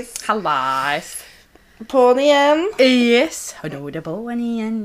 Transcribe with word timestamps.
Hallais. 0.00 0.28
Hallais. 0.28 1.10
På'n 1.88 2.18
igjen. 2.20 2.66
Yes. 2.76 3.54
Det 3.62 3.72
er 3.72 4.02
på'n 4.04 4.40
igjen. 4.44 4.80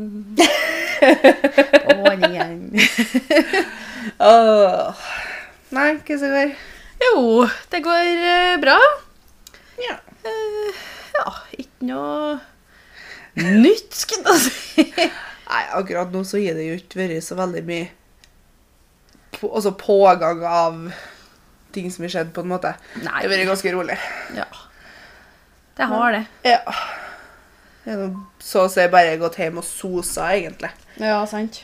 På'n 1.89 2.23
igjen. 2.23 2.61
Åh. 4.23 5.01
Nei, 5.75 5.89
hva 6.07 6.17
som 6.21 6.31
går? 6.31 6.53
Jo, 7.03 7.19
det 7.73 7.81
går 7.83 8.11
uh, 8.23 8.53
bra. 8.63 8.77
Ja. 9.83 9.97
Uh, 10.23 10.85
ja, 11.17 11.33
ikke 11.59 11.89
noe 11.89 12.37
nytt, 13.43 13.91
skulle 13.91 14.37
jeg 14.37 14.45
si. 14.47 14.85
Nei, 15.51 15.63
akkurat 15.75 16.15
nå 16.15 16.23
så 16.23 16.39
har 16.39 16.55
det 16.55 16.69
jo 16.69 16.77
ikke 16.79 17.01
vært 17.03 17.27
så 17.27 17.35
veldig 17.37 17.65
mye 17.67 17.89
på, 19.35 19.49
altså 19.51 19.75
pågang 19.75 20.45
av 20.47 20.79
ting 21.75 21.91
som 21.91 22.07
har 22.07 22.15
skjedd, 22.15 22.31
på 22.31 22.45
en 22.45 22.55
måte. 22.55 22.71
Nei. 23.03 23.19
Det 23.19 23.27
har 23.27 23.35
vært 23.35 23.51
ganske 23.51 23.75
rolig. 23.75 23.99
Ja. 24.39 24.47
Det 25.77 25.83
har 25.91 26.11
det. 26.15 26.23
Ja. 26.47 26.59
Jeg 27.85 27.97
har 27.99 28.13
så 28.41 28.63
å 28.65 28.69
si 28.71 28.85
bare 28.89 29.17
gått 29.21 29.35
hjem 29.37 29.59
og 29.61 29.65
sosa, 29.67 30.29
egentlig. 30.33 30.71
Ja, 31.01 31.19
sant. 31.29 31.59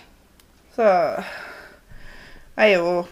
Så 0.75 0.83
jeg 0.85 2.73
er 2.73 2.75
jo 2.75 3.05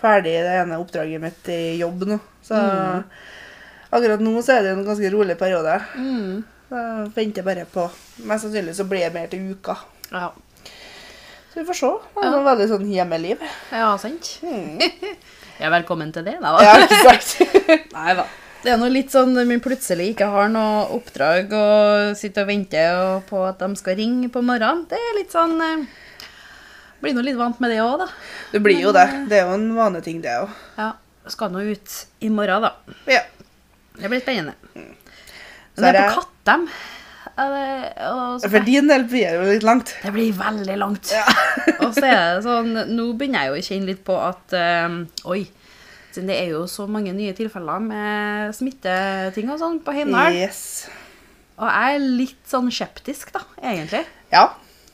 ferdig 0.00 0.34
i 0.36 0.42
det 0.44 0.54
ene 0.60 0.78
oppdraget 0.82 1.22
mitt 1.22 1.48
i 1.52 1.60
jobb 1.80 2.04
nå. 2.12 2.18
Så 2.44 2.58
akkurat 3.94 4.20
nå 4.22 4.34
så 4.44 4.58
er 4.58 4.66
det 4.66 4.74
en 4.76 4.84
ganske 4.86 5.10
rolig 5.14 5.36
periode. 5.40 5.78
Mm. 5.96 6.44
Så 6.68 6.82
venter 7.16 7.44
bare 7.46 7.64
på 7.70 7.88
Mest 8.28 8.44
sannsynlig 8.46 8.74
så 8.78 8.84
blir 8.88 9.04
det 9.08 9.12
mer 9.16 9.26
til 9.32 9.50
uka. 9.56 9.74
Ja. 10.12 10.28
Så 11.52 11.60
vi 11.60 11.64
får 11.68 11.80
se. 11.80 11.90
Det 12.14 12.24
er 12.28 12.30
Ja. 12.36 12.42
veldig 12.46 12.68
sånn 12.70 12.86
hjemmeliv. 12.92 13.42
ja, 13.72 13.96
sant. 13.98 14.38
Mm. 14.42 14.78
Ja, 15.60 15.68
velkommen 15.70 16.10
til 16.12 16.24
det, 16.26 16.32
da. 16.42 16.50
Ja, 16.66 16.72
ikke 16.82 16.96
sant? 17.06 17.60
Nei 17.94 18.14
da. 18.18 18.24
Det 18.64 18.72
er 18.72 18.78
noe 18.80 18.88
litt 18.88 19.12
sånn 19.12 19.34
når 19.36 19.44
man 19.44 19.60
plutselig 19.60 20.14
ikke 20.14 20.26
har 20.32 20.46
noe 20.48 20.86
oppdrag 20.96 21.50
og 21.52 22.14
sitter 22.16 22.46
og 22.46 22.48
venter 22.48 22.94
og 22.96 23.26
på 23.28 23.42
at 23.44 23.60
de 23.60 23.76
skal 23.76 23.98
ringe 23.98 24.30
på 24.32 24.40
morgenen. 24.40 24.86
Det 24.88 24.96
er 24.96 25.18
litt 25.18 25.34
sånn 25.34 25.58
eh, 25.60 25.82
Blir 27.04 27.12
nå 27.12 27.20
litt 27.26 27.36
vant 27.36 27.58
med 27.60 27.74
det 27.74 27.82
òg, 27.84 27.98
da. 28.00 28.06
Det 28.54 28.62
blir 28.64 28.80
jo 28.80 28.94
det. 28.96 29.04
Det 29.28 29.36
er 29.36 29.50
jo 29.50 29.58
en 29.58 29.66
vaneting, 29.76 30.22
det 30.24 30.32
òg. 30.46 30.54
Ja. 30.78 30.94
Skal 31.28 31.52
nå 31.52 31.60
ut 31.68 31.98
i 32.24 32.30
morgen, 32.32 32.64
da. 32.64 32.94
Ja. 33.12 33.20
Det 34.00 34.08
blir 34.08 34.22
spennende. 34.24 34.54
Så 35.74 35.84
Men 35.84 35.84
det 35.90 36.00
er 36.00 36.14
på 36.14 36.22
Kattem. 36.22 36.64
dem. 37.34 37.50
det, 37.52 38.48
For 38.48 38.64
din 38.64 38.88
del 38.88 39.04
blir 39.10 39.26
det 39.28 39.34
jo 39.36 39.50
litt 39.50 39.66
langt. 39.68 39.92
det 40.06 40.14
blir 40.16 40.32
veldig 40.38 40.78
langt. 40.80 41.12
og 41.82 41.92
så 41.92 42.06
er 42.08 42.16
det 42.38 42.46
sånn 42.46 42.72
Nå 42.94 43.10
begynner 43.12 43.44
jeg 43.44 43.52
jo 43.52 43.60
å 43.60 43.68
kjenne 43.68 43.90
litt 43.92 44.02
på 44.08 44.16
at 44.24 44.56
eh, 44.56 44.96
Oi. 45.28 45.42
Siden 46.14 46.30
det 46.30 46.36
er 46.38 46.52
jo 46.52 46.60
så 46.70 46.84
mange 46.86 47.10
nye 47.16 47.34
tilfeller 47.34 47.80
med 47.82 48.54
smitteting 48.54 49.48
og 49.50 49.58
sånn 49.58 49.80
på 49.82 49.94
Heimdal. 49.96 50.36
Yes. 50.44 50.60
Og 51.58 51.66
jeg 51.66 51.96
er 51.96 52.04
litt 52.20 52.46
sånn 52.50 52.70
skeptisk, 52.74 53.32
da, 53.34 53.42
egentlig. 53.62 54.04
Ja, 54.30 54.44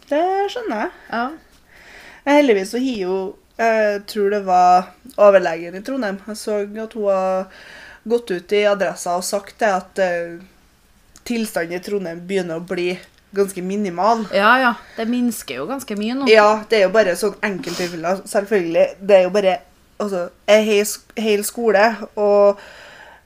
det 0.09 0.23
skjønner 0.53 0.87
jeg. 0.87 0.95
Ja. 1.13 1.27
Heldigvis 2.31 2.73
så 2.75 2.81
har 2.83 2.99
jo 3.05 3.21
Jeg 3.61 4.03
tror 4.09 4.31
det 4.33 4.41
var 4.47 4.87
overlegen 5.21 5.75
i 5.77 5.83
Trondheim. 5.85 6.17
Jeg 6.31 6.39
så 6.41 6.63
at 6.65 6.95
hun 6.97 7.09
har 7.13 7.51
gått 8.09 8.31
ut 8.33 8.53
i 8.57 8.63
adressa 8.65 9.19
og 9.21 9.27
sagt 9.27 9.59
det 9.61 9.69
at 9.69 10.01
eh, 10.01 10.39
tilstanden 11.29 11.77
i 11.77 11.83
Trondheim 11.85 12.23
begynner 12.25 12.57
å 12.57 12.65
bli 12.65 12.95
ganske 13.37 13.61
minimal. 13.63 14.25
ja, 14.33 14.55
ja. 14.63 14.75
Det 14.97 15.05
minsker 15.13 15.61
jo 15.61 15.67
ganske 15.69 15.97
mye 16.01 16.17
nå. 16.23 16.31
Ja, 16.33 16.65
det 16.71 16.81
er 16.81 16.87
jo 16.89 16.95
bare 16.95 17.13
sånn 17.21 17.37
enkelttilfeller. 17.45 18.25
Selvfølgelig. 18.33 18.87
Det 19.05 19.19
er 19.19 19.29
jo 19.29 19.35
bare 19.37 19.59
altså, 20.01 20.29
En 20.51 20.65
hel, 20.67 20.87
hel 21.21 21.43
skole 21.47 21.85
og 22.17 22.61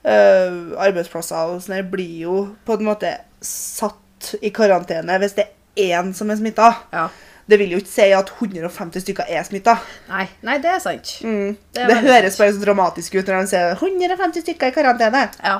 eh, 0.05 0.57
arbeidsplasser 0.85 1.53
og 1.55 1.61
sånn 1.65 1.85
blir 1.91 2.17
jo 2.25 2.39
på 2.67 2.77
en 2.77 2.85
måte 2.89 3.13
satt 3.45 4.33
i 4.41 4.51
karantene 4.55 5.17
hvis 5.21 5.35
det 5.37 5.47
er 5.47 5.95
én 5.99 6.13
som 6.15 6.29
er 6.31 6.37
smitta. 6.39 6.69
Ja. 6.93 7.07
Det 7.45 7.59
vil 7.61 7.75
jo 7.75 7.77
ikke 7.77 7.91
si 7.91 8.05
at 8.17 8.31
150 8.41 9.03
stykker 9.03 9.27
er 9.29 9.43
smitta. 9.45 9.75
Nei, 10.09 10.23
nei, 10.47 10.55
det 10.63 10.71
er 10.71 10.79
sant. 10.81 11.11
Mm. 11.21 11.51
Det 11.53 11.75
Det, 11.75 11.83
er 11.83 11.91
det 11.91 11.97
høres 12.07 12.33
sant. 12.33 12.39
bare 12.41 12.53
så 12.55 12.63
dramatisk 12.63 13.17
ut 13.19 13.27
når 13.29 13.43
de 13.43 13.51
sier 13.51 13.75
150 13.75 14.41
stykker 14.47 14.71
i 14.71 14.73
karantene. 14.73 15.27
Ja. 15.43 15.59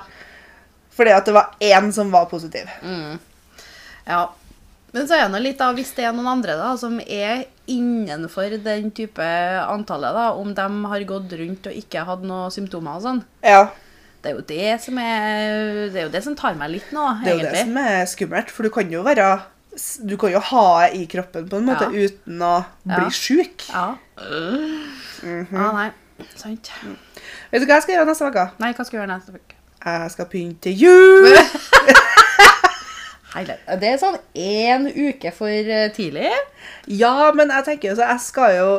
Fordi 0.95 1.11
at 1.13 1.27
det 1.27 1.35
var 1.35 1.51
én 1.61 1.91
som 1.93 2.09
var 2.13 2.25
positiv. 2.31 2.71
Mm. 2.81 3.19
ja. 4.07 4.23
Men 4.95 5.07
så 5.09 5.17
er 5.19 5.27
det 5.27 5.41
litt 5.43 5.59
da, 5.59 5.73
hvis 5.75 5.89
det 5.97 6.05
er 6.07 6.13
noen 6.15 6.29
andre 6.37 6.53
da, 6.55 6.69
som 6.79 6.93
er 7.03 7.41
innenfor 7.67 8.53
den 8.63 8.93
type 8.95 9.25
antallet, 9.65 10.15
da, 10.15 10.29
om 10.39 10.53
de 10.55 10.67
har 10.91 11.03
gått 11.09 11.33
rundt 11.35 11.67
og 11.67 11.79
ikke 11.81 12.05
hatt 12.07 12.23
noen 12.23 12.53
symptomer 12.53 12.95
og 12.95 13.03
sånn. 13.03 13.19
Ja, 13.43 13.65
Det 14.23 14.31
er 14.31 14.37
jo 14.39 14.45
det 14.49 14.69
som 14.81 14.97
er 14.97 15.91
Det 15.93 15.99
er 15.99 16.05
jo 16.07 16.13
det 16.13 16.23
som 16.25 16.33
tar 16.39 16.55
meg 16.57 16.71
litt 16.77 16.93
nå, 16.95 17.03
egentlig. 17.11 17.25
Det 17.25 17.33
er 17.33 17.43
jo 17.43 17.51
det 17.51 17.65
som 17.67 17.77
er 17.83 18.07
skummelt, 18.09 18.55
for 18.55 18.63
du 18.63 18.71
kan 18.73 18.89
jo 18.89 19.03
være 19.05 19.27
Du 20.07 20.15
kan 20.17 20.31
jo 20.31 20.39
ha 20.39 20.63
det 20.85 20.89
i 20.97 21.03
kroppen 21.11 21.49
på 21.51 21.59
en 21.59 21.67
måte 21.67 21.91
Ja. 21.91 22.07
uten 22.07 22.39
å 22.41 22.55
bli 22.85 23.03
Ja. 23.03 23.09
sjuk. 23.11 23.67
Ja. 23.69 23.97
Mm 24.15 25.45
-hmm. 25.51 25.59
ah, 25.59 25.71
nei. 25.73 25.91
Sant. 26.35 26.71
Vet 27.51 27.61
du 27.61 27.65
hva 27.67 27.75
jeg 27.75 27.83
skal 27.83 27.95
gjøre 27.95 28.05
neste 28.07 28.25
uke? 28.31 28.49
Nei, 28.59 28.73
hva 28.73 28.85
skal 28.85 28.99
jeg 28.99 29.07
gjøre 29.07 29.17
neste 29.17 29.31
uke? 29.35 29.55
Jeg 29.85 30.11
skal 30.11 30.25
pynte 30.25 30.61
til 30.61 30.73
jul! 30.79 31.37
Heile. 33.35 33.57
Det 33.81 33.89
er 33.93 33.97
sånn 34.01 34.17
én 34.35 34.87
uke 35.09 35.31
for 35.35 35.51
eh, 35.51 35.89
tidlig. 35.95 36.31
Ja, 36.87 37.31
men 37.35 37.49
jeg 37.51 37.65
tenker 37.67 37.89
jo 37.91 37.95
så 37.99 38.07
jeg 38.09 38.19
skal 38.23 38.55
jo 38.57 38.69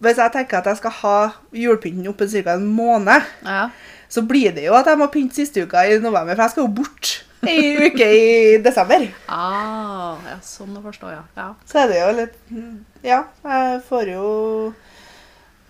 Hvis 0.00 0.16
jeg 0.16 0.32
tenker 0.32 0.58
at 0.62 0.64
jeg 0.70 0.78
skal 0.78 0.90
ha 1.02 1.16
julepynten 1.52 2.06
oppe 2.08 2.24
ca. 2.32 2.54
en 2.54 2.64
måned, 2.72 3.22
Ja. 3.44 3.66
så 4.08 4.22
blir 4.26 4.54
det 4.56 4.64
jo 4.64 4.72
at 4.74 4.86
jeg 4.88 4.96
må 4.98 5.10
pynte 5.12 5.34
siste 5.36 5.60
uka 5.66 5.82
i 5.84 5.98
november, 6.00 6.34
for 6.34 6.42
jeg 6.42 6.50
skal 6.54 6.64
jo 6.64 6.72
bort 6.78 7.10
ei 7.46 7.76
uke 7.86 8.06
i 8.08 8.56
desember. 8.64 9.04
Ah, 9.28 10.16
ja, 10.24 10.38
sånn 10.40 10.72
å 10.76 10.82
forstå, 10.86 11.10
ja. 11.12 11.20
ja. 11.36 11.50
Så 11.68 11.82
er 11.82 11.88
det 11.92 12.00
jo 12.00 12.10
litt 12.16 12.34
Ja, 13.04 13.22
jeg 13.44 13.82
får 13.90 14.08
jo 14.14 14.74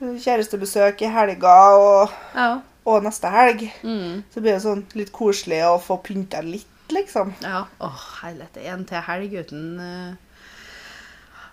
kjærestebesøk 0.01 1.03
i 1.03 1.11
helga 1.13 1.57
og, 1.77 2.11
Ja. 2.35 2.61
og 2.87 3.03
neste 3.05 3.29
helg. 3.31 3.67
Mm. 3.83 4.23
Så 4.33 4.41
blir 4.41 4.53
det 4.55 4.63
sånn 4.63 4.85
litt 4.95 5.13
koselig 5.13 5.61
å 5.67 5.79
få 5.83 5.99
pynta 6.03 6.41
litt, 6.43 6.70
liksom. 6.95 7.35
ja. 7.45 7.65
Åh, 7.81 8.03
helvete. 8.25 8.63
En 8.71 8.85
til 8.89 9.03
helg 9.07 9.35
uten 9.43 9.65
uh... 9.81 10.13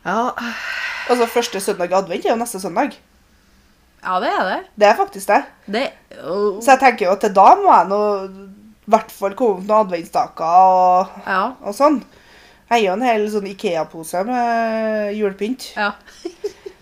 Ja. 0.08 0.32
Altså 1.10 1.26
første 1.28 1.60
søndag 1.64 1.92
i 1.92 1.98
advent 1.98 2.26
er 2.26 2.32
jo 2.34 2.40
neste 2.40 2.60
søndag. 2.64 2.94
ja, 4.04 4.20
det 4.24 4.30
er 4.32 4.46
det. 4.48 4.60
Det 4.76 4.88
er 4.88 4.96
faktisk 4.96 5.28
det. 5.28 5.42
Det 5.66 5.88
oh. 6.24 6.62
Så 6.64 6.72
jeg 6.76 6.80
tenker 6.84 7.06
jo 7.08 7.16
at 7.18 7.26
til 7.26 7.34
da 7.36 7.48
må 7.60 7.74
jeg 7.74 7.90
nå 7.92 8.00
i 8.88 8.94
hvert 8.94 9.12
fall 9.12 9.34
komme 9.36 9.58
opp 9.58 9.66
noen 9.68 9.82
adventstaker 9.84 10.46
og, 10.46 11.18
Ja. 11.28 11.42
og 11.60 11.76
sånn. 11.76 12.00
Jeg 12.70 12.72
har 12.72 12.84
jo 12.86 12.94
en 12.98 13.04
hel 13.08 13.26
sånn 13.32 13.48
Ikea-pose 13.48 14.22
med 14.28 15.12
julepynt 15.16 15.70
ja. 15.76 15.90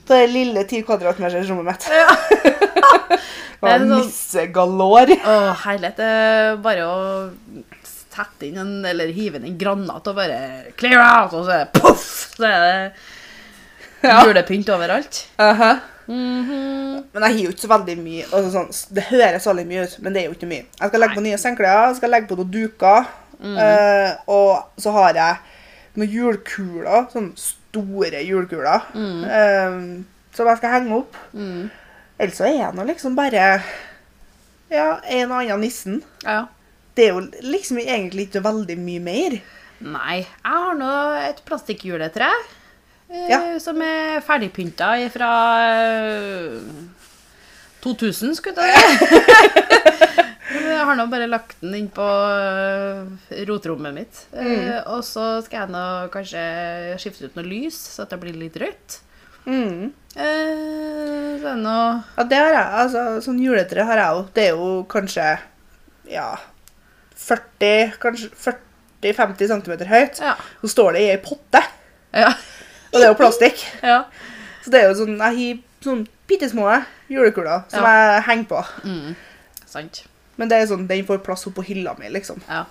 på 0.05 0.13
det 0.13 0.29
lille 0.33 0.63
10 0.65 0.85
kvadratmeters 0.85 1.49
rommet 1.49 1.65
mitt. 1.73 1.89
Det 3.65 3.71
var 3.71 3.79
sånn-. 3.81 4.09
Å, 5.25 5.35
herlighet. 5.63 6.01
Bare 6.61 6.85
å 6.85 6.97
sette 8.15 8.47
inn 8.47 8.57
en, 8.61 8.71
eller 8.87 9.11
hive 9.15 9.39
inn 9.39 9.45
en 9.49 9.57
granat 9.59 10.07
og 10.07 10.15
bare 10.17 10.39
clear 10.79 11.01
out, 11.03 11.33
og 11.33 11.45
så 11.47 11.51
er 11.57 11.65
det 11.65 11.81
poff! 11.81 12.05
Så 12.35 12.47
er 12.47 12.63
det 12.65 12.93
Ja. 14.05 14.19
julepynt 14.25 14.69
overalt. 14.69 15.23
Uh-huh. 15.39 15.79
Mhm. 16.07 17.03
Men 17.13 17.23
jeg 17.23 17.31
har 17.31 17.39
jo 17.45 17.49
ikke 17.53 17.63
så 17.65 17.69
veldig 17.71 17.95
mye 17.97 18.25
altså 18.27 18.49
sånn, 18.53 18.67
Det 18.93 19.03
høres 19.09 19.47
veldig 19.49 19.63
mye 19.65 19.83
ut, 19.87 19.95
men 20.05 20.13
det 20.13 20.21
er 20.21 20.27
jo 20.27 20.35
ikke 20.35 20.49
mye. 20.51 20.65
Jeg 20.79 20.89
skal 20.91 21.01
legge 21.01 21.15
på 21.17 21.23
nye 21.25 21.39
sengklær, 21.41 21.87
jeg 21.87 21.95
skal 21.97 22.13
legge 22.13 22.27
på 22.29 22.37
noen 22.37 22.51
duker. 22.53 23.07
eh, 23.45 24.11
og 24.31 24.81
så 24.81 24.91
har 24.95 25.13
jeg 25.17 25.37
noen 25.97 26.11
julekuler, 26.11 27.07
sånne 27.11 27.33
store 27.39 28.21
julekuler, 28.23 28.85
uh, 28.95 30.03
som 30.35 30.47
jeg 30.47 30.57
skal 30.61 30.71
henge 30.75 30.95
opp. 31.01 31.17
Mm. 31.33 31.69
Ellers 32.19 32.37
så 32.37 32.45
er 32.47 32.53
jeg 32.59 32.75
nå 32.75 32.85
liksom 32.87 33.15
bare 33.17 33.61
ja, 34.71 34.99
en 35.03 35.31
og 35.31 35.41
annen 35.41 35.61
nissen. 35.65 36.01
Ja. 36.23 36.45
Det 36.95 37.05
er 37.09 37.13
jo 37.13 37.23
liksom 37.51 37.77
egentlig 37.83 38.29
ikke 38.29 38.43
veldig 38.45 38.77
mye 38.79 39.01
mer. 39.03 39.39
Nei, 39.85 40.17
jeg 40.23 40.51
har 40.53 40.77
nå 40.79 40.91
et 41.29 41.41
plastikkjuletre. 41.45 42.29
eh, 43.09 43.27
Ja. 43.29 43.39
Som 43.59 43.81
er 43.83 44.21
ferdigpynta 44.25 44.93
fra 45.13 45.31
2000, 47.83 48.35
skulle 48.39 48.65
jeg 48.65 48.99
si. 48.99 49.15
Jeg 50.55 50.85
har 50.87 50.95
nå 50.97 51.05
bare 51.11 51.25
lagt 51.27 51.57
den 51.61 51.73
inn 51.77 51.87
på 51.93 52.05
rotrommet 53.49 53.93
mitt. 53.95 54.19
mitt. 54.31 54.45
Eh, 54.69 54.79
Og 54.93 55.01
så 55.05 55.41
skal 55.45 55.65
jeg 55.65 55.71
nå 55.73 55.83
kanskje 56.13 56.41
skifte 57.01 57.27
ut 57.29 57.35
noe 57.37 57.45
lys, 57.47 57.75
så 57.95 58.03
at 58.05 58.13
det 58.13 58.19
blir 58.21 58.37
litt 58.39 58.55
rødt. 58.61 58.97
Mm. 59.45 59.91
Eh, 60.15 61.35
Så 61.37 61.43
det 61.43 61.55
nå 61.61 61.75
Ja, 62.17 62.23
det 62.29 62.39
har 62.39 62.51
jeg. 62.55 62.67
Altså, 62.83 63.03
sånn 63.25 63.41
juletre 63.41 63.85
har 63.87 64.01
jeg 64.01 64.15
jo. 64.17 64.23
Det 64.37 64.45
er 64.47 64.53
jo 64.55 64.69
kanskje 64.89 65.27
ja, 66.11 66.27
40, 67.25 67.93
kanskje 68.01 68.29
40-50 69.03 69.51
cm 69.51 69.85
høyt. 69.89 70.19
Ja. 70.21 70.35
Så 70.61 70.67
står 70.75 70.93
det 70.97 71.01
i 71.05 71.11
ei 71.13 71.19
potte, 71.23 71.61
Ja. 72.15 72.29
og 72.93 72.99
det 72.99 73.03
er 73.03 73.11
jo 73.13 73.19
plastikk. 73.19 73.63
ja. 73.91 74.03
Så 74.63 74.71
det 74.73 74.81
er 74.81 74.87
jo 74.91 74.97
sånn, 75.03 75.17
jeg 75.17 75.37
har 75.39 75.59
sånn 75.85 76.05
bitte 76.27 76.49
små 76.49 76.69
julekuler 77.11 77.63
som 77.69 77.83
Ja. 77.85 77.91
jeg 78.15 78.23
henger 78.29 78.47
på. 78.49 78.63
Mm. 78.85 79.15
Sant. 79.69 80.03
Men 80.37 80.49
det 80.51 80.57
er 80.57 80.67
sånn, 80.67 80.87
den 80.87 81.05
får 81.07 81.21
plass 81.23 81.45
oppå 81.47 81.63
hylla 81.63 81.93
mi, 81.99 82.09
liksom. 82.11 82.41
Ja. 82.49 82.65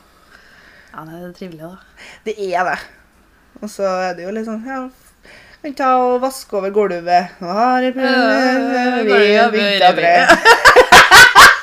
ja, 0.93 1.05
det 1.09 1.15
er 1.23 1.33
trivelig, 1.39 1.61
da. 1.61 1.77
Det 2.27 2.35
er 2.53 2.65
det. 2.71 2.79
Og 3.63 3.71
så 3.71 3.87
er 4.11 4.15
det 4.19 4.25
jo 4.27 4.33
litt 4.35 4.47
sånn, 4.49 4.65
ja, 4.67 4.83
kan 5.65 5.73
ta 5.79 5.95
og 5.97 6.19
vaske 6.21 6.53
over 6.59 6.71
gulvet. 6.75 7.31
Har 7.41 7.81
vi 7.81 7.93
vinterbrød? 9.55 10.29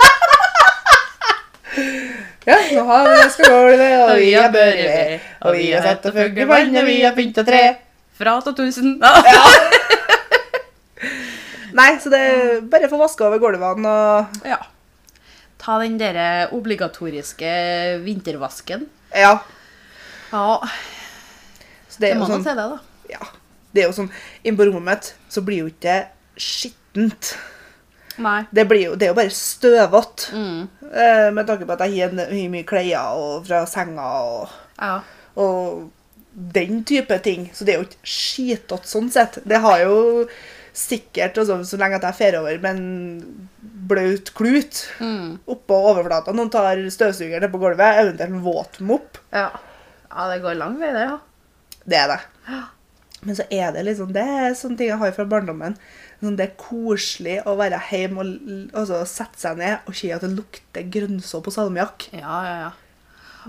Ja, 2.48 2.58
nå 2.74 2.84
har 2.88 3.06
vi 3.06 3.18
vasket 3.20 3.46
gulvet, 3.48 4.00
og 4.02 4.16
vi 4.18 4.32
har 4.34 4.50
børre, 4.54 5.20
og 5.46 5.54
vi 5.54 5.68
har 5.76 5.84
satt 5.86 6.08
og 6.10 6.16
fugget 6.16 6.48
vann, 6.50 6.76
og 6.82 6.88
vi 6.88 6.96
har 7.04 7.14
pynta 7.18 7.44
tre. 7.46 7.62
Fra 8.18 8.34
2000. 8.42 8.96
Ja. 9.02 9.44
Nei, 11.80 11.92
så 12.02 12.12
det 12.12 12.20
er 12.20 12.62
bare 12.68 12.90
få 12.92 12.98
vaska 13.00 13.28
over 13.30 13.42
gulvene 13.42 13.88
og 13.90 14.46
Ja. 14.48 14.58
Ta 15.62 15.76
den 15.78 16.00
derre 16.02 16.48
obligatoriske 16.58 17.52
vintervasken. 18.02 18.88
Ja. 19.14 19.36
Ja, 20.32 20.58
Så 21.92 22.00
det 22.02 22.10
er 22.10 22.18
jo 22.18 22.26
sånn 22.26 22.42
til 22.46 22.58
det, 22.58 22.66
da. 22.72 22.80
Ja. 23.12 23.28
Det 23.72 23.84
er 23.84 23.90
jo 23.90 23.96
sånn 23.96 24.10
Inne 24.44 24.58
på 24.58 24.66
rommet 24.68 24.88
mitt 24.88 25.10
så 25.32 25.44
blir 25.46 25.62
jo 25.66 25.70
ikke 25.70 26.00
skittent. 26.40 27.36
Det, 28.52 28.68
blir 28.68 28.84
jo, 28.90 28.96
det 28.96 29.08
er 29.08 29.14
jo 29.14 29.18
bare 29.22 29.30
støvete. 29.36 30.32
Mm. 30.36 30.68
Eh, 30.92 31.32
med 31.34 31.48
tanke 31.48 31.66
på 31.66 31.74
at 31.78 31.86
jeg 31.90 32.10
har 32.10 32.32
mye 32.52 32.64
klær 32.68 33.16
og 33.16 33.46
fra 33.48 33.66
senga 33.66 34.08
og, 34.24 34.50
Ja. 34.82 35.02
og 35.36 35.90
den 36.34 36.84
type 36.88 37.18
ting. 37.24 37.50
Så 37.54 37.66
det 37.66 37.74
er 37.76 37.80
jo 37.82 37.88
ikke 37.90 38.08
skitete 38.08 38.88
sånn 38.88 39.12
sett. 39.12 39.40
Det 39.46 39.60
har 39.60 39.80
jo 39.86 40.28
sikkert, 40.74 41.36
altså, 41.38 41.58
så 41.68 41.78
lenge 41.80 41.96
at 42.00 42.06
jeg 42.08 42.16
fer 42.16 42.38
over 42.40 42.58
med 42.64 42.78
en 42.78 43.50
blaut 43.62 44.34
klut 44.34 44.86
Mm. 45.00 45.40
oppå 45.48 45.76
overflata. 45.92 46.32
Noen 46.34 46.50
tar 46.50 46.78
støvsugeren 46.90 47.42
ned 47.42 47.52
på 47.52 47.60
gulvet, 47.60 48.00
eventuelt 48.00 48.30
en 48.32 48.42
våtmopp. 48.44 49.18
ja. 49.34 49.50
Ja, 50.12 50.28
det 50.28 50.42
går 50.44 50.58
lang 50.60 50.78
vei, 50.80 50.92
det, 50.92 51.06
ja. 51.08 51.18
Det 51.88 51.98
er 51.98 52.08
det. 52.08 52.20
Men 53.24 53.36
så 53.36 53.44
er 53.52 53.72
det 53.72 53.86
liksom, 53.86 54.12
det 54.12 54.22
er 54.24 54.56
sånne 54.60 54.78
ting 54.78 54.88
jeg 54.90 54.98
har 55.00 55.12
fra 55.16 55.24
barndommen. 55.26 55.78
Sånn, 56.22 56.36
det 56.38 56.46
er 56.46 56.52
koselig 56.62 57.40
å 57.50 57.56
være 57.58 57.80
hjemme 57.90 58.22
og 58.22 58.28
l- 58.30 58.70
altså, 58.78 59.00
sette 59.10 59.42
seg 59.42 59.58
ned 59.58 59.88
og 59.90 59.96
se 59.98 60.12
at 60.14 60.22
det 60.22 60.30
lukter 60.36 60.86
grønnsåpe 60.94 61.48
på 61.50 61.54
salmiakk. 61.56 62.06
Ja, 62.14 62.36
ja, 62.46 62.56
ja. 62.68 62.72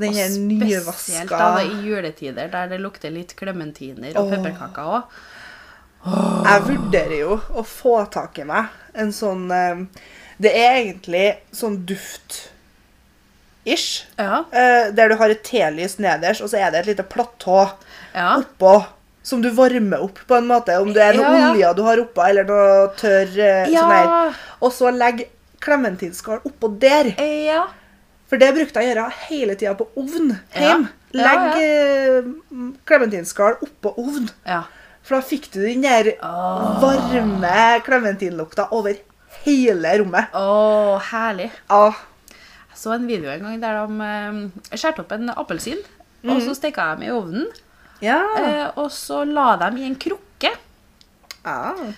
Den 0.01 0.17
Og 0.17 0.41
nyvaska. 0.49 0.95
spesielt 0.97 1.29
da 1.37 1.61
i 1.61 1.69
juletider, 1.85 2.49
der 2.49 2.65
det 2.71 2.79
lukter 2.81 3.13
litt 3.13 3.35
klementiner 3.37 4.17
og 4.17 4.31
pepperkaker 4.33 4.89
òg. 4.89 5.03
Jeg 6.49 6.63
vurderer 6.67 7.13
jo 7.21 7.37
å 7.61 7.63
få 7.63 7.93
tak 8.11 8.39
i 8.41 8.45
meg 8.49 8.65
en 8.99 9.13
sånn 9.15 9.45
eh, 9.55 9.85
Det 10.43 10.51
er 10.59 10.73
egentlig 10.81 11.27
sånn 11.55 11.77
duft-ish. 11.87 12.49
Ja. 14.19 14.41
eh, 14.51 14.91
Der 14.97 15.09
du 15.09 15.15
har 15.21 15.31
et 15.31 15.45
telys 15.45 15.99
nederst, 15.99 16.41
og 16.43 16.49
så 16.51 16.57
er 16.59 16.71
det 16.73 16.81
et 16.81 16.87
lite 16.97 17.05
platå 17.07 17.69
ja. 18.15 18.39
oppå. 18.41 18.85
Som 19.23 19.43
du 19.43 19.51
varmer 19.55 20.03
opp 20.03 20.19
på 20.27 20.35
en 20.35 20.49
måte. 20.51 20.75
Om 20.83 20.91
det 20.95 21.03
er 21.03 21.15
noe 21.19 21.29
Ja, 21.31 21.39
ja. 21.39 21.51
olje 21.53 21.75
du 21.79 21.83
har 21.87 22.01
oppå, 22.03 22.25
eller 22.27 22.45
noe 22.49 22.89
tørr 22.99 23.39
eh, 23.39 23.71
Ja. 23.71 23.87
sånn. 23.87 24.35
Og 24.61 24.73
så 24.75 24.91
legg 24.91 25.29
klementinskall 25.63 26.41
oppå 26.45 26.73
der. 26.83 27.13
Eh, 27.19 27.47
ja. 27.47 27.67
For 28.27 28.41
det 28.41 28.51
brukte 28.57 28.81
jeg 28.81 28.91
å 28.91 28.95
gjøre 28.95 29.09
hele 29.29 29.55
tida 29.61 29.75
på 29.79 29.87
ovn 30.01 30.33
hjemme. 30.57 30.89
Legg 31.13 31.59
eh, 31.61 32.31
klementinskall 32.89 33.59
oppå 33.63 33.95
ovn. 33.99 34.31
ja. 34.47 34.63
For 35.03 35.19
da 35.19 35.25
fikk 35.27 35.49
du 35.51 35.59
den 35.65 35.83
der 35.83 36.13
oh. 36.23 36.77
varme 36.79 37.81
klementinlukta 37.83 38.69
over 38.71 38.95
hele 39.43 39.97
rommet. 39.99 40.31
Å, 40.31 41.01
herlig. 41.09 41.49
Ja. 41.67 41.89
Jeg 42.71 42.79
så 42.79 42.93
en 42.95 43.09
video 43.11 43.33
en 43.33 43.43
gang 43.43 43.59
der 43.65 43.81
de 43.83 44.79
skjærte 44.79 45.03
opp 45.03 45.11
en 45.17 45.33
appelsin, 45.35 45.83
og 46.23 46.39
så 46.47 46.55
stekka 46.55 46.93
de 47.01 47.09
i 47.09 47.11
ovnen. 47.11 47.49
Ja. 48.03 48.19
Eh, 48.39 48.67
og 48.79 48.91
så 48.93 49.23
la 49.29 49.57
dem 49.63 49.77
i 49.81 49.87
en 49.89 49.97
krukke. 49.97 50.51
ja. 50.51 50.55
Apel. 51.45 51.95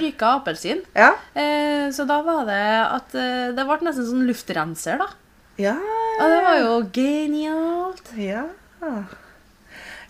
Tørka 0.00 0.30
appelsin. 0.38 0.82
Ja. 0.94 1.12
Eh, 1.34 1.88
så 1.96 2.04
da 2.08 2.18
var 2.26 2.44
det 2.48 2.60
at 2.84 3.14
eh, 3.16 3.52
Det 3.56 3.64
ble 3.68 3.78
nesten 3.86 4.04
sånn 4.08 4.26
luftrenser, 4.28 4.98
da. 5.00 5.06
Ja. 5.60 5.76
Og 6.20 6.30
det 6.32 6.40
var 6.44 6.58
jo 6.60 6.74
genialt. 6.92 8.10
ja. 8.20 8.44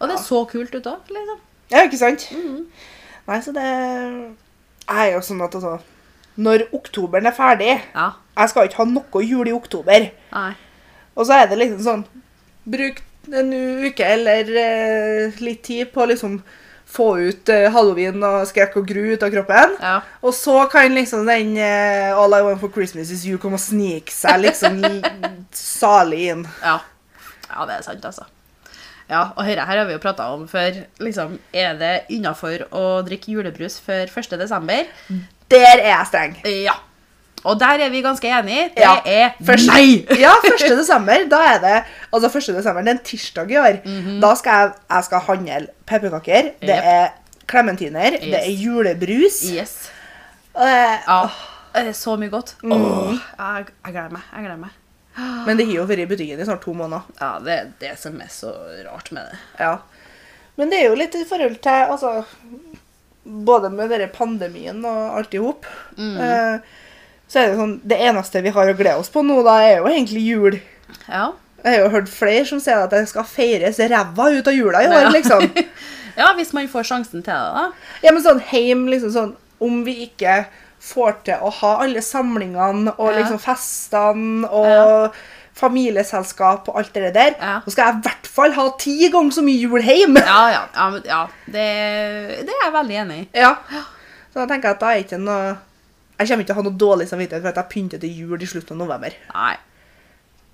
Og 0.01 0.09
det 0.11 0.19
så 0.19 0.41
kult 0.51 0.75
ut 0.75 0.87
òg, 0.91 1.11
liksom. 1.15 1.39
Ja, 1.71 1.85
ikke 1.87 1.99
sant? 2.01 2.27
Mhm. 2.35 2.65
Nei, 3.29 3.39
så 3.41 3.53
det 3.57 3.65
er 3.65 5.07
jo 5.15 5.21
sånn 5.25 5.41
at 5.47 5.55
altså 5.57 5.79
Når 6.37 6.67
oktoberen 6.77 7.27
er 7.31 7.33
ferdig 7.33 7.71
Ja. 7.95 8.11
Jeg 8.37 8.51
skal 8.51 8.67
ikke 8.69 8.83
ha 8.83 8.85
noe 8.91 9.23
jul 9.25 9.49
i 9.49 9.53
oktober. 9.55 10.11
Nei. 10.33 10.53
Og 11.15 11.25
så 11.29 11.39
er 11.39 11.47
det 11.49 11.59
liksom 11.61 11.81
sånn 11.87 12.05
Bruk 12.67 13.01
en 13.33 13.53
uke 13.87 14.05
eller 14.05 14.51
eh, 14.61 15.41
litt 15.45 15.63
tid 15.67 15.93
på 15.95 16.05
å 16.05 16.11
liksom 16.11 16.39
få 16.95 17.09
ut 17.19 17.51
eh, 17.51 17.67
halloween 17.75 18.23
og 18.23 18.45
skrekk 18.49 18.77
og 18.79 18.87
gru 18.89 19.03
ut 19.15 19.25
av 19.25 19.33
kroppen. 19.35 19.75
Ja. 19.83 19.97
Og 20.23 20.35
så 20.37 20.57
kan 20.73 20.95
liksom 20.95 21.27
den 21.29 21.57
eh, 21.59 22.13
All 22.15 22.37
I 22.37 22.43
want 22.47 22.63
for 22.63 22.73
Christmas 22.75 23.11
is 23.15 23.25
you 23.27 23.41
komme 23.43 23.59
og 23.59 23.65
snike 23.65 24.15
seg 24.15 24.45
liksom 24.45 24.81
salig 25.59 26.29
inn. 26.31 26.47
Ja. 26.63 26.79
ja, 27.51 27.67
det 27.69 27.81
er 27.81 27.87
sant, 27.89 28.05
altså. 28.05 28.29
Ja, 29.05 29.35
og 29.35 29.45
dette 29.45 29.67
her 29.69 29.83
har 29.83 29.89
vi 29.89 29.97
jo 29.97 30.01
prata 30.01 30.31
om 30.33 30.47
før. 30.49 30.85
Liksom, 31.03 31.37
er 31.53 31.77
det 31.81 31.95
innafor 32.15 32.65
å 32.73 32.85
drikke 33.05 33.35
julebrus 33.35 33.77
før 33.85 34.09
1. 34.09 34.39
desember? 34.41 34.89
Der 35.53 35.75
er 35.75 35.91
jeg 35.91 36.09
streng. 36.09 36.39
Ja. 36.65 36.79
Og 37.45 37.59
der 37.61 37.79
er 37.85 37.91
vi 37.93 38.01
ganske 38.03 38.29
enige. 38.29 38.71
Det 38.77 38.83
Ja. 38.85 38.95
er 39.05 39.31
Først- 39.45 39.67
nei! 39.69 40.07
Ja, 40.25 40.33
1. 40.45 40.77
desember, 40.79 41.27
da 41.31 41.41
er 41.55 41.59
det 41.61 41.85
Altså 42.13 42.29
1. 42.39 42.55
desember, 42.57 42.81
det 42.83 42.89
er 42.89 42.99
en 42.99 43.05
tirsdag 43.05 43.51
i 43.51 43.57
år. 43.61 43.81
Da 44.21 44.35
skal 44.35 44.51
jeg, 44.61 44.73
jeg 44.91 45.05
skal 45.05 45.21
handle 45.21 45.67
pepperkaker. 45.87 46.43
Det 46.61 46.69
Jep. 46.69 46.85
er 46.85 47.09
klementiner. 47.47 48.11
Det 48.21 48.35
er 48.41 48.51
julebrus. 48.51 49.43
Yes. 49.53 49.91
og 50.55 50.63
det- 50.67 51.01
Ja. 51.09 51.29
Det 51.75 51.89
er 51.89 51.93
så 51.93 52.17
mye 52.17 52.31
godt. 52.31 52.55
Åh, 52.65 53.13
jeg, 53.39 53.67
jeg 53.85 53.93
gleder 53.93 54.11
meg. 54.13 54.23
Jeg 54.33 54.45
gleder 54.45 54.57
meg. 54.57 54.71
Men 55.47 55.57
det 55.59 55.67
har 55.67 55.75
jo 55.75 55.85
vært 55.87 55.99
i 55.99 56.07
butikken 56.07 56.41
i 56.41 56.45
snart 56.45 56.63
to 56.63 56.73
måneder. 56.73 57.03
Ja, 57.21 57.39
det 57.39 57.53
er 57.53 57.67
det 57.81 57.99
som 57.99 58.21
er 58.21 58.29
så 58.31 58.53
rart 58.91 59.13
med 59.13 59.23
det. 59.31 59.39
Ja. 59.61 59.77
Men 60.57 60.71
det 60.71 60.79
er 60.81 60.89
jo 60.89 60.95
litt 60.95 61.15
i 61.15 61.25
forhold 61.29 61.57
til 61.63 61.71
altså, 61.91 62.25
Både 63.25 63.71
med 63.73 63.89
denne 63.91 64.07
pandemien 64.13 64.85
og 64.85 65.17
alt 65.19 65.35
i 65.35 65.39
hop. 65.41 65.65
Eh, 65.99 66.59
så 67.35 67.41
er 67.43 67.51
det 67.51 67.59
sånn 67.59 67.73
Det 67.83 67.97
eneste 68.07 68.43
vi 68.45 68.53
har 68.55 68.71
å 68.71 68.77
glede 68.79 69.01
oss 69.03 69.11
på 69.11 69.25
nå, 69.27 69.41
da, 69.43 69.57
er 69.67 69.81
jo 69.81 69.89
egentlig 69.91 70.23
jul. 70.23 70.61
Ja. 71.09 71.33
Jeg 71.65 71.79
har 71.81 71.87
jo 71.89 71.93
hørt 71.97 72.11
flere 72.13 72.45
som 72.47 72.61
sier 72.63 72.83
at 72.85 72.93
det 72.95 73.07
skal 73.11 73.25
feires 73.27 73.79
ræva 73.91 74.31
ut 74.37 74.47
av 74.51 74.55
jula 74.55 74.83
i 74.85 74.89
år, 74.91 75.07
Ja. 75.09 75.13
liksom. 75.15 75.47
ja, 76.21 76.31
hvis 76.39 76.53
man 76.55 76.69
får 76.71 76.85
sjansen 76.91 77.23
til 77.25 77.33
det, 77.33 77.39
da. 77.57 77.71
Ja, 78.05 78.13
men 78.13 78.23
sånn 78.23 78.43
heim, 78.53 78.87
liksom 78.93 79.11
sånn 79.15 79.33
Om 79.65 79.81
vi 79.87 79.95
ikke 80.07 80.45
får 80.85 81.15
til 81.25 81.41
å 81.41 81.49
ha 81.63 81.71
alle 81.87 82.03
samlingene 82.05 82.93
og 82.99 83.11
Ja. 83.11 83.19
liksom 83.23 83.39
festene 83.41 84.45
og 84.53 85.15
familieselskap 85.55 86.69
og 86.69 86.79
alt 86.81 86.93
det 86.95 87.13
der, 87.15 87.35
Ja. 87.41 87.61
så 87.65 87.71
skal 87.73 87.85
jeg 87.87 87.95
i 87.95 88.03
hvert 88.09 88.27
fall 88.27 88.53
ha 88.53 88.69
ti 88.79 89.09
ganger 89.09 89.31
så 89.33 89.43
mye 89.43 89.61
jul 89.63 89.81
hjemme. 89.81 90.21
Ja, 90.21 90.49
ja. 90.51 90.63
ja, 90.75 91.01
ja. 91.07 91.27
Det, 91.47 91.69
det 92.45 92.53
er 92.53 92.65
jeg 92.67 92.73
veldig 92.75 92.97
enig 93.05 93.19
i. 93.23 93.29
Ja. 93.41 93.55
Så 94.33 94.43
da 94.43 94.47
tenker 94.51 94.69
jeg 94.69 94.75
at 94.77 94.81
da 94.81 94.91
er 94.93 95.03
ikke 95.05 95.21
noe 95.23 95.57
Jeg 96.19 96.29
kommer 96.29 96.45
ikke 96.45 96.47
til 96.53 96.55
å 96.55 96.61
ha 96.63 96.63
noe 96.69 96.79
dårlig 96.79 97.09
samvittighet 97.11 97.43
for 97.43 97.49
at 97.51 97.57
jeg 97.57 97.71
pynter 97.73 97.99
til 98.01 98.11
jul 98.23 98.43
i 98.43 98.47
slutten 98.47 98.77
av 98.81 98.87
november. 98.87 99.17
Nei. 99.35 99.57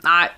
Nei. 0.06 0.28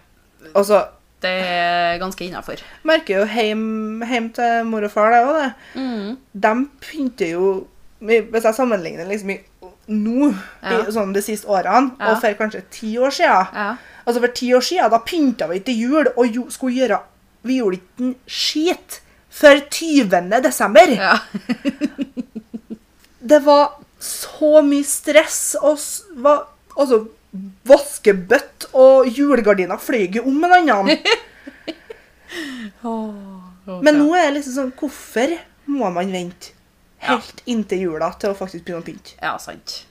Og 0.54 0.64
så 0.66 0.80
Det 1.22 1.30
er 1.30 1.98
ganske 2.00 2.24
innafor. 2.26 2.58
merker 2.84 3.20
jo 3.20 3.26
hjem, 3.30 4.02
hjem 4.10 4.32
til 4.34 4.64
mor 4.66 4.82
og 4.82 4.90
far, 4.90 5.12
det 5.12 5.20
òg, 5.22 5.36
det. 5.38 5.52
Mm. 5.78 6.16
De 6.34 6.54
pynter 6.80 7.30
jo 7.36 7.66
Hvis 8.02 8.42
jeg 8.42 8.54
sammenligner 8.54 9.06
liksom 9.06 9.30
i 9.30 9.40
nå, 9.88 10.34
Ja. 10.62 10.80
i 10.82 10.90
sånn 10.90 11.12
de 11.14 11.20
siste 11.22 11.46
årene, 11.46 11.92
Ja. 12.00 12.10
og 12.10 12.20
for 12.20 12.34
kanskje 12.34 12.62
ti 12.70 12.96
år 12.98 13.10
siden 13.14 13.46
Ja. 13.54 13.76
Altså 14.06 14.20
For 14.20 14.26
ti 14.28 14.50
år 14.52 14.60
siden 14.60 14.90
da 14.90 14.98
pynta 14.98 15.46
vi 15.48 15.60
til 15.60 15.74
jul 15.78 16.06
og 16.16 16.26
jo, 16.26 16.48
skulle 16.50 16.74
gjøre 16.74 16.98
Vi 17.44 17.58
gjorde 17.60 17.78
ikke 17.78 18.00
en 18.02 18.14
skit 18.26 19.00
før 19.30 19.60
20. 19.70 20.40
desember. 20.42 20.88
ja. 20.90 21.18
Det 23.22 23.38
var 23.44 23.78
så 24.02 24.62
mye 24.66 24.86
stress 24.86 25.54
og 25.60 25.78
var, 26.22 26.46
altså, 26.74 27.04
vaskebøtt 27.68 28.66
og 28.76 29.08
julegardiner 29.08 29.80
fløy 29.80 30.18
jo 30.18 30.24
om 30.28 30.44
annen. 30.48 30.96
Men 33.84 33.98
nå 33.98 34.08
er 34.16 34.26
det 34.26 34.34
liksom 34.38 34.54
sånn 34.56 34.72
Hvorfor 34.78 35.36
må 35.70 35.90
man 35.94 36.10
vente 36.12 36.54
helt 37.06 37.42
inntil 37.50 37.86
jula 37.86 38.08
til 38.18 38.32
å 38.32 38.38
faktisk 38.38 38.64
begynne 38.64 38.82
å 38.82 38.86
pynte? 38.86 39.14
Ja, 39.20 39.36
sant. 39.42 39.84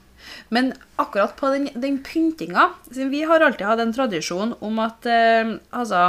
Men 0.52 0.72
akkurat 1.00 1.34
på 1.38 1.50
den, 1.54 1.68
den 1.74 1.98
pyntinga 2.04 2.70
Vi 2.90 3.22
har 3.28 3.40
alltid 3.40 3.66
hatt 3.66 3.82
en 3.82 3.94
tradisjon 3.94 4.54
om 4.60 4.78
at 4.82 5.06
eh, 5.08 5.56
altså 5.70 6.02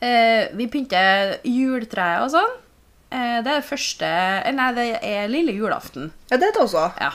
eh, 0.00 0.48
Vi 0.58 0.68
pynter 0.70 1.38
juletreet 1.46 2.24
og 2.26 2.32
sånn. 2.36 2.56
Eh, 3.14 3.38
det 3.44 3.54
er 3.54 3.64
første 3.64 4.08
eh, 4.08 4.52
Nei, 4.52 4.68
det 4.76 4.90
er 5.00 5.30
lille 5.32 5.54
julaften. 5.56 6.10
Ja, 6.28 6.36
det 6.36 6.50
er 6.50 6.54
det 6.56 6.64
også. 6.66 6.90
Ja. 7.00 7.14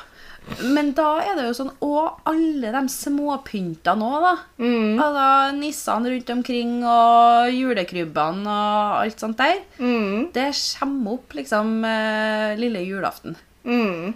Men 0.59 0.91
da 0.97 1.21
er 1.23 1.37
det 1.37 1.45
jo 1.45 1.53
sånn 1.55 1.69
Og 1.85 2.17
alle 2.27 2.71
de 2.73 2.81
småpyntene 2.91 4.07
òg, 4.09 4.25
da. 4.25 4.33
Mm. 4.59 4.97
Altså 4.99 5.27
nissene 5.59 6.11
rundt 6.11 6.33
omkring 6.33 6.73
og 6.81 7.53
julekrybbene 7.53 8.43
og 8.43 8.97
alt 9.05 9.23
sånt 9.23 9.39
der. 9.39 9.61
Mm. 9.79 10.33
Det 10.35 10.49
kommer 10.81 11.15
opp 11.15 11.37
liksom 11.37 11.77
eh, 11.87 12.57
lille 12.59 12.83
julaften. 12.83 13.37
Mm. 13.63 14.13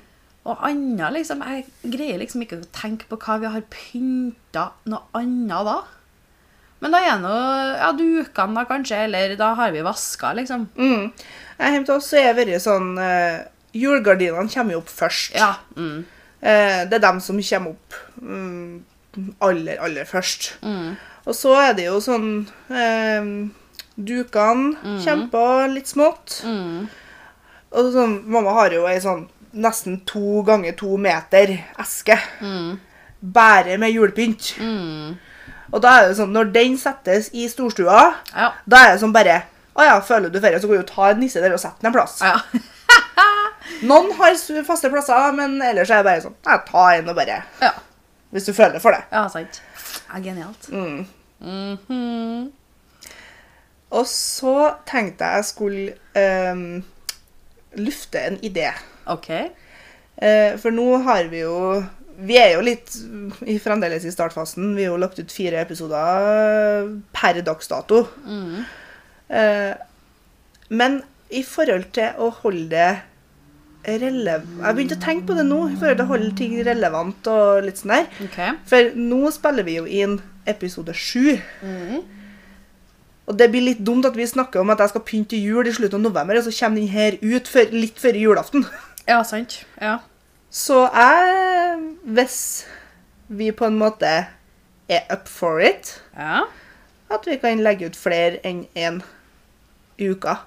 Og 0.47 0.63
annet, 0.63 1.11
liksom 1.15 1.43
Jeg 1.43 1.67
greier 1.91 2.19
liksom 2.21 2.43
ikke 2.43 2.61
å 2.61 2.71
tenke 2.75 3.07
på 3.09 3.19
hva 3.23 3.37
vi 3.43 3.53
har 3.53 3.69
pynta 3.71 4.69
noe 4.89 5.07
annet 5.19 5.67
da. 5.67 5.77
Men 6.83 6.93
da 6.93 7.01
er 7.01 7.21
nå 7.21 7.33
ja, 7.33 7.91
dukene, 7.97 8.53
da 8.57 8.65
kanskje, 8.69 8.99
eller 9.07 9.33
da 9.39 9.53
har 9.57 9.73
vi 9.73 9.85
vaska, 9.85 10.33
liksom. 10.37 10.67
Mm. 10.77 11.07
Hjemme 11.57 11.87
til 11.87 11.95
oss 11.95 12.11
er 12.13 12.29
det 12.29 12.37
veldig 12.41 12.59
sånn 12.61 12.91
uh, 13.01 13.45
Julegardinene 13.77 14.51
kommer 14.53 14.77
jo 14.77 14.83
opp 14.83 14.91
først. 14.93 15.37
Ja. 15.37 15.55
Mm. 15.77 16.03
Uh, 16.37 16.81
det 16.85 16.99
er 16.99 17.03
dem 17.03 17.21
som 17.23 17.41
kommer 17.41 17.73
opp 17.73 17.97
um, 18.21 18.83
aller, 19.41 19.81
aller 19.81 20.09
først. 20.09 20.51
Mm. 20.61 20.93
Og 21.27 21.35
så 21.35 21.55
er 21.59 21.73
det 21.77 21.89
jo 21.89 21.97
sånn 22.03 22.29
uh, 22.69 23.31
Dukene 23.97 24.99
kommer 25.01 25.29
på 25.33 25.45
litt 25.73 25.89
smått. 25.89 26.43
Mm. 26.45 26.85
Og 27.73 27.89
sånn, 27.95 28.19
mamma 28.29 28.53
har 28.59 28.75
jo 28.75 28.85
ei 28.87 28.99
sånn 29.01 29.25
nesten 29.57 30.03
to 30.05 30.43
ganger 30.45 30.75
to 30.77 30.97
meter 31.01 31.55
eske. 31.81 32.19
Mm. 32.41 32.75
Bare 33.19 33.79
med 33.81 33.95
julepynt. 33.95 34.53
Mm. 34.61 35.17
Og 35.73 35.81
da 35.83 35.97
er 35.99 36.07
det 36.09 36.17
sånn, 36.19 36.31
når 36.35 36.51
den 36.53 36.77
settes 36.79 37.29
i 37.33 37.47
storstua, 37.51 38.13
Ja. 38.33 38.51
da 38.65 38.85
er 38.85 38.93
det 38.93 39.01
sånn 39.03 39.13
bare 39.15 39.43
Å 39.77 39.83
ja, 39.85 39.99
føler 40.01 40.31
du 40.33 40.39
ferie, 40.41 40.57
så 40.59 40.65
går 40.67 40.79
du 40.79 40.79
og 40.79 40.87
tar 40.89 41.11
en 41.11 41.19
nisse 41.21 41.41
der 41.41 41.53
og 41.53 41.59
setter 41.61 41.81
den 41.81 41.91
en 41.91 41.93
plass. 41.93 42.19
ja. 42.21 42.39
Noen 43.83 44.11
har 44.17 44.33
faste 44.65 44.89
plasser, 44.89 45.33
men 45.37 45.61
ellers 45.61 45.91
er 45.91 45.99
det 46.01 46.07
bare 46.07 46.21
sånn 46.23 46.35
ja, 46.47 46.57
Ta 46.65 46.85
en 46.95 47.09
og 47.11 47.15
bare 47.19 47.43
ja. 47.61 47.71
Hvis 48.33 48.47
du 48.47 48.53
føler 48.53 48.79
for 48.83 48.91
det. 48.95 49.03
Ja, 49.11 49.27
sant. 49.31 49.61
Ja, 50.09 50.19
genialt. 50.23 50.67
Mm. 50.71 51.05
Mhm. 51.39 52.51
Og 53.95 54.07
så 54.09 54.55
tenkte 54.89 55.23
jeg 55.23 55.39
jeg 55.39 55.45
skulle 55.47 56.51
um, 56.51 56.83
lufte 57.79 58.19
en 58.19 58.39
idé. 58.43 58.71
OK. 59.07 59.29
Uh, 60.19 60.57
for 60.59 60.75
nå 60.75 60.89
har 61.05 61.29
vi 61.31 61.45
jo 61.45 61.85
Vi 62.17 62.37
er 62.41 62.55
jo 62.55 62.63
litt 62.65 62.95
i, 63.45 63.59
fremdeles 63.61 64.05
i 64.07 64.13
startfasen. 64.13 64.71
Vi 64.77 64.87
har 64.87 64.95
jo 64.95 65.01
lagt 65.01 65.19
ut 65.21 65.33
fire 65.33 65.61
episoder 65.61 66.87
per 67.13 67.41
dags 67.45 67.69
dato. 67.69 68.07
Mm. 68.25 68.63
Eh, 69.27 69.75
men 70.73 71.01
i 71.29 71.43
forhold 71.45 71.91
til 71.95 72.17
å 72.23 72.31
holde 72.41 72.71
det 72.71 72.89
relevant 73.87 74.63
Jeg 74.63 74.75
begynte 74.75 74.95
å 74.97 75.03
tenke 75.03 75.29
på 75.29 75.35
det 75.37 75.45
nå, 75.47 75.59
i 75.69 75.77
forhold 75.79 75.99
til 75.99 76.05
å 76.05 76.09
holde 76.09 76.31
ting 76.35 76.55
relevant 76.65 77.29
og 77.31 77.67
litt 77.67 77.79
sånn 77.79 77.93
der. 77.93 78.09
Okay. 78.25 78.57
For 78.67 78.91
nå 78.99 79.31
spiller 79.35 79.67
vi 79.67 79.77
jo 79.77 79.85
inn 79.87 80.17
episode 80.47 80.95
sju. 80.97 81.37
Mm. 81.61 82.01
Og 83.27 83.35
det 83.39 83.49
blir 83.51 83.63
litt 83.63 83.79
dumt 83.83 84.07
at 84.07 84.15
vi 84.15 84.27
snakker 84.27 84.63
om 84.63 84.71
at 84.71 84.81
jeg 84.83 84.93
skal 84.93 85.03
pynte 85.07 85.39
jul 85.39 85.67
i 85.67 85.73
slutten 85.75 85.99
av 85.99 86.09
november, 86.09 86.39
og 86.39 86.47
så 86.47 86.53
kommer 86.59 86.79
den 86.79 86.91
her 86.91 87.17
ut 87.21 87.49
for, 87.51 87.73
litt 87.75 87.99
før 87.99 88.19
julaften. 88.19 88.63
Ja, 89.07 89.21
sant. 89.27 89.61
Ja. 89.79 89.99
Så 90.51 90.85
jeg, 90.87 91.76
hvis 92.07 92.65
vi 93.27 93.49
på 93.51 93.67
en 93.67 93.77
måte 93.79 94.11
er 94.87 95.07
up 95.11 95.27
for 95.27 95.59
it, 95.61 95.97
Ja. 96.15 96.45
at 97.11 97.27
vi 97.27 97.37
kan 97.37 97.59
legge 97.63 97.85
ut 97.89 97.95
flere 97.99 98.39
enn 98.47 98.65
én 98.75 99.01
i 99.99 100.07
uka. 100.09 100.37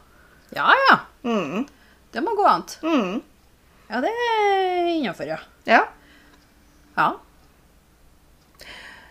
Ja, 0.57 0.73
ja. 0.89 0.97
Mm. 1.25 1.67
Det 2.13 2.23
må 2.25 2.35
gå 2.37 2.45
an. 2.49 2.65
Mm. 2.83 3.23
Ja, 3.91 4.01
det 4.01 4.11
er 4.11 4.87
innafor, 4.97 5.27
ja. 5.29 5.39
Ja. 5.67 5.83
Ja. 6.97 7.11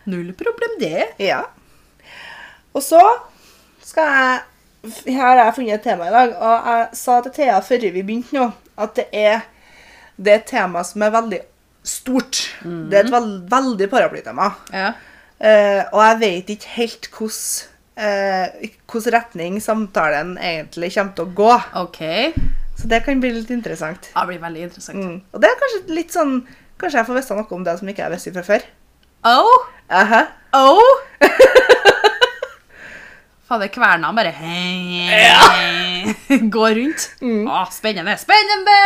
Null 0.04 0.32
problem, 0.32 0.76
det. 0.80 1.06
Ja. 1.18 1.44
Og 2.72 2.82
så 2.82 3.00
skal 3.84 4.06
jeg 4.14 4.40
Her 5.12 5.36
har 5.36 5.36
jeg 5.44 5.54
funnet 5.58 5.74
et 5.74 5.82
tema 5.84 6.06
i 6.08 6.12
dag, 6.14 6.30
og 6.40 6.68
jeg 6.70 6.96
sa 6.96 7.18
til 7.20 7.32
Thea 7.36 7.58
før 7.60 7.82
vi 7.92 8.00
begynte 8.00 8.32
nå, 8.32 8.46
at 8.80 8.94
det 8.96 9.04
er, 9.12 9.42
det 10.16 10.32
er 10.32 10.38
et 10.38 10.46
tema 10.48 10.80
som 10.88 11.02
er 11.04 11.10
veldig 11.12 11.40
stort. 11.86 12.42
Det 12.62 12.98
er 12.98 13.06
et 13.06 13.12
veld, 13.12 13.34
veldig 13.50 13.88
paraplytema. 13.92 14.50
Ja. 14.74 14.92
Eh, 15.40 15.82
og 15.94 16.02
jeg 16.04 16.20
vet 16.20 16.50
ikke 16.52 16.72
helt 16.76 17.08
hvordan 17.16 17.40
eh, 17.96 18.46
retning 19.14 19.56
samtalen 19.64 20.34
egentlig 20.36 20.92
kommer 20.96 21.14
til 21.16 21.28
å 21.28 21.36
gå. 21.40 21.52
Okay. 21.84 22.34
Så 22.80 22.88
det 22.88 23.02
kan 23.04 23.20
bli 23.20 23.32
litt 23.34 23.50
interessant. 23.52 24.10
Det 24.12 24.26
blir 24.28 24.40
veldig 24.40 24.62
interessant. 24.68 25.00
Mm. 25.00 25.16
Og 25.32 25.42
det 25.42 25.50
er 25.50 25.60
kanskje 25.60 25.96
litt 25.96 26.16
sånn 26.16 26.40
Kanskje 26.80 26.96
jeg 26.96 27.06
får 27.10 27.16
vite 27.18 27.34
noe 27.36 27.52
om 27.52 27.64
det 27.66 27.74
som 27.76 27.88
ikke 27.92 28.02
jeg 28.06 28.12
visste 28.14 28.30
fra 28.32 28.44
før. 28.46 28.62
Oh! 29.28 29.66
Aha. 29.92 30.22
Oh! 30.56 30.94
Fader, 33.50 33.68
kverna 33.68 34.16
bare 34.16 34.32
går 36.56 36.72
rundt. 36.80 37.04
Mm. 37.20 37.44
Å, 37.44 37.68
spennende, 37.76 38.16
spennende! 38.24 38.80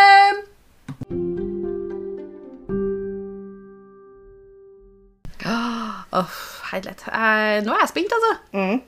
Åh, 6.15 6.35
herlighet. 6.71 7.05
Eh, 7.09 7.61
Nå 7.67 7.75
er 7.75 7.81
jeg 7.85 7.91
spent, 7.91 8.13
altså. 8.17 8.33
Mm. 8.53 8.83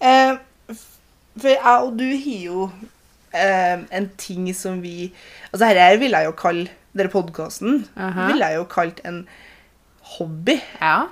Eh, 0.00 0.76
for 1.38 1.48
jeg 1.52 1.84
og 1.84 1.92
du 1.98 2.04
har 2.08 2.40
jo 2.48 2.64
eh, 3.34 3.84
en 3.94 4.08
ting 4.18 4.48
som 4.56 4.80
vi 4.82 5.12
Altså 5.52 5.68
dette 5.68 6.00
vil 6.00 6.10
jeg 6.16 6.26
jo 6.26 6.32
kalle 6.38 6.68
denne 6.98 7.12
podkasten 7.12 7.84
Aha. 7.96 8.26
vil 8.32 8.40
jeg 8.42 8.56
jo 8.56 8.64
kalt 8.72 8.98
en 9.06 9.20
hobby. 10.16 10.56
Ja. 10.80 11.04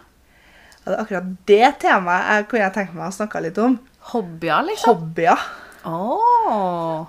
Er 0.87 0.97
akkurat 1.03 1.29
det 1.47 1.69
temaet 1.83 2.27
jeg 2.33 2.49
kunne 2.51 2.65
jeg 2.65 2.75
tenke 2.75 2.97
meg 2.97 3.07
å 3.11 3.15
snakke 3.15 3.43
litt 3.45 3.59
om. 3.63 3.79
Hobbyer, 4.13 4.67
liksom. 4.71 4.89
Hobbyer. 4.97 5.47
Åh. 5.87 7.07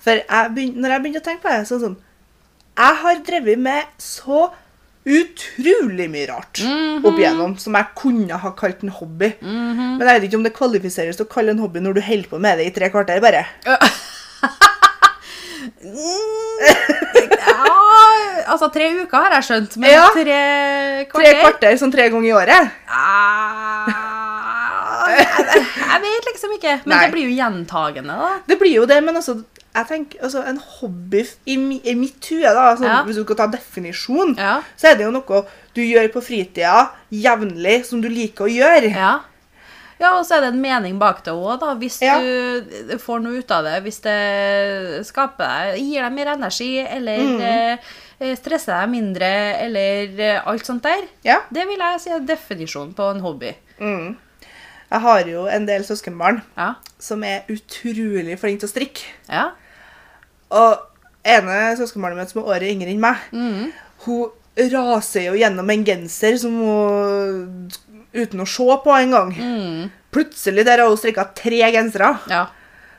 For 0.00 0.10
jeg 0.20 0.52
begyn- 0.56 0.76
når 0.80 0.94
jeg 0.94 1.02
begynte 1.04 1.20
å 1.22 1.26
tenke 1.26 1.42
på 1.44 1.52
det, 1.52 1.66
så 1.68 1.78
sånn 1.82 1.96
Jeg 2.80 2.96
har 3.02 3.14
drevet 3.26 3.58
med 3.58 3.84
så 3.98 4.50
utrolig 5.06 6.06
mye 6.12 6.26
rart 6.28 6.60
opp 7.04 7.16
igjennom 7.18 7.54
som 7.58 7.74
jeg 7.78 7.86
kunne 7.96 8.36
ha 8.42 8.50
kalt 8.58 8.82
en 8.84 8.92
hobby. 8.92 9.30
Men 9.40 10.00
jeg 10.04 10.10
vet 10.20 10.26
ikke 10.28 10.36
om 10.40 10.44
det 10.46 10.52
kvalifiseres 10.58 11.16
til 11.16 11.26
å 11.26 11.32
kalle 11.32 11.54
en 11.54 11.62
hobby 11.64 11.80
når 11.80 11.96
du 11.96 12.02
holder 12.04 12.28
på 12.34 12.38
med 12.42 12.58
det 12.60 12.66
i 12.68 12.74
tre 12.76 12.90
kvarter, 12.92 13.20
bare. 13.24 13.46
Ja, 17.40 18.46
altså 18.52 18.68
tre 18.72 18.88
uker 19.02 19.24
har 19.24 19.32
jeg 19.38 19.44
skjønt, 19.48 19.76
men 19.80 19.90
Ja. 19.92 20.06
tre 20.14 20.24
Tre 20.24 21.06
kvarter 21.10 21.40
kvarter 21.40 21.76
sånn 21.80 21.92
tre 21.92 22.08
ganger 22.12 22.28
i 22.28 22.32
året. 22.36 22.70
Ah, 22.88 23.86
jeg, 25.10 25.26
jeg 25.80 26.00
vet 26.04 26.24
liksom 26.30 26.50
ikke. 26.56 26.74
Men 26.84 26.92
Nei. 26.96 27.00
det 27.06 27.12
blir 27.14 27.24
jo 27.28 27.34
gjentagende, 27.40 28.14
da. 28.20 28.30
Det 28.46 28.58
blir 28.60 28.74
jo 28.76 28.84
det, 28.86 29.00
men 29.04 29.16
altså, 29.16 29.32
jeg 29.74 29.86
tenker, 29.86 30.18
altså 30.22 30.42
en 30.46 30.56
hobby 30.58 31.20
i, 31.46 31.54
i 31.84 31.94
mitt 31.94 32.26
hue, 32.30 32.42
da, 32.42 32.74
sånn, 32.76 32.86
Ja. 32.88 33.02
hvis 33.06 33.16
du 33.16 33.24
skal 33.24 33.36
ta 33.36 33.46
definisjon, 33.46 34.36
Ja. 34.38 34.60
så 34.76 34.90
er 34.90 34.96
det 34.96 35.04
jo 35.06 35.10
noe 35.14 35.44
du 35.74 35.80
gjør 35.82 36.08
på 36.12 36.22
fritida 36.22 36.90
jevnlig, 37.12 37.84
som 37.86 38.00
du 38.00 38.08
liker 38.08 38.44
å 38.44 38.50
gjøre. 38.50 38.90
Ja. 38.94 39.20
Ja, 40.00 40.14
og 40.18 40.24
så 40.24 40.38
er 40.38 40.40
det 40.46 40.54
en 40.54 40.62
mening 40.62 40.98
bak 40.98 41.22
det 41.24 41.32
òg, 41.34 41.60
da. 41.60 41.74
Hvis 41.74 42.00
Ja. 42.00 42.18
du 42.18 42.96
får 42.98 43.20
noe 43.22 43.38
ut 43.38 43.50
av 43.50 43.64
det. 43.64 43.82
Hvis 43.84 44.00
det 44.00 45.06
skaper 45.06 45.44
deg 45.44 45.78
Gir 45.78 46.02
deg 46.02 46.12
mer 46.12 46.26
energi, 46.34 46.78
eller 46.88 47.18
Mm. 47.18 47.40
eh, 48.20 48.34
stresser 48.34 48.80
deg 48.80 48.88
mindre, 48.88 49.30
eller 49.60 50.18
eh, 50.20 50.40
alt 50.46 50.64
sånt 50.64 50.82
der. 50.82 51.02
Ja. 51.22 51.40
Det 51.52 51.66
vil 51.66 51.76
jeg 51.78 52.00
si 52.00 52.10
er 52.10 52.20
definisjonen 52.20 52.94
på 52.94 53.10
en 53.14 53.20
hobby. 53.20 53.54
Mm. 53.78 54.16
Jeg 54.90 55.00
har 55.04 55.28
jo 55.30 55.44
en 55.46 55.66
del 55.68 55.84
søskenbarn 55.86 56.40
Ja. 56.56 56.74
som 56.98 57.22
er 57.24 57.44
utrolig 57.48 58.38
flinke 58.40 58.60
til 58.64 58.68
å 58.68 58.72
strikke. 58.72 59.04
Ja. 59.30 59.50
Og 60.50 60.80
ene 61.24 61.76
søskenbarnet 61.78 62.18
mitt 62.18 62.32
som 62.32 62.42
er 62.42 62.48
året 62.56 62.72
yngre 62.72 62.90
enn 62.90 63.00
meg, 63.02 63.16
mm. 63.30 63.72
hun 64.06 64.30
raser 64.72 65.28
jo 65.28 65.36
gjennom 65.38 65.70
en 65.70 65.84
genser 65.86 66.36
som 66.42 66.56
hun 66.58 67.70
uten 68.12 68.42
å 68.42 68.46
se 68.50 68.66
på 68.84 68.96
engang. 68.98 69.30
Mm. 69.38 69.90
Plutselig 70.10 70.64
der 70.66 70.82
har 70.82 70.88
hun 70.90 70.98
strikka 70.98 71.28
tre 71.38 71.60
gensere. 71.70 72.16
Ja. 72.28 72.48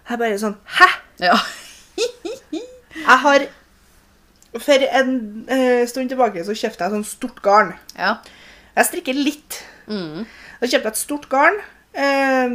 Jeg 0.09 0.19
bare 0.19 0.39
sånn 0.39 0.55
Hæ? 0.79 0.87
ja. 1.27 1.35
Jeg 2.91 3.17
har 3.23 3.43
For 4.59 4.83
en 4.99 5.11
eh, 5.47 5.85
stund 5.87 6.09
tilbake 6.11 6.41
så 6.43 6.51
kjøpte 6.57 6.83
jeg 6.83 6.91
sånn 6.95 7.05
stort 7.07 7.41
garn. 7.43 7.75
ja. 7.97 8.17
Jeg 8.75 8.87
strikker 8.87 9.15
litt. 9.19 9.57
Mm. 9.91 10.25
Da 10.61 10.67
kjøpte 10.67 10.87
jeg 10.87 10.93
et 10.93 10.99
stort 10.99 11.25
garn 11.31 11.57
eh, 11.93 12.49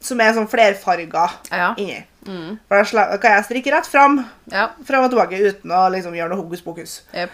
som 0.00 0.20
er 0.20 0.32
sånn 0.36 0.48
flerfarga 0.50 1.30
Ja. 1.50 1.74
inni. 1.78 2.04
Mm. 2.26 2.58
For 2.68 2.82
da 2.96 3.16
kan 3.18 3.32
jeg 3.36 3.44
strikke 3.44 3.72
rett 3.72 3.86
fram, 3.86 4.24
Ja. 4.50 4.68
fram 4.84 5.04
og 5.04 5.10
tilbake 5.10 5.38
uten 5.40 5.70
å 5.70 5.90
liksom 5.92 6.12
gjøre 6.14 6.28
noe 6.30 6.42
hokus 6.42 6.60
pokus. 6.62 7.02
Yep. 7.14 7.30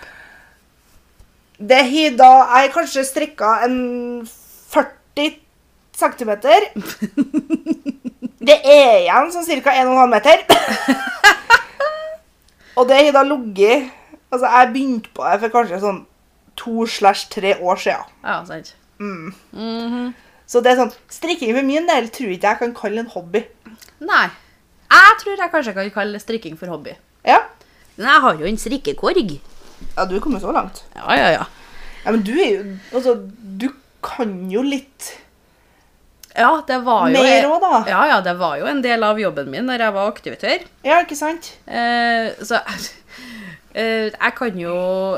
Det 1.60 1.82
har 1.84 2.10
da 2.16 2.60
jeg 2.62 2.72
kanskje 2.72 3.04
strikka 3.04 3.62
en 3.64 4.26
40 4.26 5.40
cm. 5.92 6.30
Det 8.40 8.56
er 8.64 9.04
igjen 9.04 9.30
sånn 9.34 9.60
ca. 9.62 9.70
1,5 9.70 10.08
meter. 10.08 10.38
Og 12.78 12.86
det 12.88 12.96
har 13.04 13.12
da 13.12 13.22
ligget 13.26 13.90
Altså, 14.32 14.46
jeg 14.46 14.70
begynte 14.72 15.08
på 15.12 15.24
det 15.26 15.40
for 15.42 15.48
kanskje 15.58 15.80
sånn 15.82 16.04
to 16.56 16.84
slash 16.86 17.24
tre 17.32 17.56
år 17.58 17.76
siden. 17.82 18.04
Ja, 18.22 18.44
sant. 18.46 18.74
Mhm. 19.00 20.14
Så 20.50 20.62
det 20.64 20.72
er 20.72 20.80
sånn, 20.80 20.92
strikking 21.12 21.52
for 21.54 21.66
min 21.66 21.86
del 21.86 22.08
tror 22.10 22.32
ikke 22.34 22.50
jeg 22.50 22.58
kan 22.64 22.72
kalle 22.74 23.04
en 23.04 23.12
hobby. 23.12 23.44
Nei. 24.02 24.24
Jeg 24.90 25.18
tror 25.22 25.38
jeg 25.38 25.52
kanskje 25.52 25.74
kan 25.76 25.90
kalle 25.94 26.18
strikking 26.22 26.56
for 26.58 26.72
hobby. 26.72 26.96
Ja, 27.26 27.38
Men 27.96 28.08
jeg 28.08 28.22
har 28.24 28.38
jo 28.40 28.48
en 28.48 28.58
strikkekorg. 28.58 29.34
ja 29.96 30.04
du 30.08 30.16
er 30.16 30.20
kommet 30.24 30.42
så 30.42 30.52
langt. 30.52 30.82
Ja, 30.96 31.14
ja, 31.14 31.28
ja. 31.38 31.44
Ja, 32.04 32.10
men 32.10 32.22
du 32.24 32.32
er 32.32 32.50
jo, 32.56 32.62
altså, 32.96 33.14
du 33.60 33.68
kan 34.02 34.50
jo 34.50 34.62
litt. 34.64 35.12
Ja, 36.34 36.62
det 36.66 36.78
var 36.86 37.10
jo 37.10 37.20
Mer 37.22 37.46
også, 37.50 37.60
da. 37.60 37.90
Ja, 37.90 38.00
ja, 38.08 38.20
det 38.24 38.34
var 38.38 38.56
jo 38.58 38.66
en 38.70 38.80
del 38.82 39.02
av 39.04 39.18
jobben 39.20 39.50
min 39.52 39.66
når 39.68 39.84
jeg 39.84 39.94
var 39.96 40.10
aktivitør. 40.10 40.66
Ja, 40.86 41.00
ikke 41.04 41.18
sant? 41.18 41.52
Eh, 41.66 42.30
så 42.46 42.60
jeg 43.74 44.32
kan 44.36 44.58
jo 44.58 44.74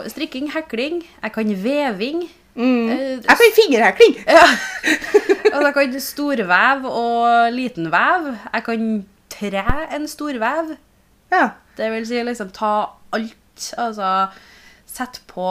strikking, 0.09 0.51
hekling, 0.53 1.03
jeg 1.23 1.33
kan 1.33 1.53
veving. 1.65 2.23
Mm. 2.55 2.91
Eh, 2.91 2.99
Jeg 3.25 3.37
kan 3.41 3.55
fingerhekling. 3.57 4.17
Ja. 4.29 4.45
Altså, 5.53 5.67
jeg 5.67 5.75
kan 5.75 6.01
storvev 6.01 6.85
og 6.87 7.53
liten 7.53 7.89
vev. 7.93 8.27
Jeg 8.53 8.65
kan 8.65 9.07
tre 9.33 9.65
en 9.97 10.07
storvev. 10.09 10.75
Ja. 11.33 11.49
Det 11.77 11.89
vil 11.93 12.07
si 12.07 12.21
liksom 12.23 12.51
ta 12.53 12.73
alt, 13.13 13.73
altså 13.79 14.29
Sett 14.93 15.23
på 15.27 15.47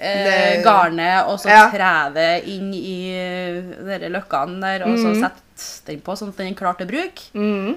eh, 0.00 0.62
garnet, 0.64 1.26
og 1.28 1.36
så 1.42 1.50
Ja. 1.50 1.66
tre 1.68 1.90
det 2.14 2.48
inn 2.48 2.70
i 2.72 3.12
eh, 3.12 3.98
de 4.00 4.08
løkkene 4.08 4.62
der, 4.62 4.86
og 4.88 4.96
så 4.96 5.12
sette 5.12 5.90
den 5.90 6.00
på 6.00 6.16
sånn 6.16 6.30
at 6.32 6.38
den 6.40 6.54
er 6.54 6.56
klar 6.56 6.78
til 6.78 6.88
bruk. 6.88 7.20
Mm. 7.36 7.74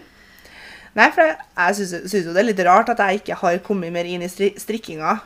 Nei, 0.99 1.09
for 1.15 1.23
jeg, 1.23 1.37
jeg 1.55 1.75
syns 1.79 2.15
jo 2.27 2.33
det 2.35 2.41
er 2.43 2.47
litt 2.49 2.61
rart 2.67 2.89
at 2.91 2.99
jeg 3.05 3.21
ikke 3.21 3.37
har 3.39 3.59
kommet 3.65 3.93
mer 3.95 4.07
inn 4.09 4.25
i 4.25 4.29
stri 4.31 4.51
strikkinga 4.59 5.17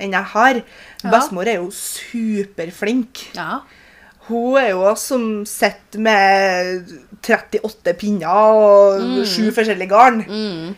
enn 0.00 0.14
jeg 0.14 0.30
har. 0.32 0.60
Ja. 1.02 1.10
Bestemor 1.12 1.48
er 1.50 1.58
jo 1.58 1.68
superflink. 1.74 3.26
Ja. 3.36 3.60
Hun 4.28 4.58
er 4.60 4.70
jo 4.74 4.90
som 5.00 5.24
sitter 5.48 6.02
med 6.04 6.90
38 7.24 7.94
pinner 7.98 8.58
og 8.60 9.24
sju 9.28 9.48
forskjellige 9.56 9.88
garn. 9.90 10.20
Mm. 10.28 10.76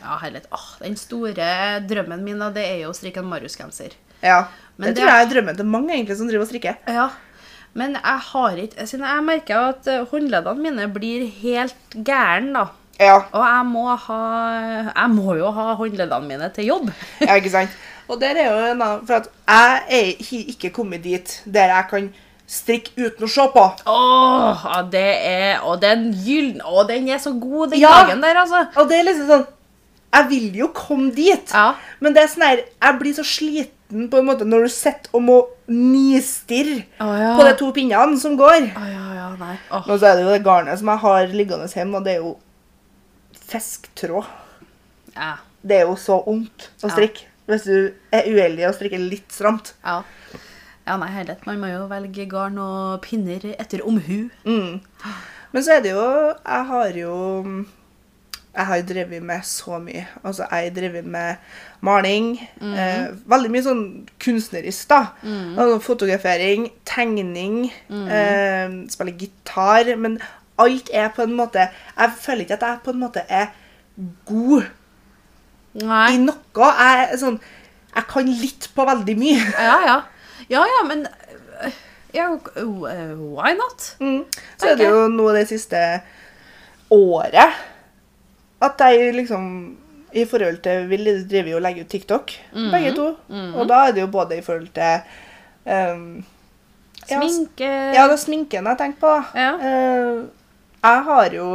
Ja, 0.00 0.16
herlighet. 0.22 0.48
Åh, 0.56 0.66
den 0.82 0.96
store 0.98 1.48
drømmen 1.88 2.22
min, 2.24 2.40
det 2.54 2.64
er 2.66 2.78
jo 2.84 2.90
å 2.92 2.96
strikke 2.96 3.22
en 3.22 3.28
Marius-genser. 3.30 3.94
Ja. 4.24 4.42
Men 4.76 4.90
det, 4.90 4.96
det- 4.96 5.02
tror 5.04 5.12
jeg 5.12 5.26
er 5.26 5.32
drømmen 5.34 5.56
til 5.60 5.68
mange 5.70 5.94
egentlig 5.94 6.16
som 6.18 6.28
driver 6.30 6.46
og 6.46 6.50
strikker. 6.50 6.78
Ja. 6.88 7.08
Men 7.78 7.94
jeg 7.94 8.20
har 8.32 8.56
ikke 8.58 8.86
Siden 8.90 9.06
jeg 9.06 9.22
merker 9.22 9.68
at 9.70 9.86
eh, 9.86 10.00
håndleddene 10.10 10.58
mine 10.64 10.88
blir 10.90 11.28
helt 11.44 11.94
gærne, 11.94 12.50
da. 12.56 12.64
Ja, 13.00 13.16
Og 13.32 13.40
jeg 13.46 13.66
må 13.70 13.84
ha 13.96 14.18
Jeg 14.94 15.10
må 15.14 15.34
jo 15.38 15.50
ha 15.56 15.74
håndleddene 15.78 16.28
mine 16.28 16.50
til 16.54 16.66
jobb. 16.68 16.90
ja 17.26 17.38
ikke 17.40 17.52
sant? 17.52 17.70
Og 18.10 18.18
der 18.20 18.34
er 18.36 18.48
jo 18.50 18.58
en 18.72 18.82
annen, 18.82 19.06
for 19.06 19.20
at 19.20 19.28
jeg 19.48 19.82
er 19.88 20.24
har 20.30 20.50
ikke 20.52 20.70
kommet 20.74 21.04
dit 21.04 21.36
der 21.46 21.70
jeg 21.70 21.84
kan 21.92 22.08
strikke 22.50 22.90
uten 22.98 23.22
å 23.22 23.30
se 23.30 23.44
på. 23.54 23.62
Åh, 23.86 24.64
det 24.90 25.06
er 25.30 25.60
Og 25.62 25.76
den 25.82 26.08
gyllen 26.24 26.60
Å, 26.66 26.82
den 26.88 27.06
er 27.08 27.22
så 27.22 27.30
god, 27.38 27.70
den 27.70 27.80
Ja. 27.84 27.92
dagen 28.02 28.20
der, 28.24 28.40
altså. 28.42 28.64
Og 28.76 28.88
det 28.90 28.98
er 28.98 29.06
liksom 29.08 29.28
sånn 29.30 29.46
Jeg 30.10 30.26
vil 30.32 30.56
jo 30.58 30.68
komme 30.74 31.12
dit, 31.14 31.52
Ja. 31.54 31.74
men 32.00 32.12
det 32.12 32.24
er 32.24 32.32
sånn 32.34 32.42
her 32.48 32.64
Jeg 32.66 32.98
blir 32.98 33.14
så 33.14 33.22
sliten 33.24 34.08
på 34.10 34.18
en 34.18 34.26
måte 34.26 34.44
når 34.46 34.66
du 34.66 34.70
sitter 34.74 35.10
og 35.14 35.22
må 35.22 35.36
nistirre 35.66 36.84
oh, 37.00 37.14
ja. 37.18 37.32
på 37.38 37.46
de 37.46 37.54
to 37.58 37.70
pinnene 37.74 38.18
som 38.22 38.36
går. 38.38 38.68
Oh, 38.70 38.86
ja, 38.86 39.06
ja, 39.16 39.30
nei. 39.38 39.56
Oh. 39.70 39.82
Og 39.90 39.98
så 39.98 40.10
er 40.10 40.18
det 40.18 40.22
jo 40.26 40.30
det 40.30 40.44
garnet 40.46 40.78
som 40.78 40.90
jeg 40.92 41.02
har 41.02 41.26
liggende 41.34 41.66
hjemme, 41.70 41.98
og 41.98 42.06
det 42.06 42.12
er 42.14 42.20
jo 42.22 42.36
fisktråd. 43.50 44.28
Ja. 45.16 45.32
Det 45.60 45.80
er 45.82 45.88
jo 45.90 45.96
så 46.00 46.20
vondt 46.24 46.70
å 46.86 46.88
strikke. 46.92 47.26
Hvis 47.50 47.66
du 47.66 47.90
er 48.14 48.28
uheldig 48.30 48.68
og 48.68 48.76
strikker 48.78 49.02
litt 49.02 49.32
stramt. 49.34 49.74
ja. 49.84 50.02
Ja, 50.88 50.96
nei, 50.98 51.10
herlighet. 51.12 51.44
Man 51.46 51.60
må 51.60 51.68
jo 51.70 51.84
velge 51.86 52.24
garn 52.26 52.56
og 52.58 53.02
pinner 53.04 53.44
etter 53.52 53.82
omhu. 53.86 54.30
Mm. 54.48 54.80
Men 55.52 55.62
så 55.62 55.76
er 55.76 55.84
det 55.84 55.92
jo 55.92 56.06
Jeg 56.32 56.64
har 56.70 56.96
jo 56.98 57.12
Jeg 58.56 58.66
har 58.66 58.82
drevet 58.88 59.22
med 59.22 59.44
så 59.46 59.78
mye. 59.78 60.06
Altså, 60.24 60.48
jeg 60.50 60.64
har 60.70 60.74
drevet 60.74 61.06
med 61.06 61.36
maling. 61.86 62.32
Eh, 62.58 63.12
veldig 63.30 63.50
mye 63.54 63.62
sånn 63.62 63.84
kunstnerisk, 64.24 64.88
da. 64.90 65.12
Altså, 65.22 65.78
fotografering, 65.84 66.70
tegning, 66.88 67.68
eh, 67.92 68.72
spille 68.90 69.14
gitar. 69.20 69.94
Men 69.96 70.18
alt 70.60 70.90
er 70.92 71.08
på 71.14 71.24
en 71.24 71.34
måte 71.38 71.66
Jeg 71.70 72.12
føler 72.20 72.44
ikke 72.44 72.58
at 72.58 72.66
jeg 72.68 72.84
på 72.84 72.94
en 72.94 73.02
måte 73.02 73.24
er 73.28 73.50
god 74.28 74.68
i 75.80 76.16
noe. 76.18 76.68
Jeg, 76.80 77.18
sånn, 77.20 77.36
jeg 77.94 78.06
kan 78.10 78.30
litt 78.40 78.70
på 78.74 78.86
veldig 78.88 79.16
mye. 79.18 79.42
Ja, 79.70 79.76
ja. 79.86 79.98
Ja, 80.50 80.64
ja, 80.66 80.80
men 80.88 81.06
Ja, 82.16 82.26
why 82.64 83.52
not? 83.54 83.92
Mm. 84.00 84.24
Så 84.58 84.72
er 84.72 84.80
det 84.80 84.88
jo 84.88 85.04
nå 85.12 85.28
det 85.36 85.44
siste 85.50 85.78
året 86.90 87.60
at 88.60 88.82
jeg 88.82 89.14
liksom 89.14 89.44
I 90.12 90.24
forhold 90.26 90.58
til 90.64 90.88
Vi 90.90 90.98
driver 91.30 91.52
jo 91.52 91.60
og 91.60 91.62
legger 91.62 91.86
ut 91.86 91.92
TikTok, 91.92 92.32
begge 92.72 92.90
to. 92.96 93.06
Og 93.30 93.68
da 93.70 93.84
er 93.86 93.94
det 93.94 94.02
jo 94.02 94.10
både 94.10 94.40
i 94.40 94.42
forhold 94.42 94.68
til 94.74 95.06
um, 95.70 96.24
Sminke 97.06 97.70
Ja, 97.94 98.04
det 98.08 98.16
er 98.16 98.20
sminken 98.20 98.66
jeg 98.66 98.78
tenker 98.78 99.00
på. 99.00 99.12
Ja. 99.38 99.52
Eh, 99.54 100.18
jeg 100.82 101.02
har 101.06 101.34
jo 101.36 101.46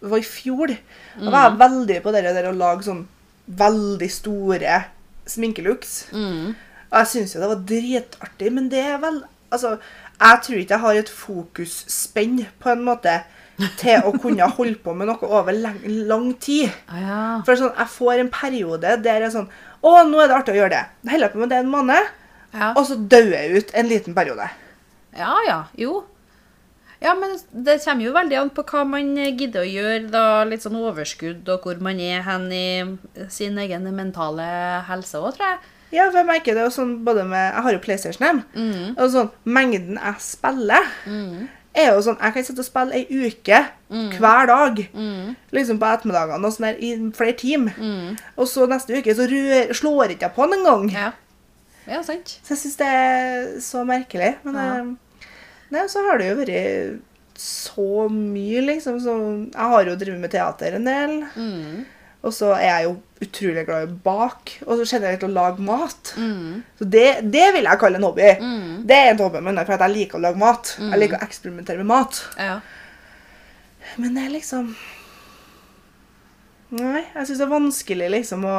Det 0.00 0.10
var 0.10 0.18
i 0.18 0.26
fjor. 0.26 0.72
Da 1.20 1.30
var 1.30 1.44
jeg 1.48 1.58
veldig 1.60 1.98
på 2.02 2.12
det 2.14 2.22
der 2.26 2.48
å 2.50 2.56
lage 2.58 2.82
sånn 2.88 3.04
veldig 3.46 4.08
store 4.10 4.78
sminkelooks. 5.30 5.92
Mm. 6.12 6.54
Og 6.90 6.98
jeg 7.00 7.10
syns 7.12 7.34
jo 7.34 7.40
det 7.42 7.50
var 7.52 7.62
dritartig, 7.68 8.50
men 8.52 8.68
det 8.72 8.82
er 8.84 8.98
vel 9.02 9.22
Altså, 9.54 9.76
jeg 10.18 10.38
tror 10.42 10.58
ikke 10.58 10.74
jeg 10.74 10.82
har 10.82 10.96
et 10.98 11.10
fokusspenn 11.14 12.40
på 12.58 12.70
en 12.72 12.80
måte 12.86 13.12
til 13.78 14.02
å 14.02 14.10
kunne 14.18 14.48
holde 14.56 14.80
på 14.82 14.94
med 14.98 15.06
noe 15.06 15.28
over 15.28 15.54
lang, 15.54 15.76
lang 16.08 16.32
tid. 16.42 16.72
Ah, 16.90 16.98
ja. 16.98 17.18
For 17.46 17.54
sånn, 17.60 17.70
jeg 17.78 17.92
får 17.92 18.22
en 18.24 18.32
periode 18.34 18.96
der 19.04 19.20
jeg 19.22 19.28
er 19.28 19.34
sånn 19.36 19.46
Å, 19.84 19.92
nå 20.08 20.18
er 20.24 20.30
det 20.32 20.36
artig 20.40 20.54
å 20.56 20.58
gjøre 20.58 20.72
det. 20.74 20.82
Da 21.04 21.12
holder 21.12 21.26
jeg 21.28 21.34
på 21.36 21.42
med 21.44 21.50
det 21.52 21.60
en 21.62 21.70
måned, 21.70 22.10
Ja. 22.54 22.72
og 22.78 22.86
så 22.88 22.96
dør 22.96 23.30
jeg 23.36 23.58
ut 23.62 23.70
en 23.74 23.88
liten 23.90 24.14
periode. 24.16 24.48
ja, 25.14 25.34
ja. 25.46 25.58
Jo. 25.78 26.02
Ja, 27.04 27.12
men 27.20 27.34
det 27.52 27.78
kommer 27.84 28.06
jo 28.06 28.14
veldig 28.16 28.36
an 28.40 28.50
på 28.56 28.64
hva 28.70 28.82
man 28.88 29.10
gidder 29.36 29.60
å 29.60 29.68
gjøre, 29.68 30.06
da. 30.10 30.22
Litt 30.48 30.64
sånn 30.64 30.78
overskudd, 30.80 31.44
og 31.52 31.66
hvor 31.68 31.80
man 31.84 32.00
er 32.00 32.22
hen 32.24 32.46
i 32.56 32.64
sin 33.28 33.58
egen 33.60 33.84
mentale 33.94 34.46
helse 34.88 35.20
òg, 35.20 35.34
tror 35.36 35.50
jeg. 35.52 35.58
Ja, 35.94 36.06
for 36.10 36.18
jeg 36.22 36.26
merker 36.26 36.56
det 36.56 36.64
jo 36.64 36.70
sånn 36.74 36.94
både 37.06 37.22
med 37.28 37.52
Jeg 37.52 37.62
har 37.62 37.72
jo 37.76 37.82
PlayStation 37.84 38.24
hjemme. 38.26 38.94
Og 38.98 39.12
sånn, 39.12 39.28
mengden 39.46 39.98
jeg 40.00 40.24
spiller, 40.24 40.88
er 41.74 41.88
jo 41.92 42.00
sånn 42.06 42.18
Jeg 42.22 42.34
kan 42.34 42.44
sitte 42.46 42.62
og 42.64 42.66
spille 42.66 42.94
ei 42.98 43.04
uke 43.28 43.60
hver 44.18 44.46
dag. 44.50 44.80
Liksom 45.54 45.78
på 45.78 45.86
ettermiddagene 45.92 46.48
og 46.48 46.56
sånn 46.56 46.66
der 46.70 46.80
i 46.82 46.90
flere 47.14 47.36
timer. 47.38 47.76
Og 48.36 48.48
så 48.50 48.66
neste 48.70 48.96
uke 48.96 49.14
så 49.14 49.28
rør, 49.30 49.70
slår 49.76 50.16
ikke 50.16 50.26
jeg 50.30 50.34
på 50.40 50.48
den 50.50 50.58
engang. 50.64 50.88
Ja. 50.96 51.12
Ja, 51.86 52.00
sant. 52.02 52.38
Så 52.42 52.54
jeg 52.56 52.62
syns 52.64 52.76
det 52.80 52.86
er 52.88 53.48
så 53.60 53.84
merkelig. 53.86 54.34
Men 54.42 54.54
Ja. 54.56 54.68
eh, 54.80 54.94
nei, 55.72 55.88
så 55.88 56.04
har 56.06 56.20
det 56.20 56.30
jo 56.30 56.38
vært 56.42 57.02
så 57.40 58.06
mye, 58.12 58.62
liksom. 58.68 59.00
Så 59.02 59.16
jeg 59.50 59.72
har 59.74 59.88
jo 59.88 59.98
drevet 59.98 60.22
med 60.22 60.32
teater 60.34 60.78
en 60.78 60.88
del. 60.88 61.16
Mm. 61.34 61.84
Og 62.24 62.32
så 62.32 62.54
er 62.56 62.68
jeg 62.70 62.86
jo 62.86 62.94
utrolig 63.24 63.64
glad 63.66 63.84
i 63.84 63.88
å 63.90 63.96
bake, 64.04 64.62
og 64.64 64.78
så 64.78 64.86
generelt 64.96 65.26
å 65.26 65.32
lage 65.32 65.64
mat. 65.64 66.14
Mm. 66.16 66.62
Så 66.78 66.86
det, 66.88 67.08
det 67.34 67.50
vil 67.56 67.68
jeg 67.68 67.80
kalle 67.82 68.00
en 68.00 68.06
hobby. 68.08 68.30
Mm. 68.40 68.70
Det 68.88 68.96
er 68.96 69.10
en 69.12 69.20
hobby 69.20 69.42
men 69.44 69.58
det 69.58 69.64
er 69.64 69.74
at 69.76 69.84
jeg 69.84 69.96
liker 69.98 70.20
å 70.20 70.24
lage 70.24 70.40
mat. 70.40 70.72
Jeg 70.80 71.00
liker 71.02 71.18
å 71.18 71.26
eksperimentere 71.26 71.82
med 71.82 71.90
mat. 71.90 72.22
Ja. 72.40 72.56
Men 74.00 74.16
det 74.16 74.24
er 74.24 74.32
liksom 74.38 74.72
Nei, 76.74 77.04
jeg 77.04 77.28
syns 77.28 77.38
det 77.38 77.44
er 77.44 77.52
vanskelig 77.52 78.06
liksom 78.10 78.46
å 78.50 78.56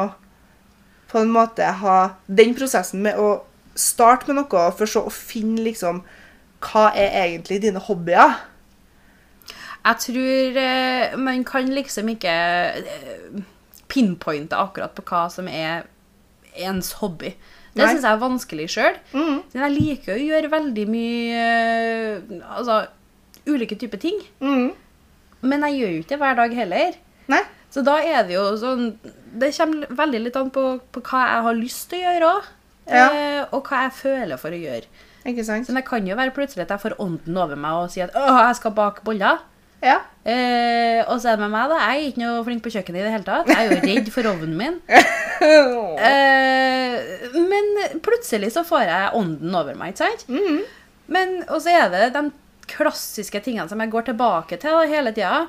på 1.10 1.18
en 1.20 1.32
måte 1.34 1.66
ha 1.82 1.96
den 2.38 2.54
prosessen 2.56 3.02
med 3.04 3.18
å 3.20 3.42
starte 3.76 4.30
med 4.30 4.38
noe, 4.38 4.62
for 4.78 4.88
så 4.88 5.02
å 5.04 5.12
finne 5.12 5.60
liksom 5.66 6.00
Hva 6.64 6.90
er 6.96 7.12
egentlig 7.24 7.60
dine 7.64 7.82
hobbyer? 7.82 8.38
Jeg 9.86 10.00
tror 10.02 10.56
eh, 10.62 11.18
man 11.18 11.44
kan 11.46 11.68
liksom 11.70 12.08
ikke 12.10 12.32
eh, 12.32 13.42
pinpointe 13.88 14.58
akkurat 14.58 14.96
på 14.96 15.04
hva 15.06 15.26
som 15.30 15.46
er 15.50 15.86
ens 16.56 16.96
hobby. 17.02 17.34
Det 17.76 17.84
syns 17.84 18.06
jeg 18.06 18.16
er 18.16 18.22
vanskelig 18.22 18.66
sjøl. 18.72 18.96
Mm. 19.12 19.40
Jeg 19.52 19.74
liker 19.74 20.14
å 20.14 20.22
gjøre 20.22 20.52
veldig 20.52 20.86
mye 20.88 21.42
eh, 21.44 22.38
Altså 22.56 22.86
ulike 23.46 23.76
typer 23.78 24.00
ting. 24.02 24.18
Mm. 24.40 24.72
Men 25.46 25.66
jeg 25.68 25.80
gjør 25.80 25.92
jo 25.92 26.02
ikke 26.02 26.14
det 26.14 26.20
hver 26.22 26.38
dag 26.40 26.56
heller. 26.56 26.96
Nei? 27.30 27.42
Så 27.70 27.82
da 27.86 27.98
er 28.00 28.22
det 28.24 28.36
jo 28.36 28.44
sånn 28.60 28.84
Det 29.36 29.50
kommer 29.56 29.90
veldig 29.98 30.20
litt 30.22 30.36
an 30.38 30.52
på, 30.54 30.62
på 30.94 31.02
hva 31.10 31.24
jeg 31.26 31.44
har 31.46 31.58
lyst 31.58 31.88
til 31.90 32.00
å 32.00 32.06
gjøre 32.06 32.30
òg. 32.32 32.48
Ja. 32.86 33.06
Eh, 33.06 33.42
og 33.50 33.68
hva 33.68 33.84
jeg 33.86 33.96
føler 34.00 34.40
for 34.40 34.54
å 34.54 34.62
gjøre. 34.62 35.04
Ikke 35.26 35.44
sant? 35.46 35.66
Så 35.66 35.74
det 35.74 35.84
kan 35.86 36.06
jo 36.06 36.16
være 36.18 36.34
plutselig 36.36 36.66
at 36.66 36.72
jeg 36.74 36.84
får 36.84 36.96
ånden 37.02 37.36
over 37.42 37.58
meg 37.58 37.82
og 37.82 37.92
sier 37.92 38.10
at 38.10 38.18
åh, 38.18 38.40
jeg 38.48 38.58
skal 38.60 38.74
bake 38.76 39.04
boller. 39.06 39.42
Ja. 39.84 39.98
Eh, 40.24 41.02
og 41.04 41.20
så 41.20 41.30
er 41.32 41.36
det 41.36 41.44
med 41.44 41.52
meg, 41.52 41.68
da. 41.70 41.80
Jeg 41.82 41.98
er 41.98 42.08
ikke 42.10 42.22
noe 42.22 42.44
flink 42.46 42.64
på 42.64 42.72
kjøkkenet 42.74 43.02
i 43.02 43.04
det 43.04 43.12
hele 43.12 43.26
tatt. 43.26 43.50
Jeg 43.50 43.58
er 43.58 43.74
jo 43.74 43.82
redd 43.84 44.10
for 44.14 44.32
ovnen 44.32 44.56
min. 44.60 44.80
Eh, 45.36 46.94
men 47.36 47.66
plutselig 48.00 48.48
så 48.54 48.62
får 48.64 48.86
jeg 48.88 49.10
ånden 49.18 49.52
over 49.58 49.76
meg, 49.76 49.92
ikke 49.92 50.06
sant? 50.06 50.22
Mhm. 50.32 50.62
Men, 51.12 51.34
og 51.52 51.60
så 51.62 51.74
er 51.76 51.90
det 51.92 52.06
de 52.14 52.22
klassiske 52.72 53.42
tingene 53.44 53.68
som 53.68 53.82
jeg 53.82 53.92
går 53.92 54.08
tilbake 54.08 54.56
til 54.62 54.72
da, 54.74 54.86
hele 54.88 55.12
tida. 55.14 55.42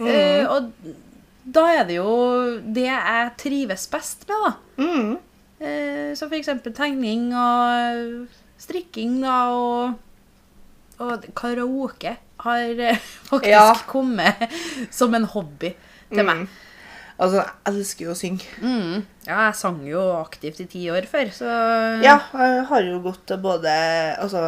Mm. 0.00 0.08
Eh, 0.08 0.48
og 0.50 0.72
da 1.44 1.66
er 1.74 1.84
det 1.88 1.98
jo 1.98 2.14
det 2.64 2.86
jeg 2.88 3.34
trives 3.44 3.86
best 3.92 4.24
med, 4.30 4.46
da. 4.46 4.54
Mm. 4.80 5.12
Eh, 5.64 6.10
som 6.18 6.32
eksempel 6.34 6.74
tegning 6.76 7.28
og 7.36 8.26
strikking, 8.64 9.20
da, 9.22 9.38
og, 9.52 9.94
og 11.04 11.24
karaoke 11.36 12.16
har 12.44 12.84
eh, 12.90 12.98
faktisk 13.30 13.50
Ja. 13.52 13.70
kommet 13.88 14.48
som 14.94 15.14
en 15.16 15.24
hobby 15.34 15.74
til 16.10 16.24
meg. 16.26 16.44
Mm. 16.44 16.48
Altså, 17.14 17.44
jeg 17.44 17.70
elsker 17.70 18.08
jo 18.08 18.10
å 18.10 18.18
synge. 18.18 18.46
Mm. 18.58 19.04
Ja, 19.28 19.36
jeg 19.46 19.54
sang 19.54 19.76
jo 19.86 20.00
aktivt 20.18 20.58
i 20.64 20.66
ti 20.66 20.80
år 20.90 21.06
før, 21.06 21.28
så 21.30 21.46
Ja, 22.02 22.16
jeg 22.34 22.64
har 22.66 22.82
jo 22.88 22.96
gått 23.04 23.30
både 23.40 23.70
altså, 24.18 24.40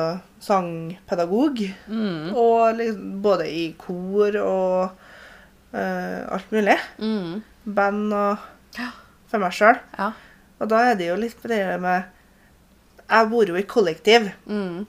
sangpedagog 0.43 1.63
Mm. 1.87 2.35
og 2.35 2.75
liksom, 2.81 3.23
både 3.23 3.47
i 3.49 3.69
kor 3.79 4.35
og 4.43 4.91
uh, 5.77 6.21
alt 6.35 6.51
mulig. 6.53 6.75
Mm. 6.99 7.43
Band 7.67 8.13
og 8.13 8.37
Ja. 8.79 8.91
for 9.31 9.39
meg 9.43 9.55
sjøl. 9.55 9.79
Ja. 9.99 10.11
Og 10.61 10.69
da 10.69 10.83
er 10.91 10.95
det 10.99 11.07
jo 11.13 11.17
litt 11.23 11.43
det 11.47 11.63
med 11.81 12.05
Jeg 13.11 13.29
bor 13.31 13.47
jo 13.47 13.57
i 13.57 13.63
kollektiv. 13.63 14.31
Mm. 14.51 14.87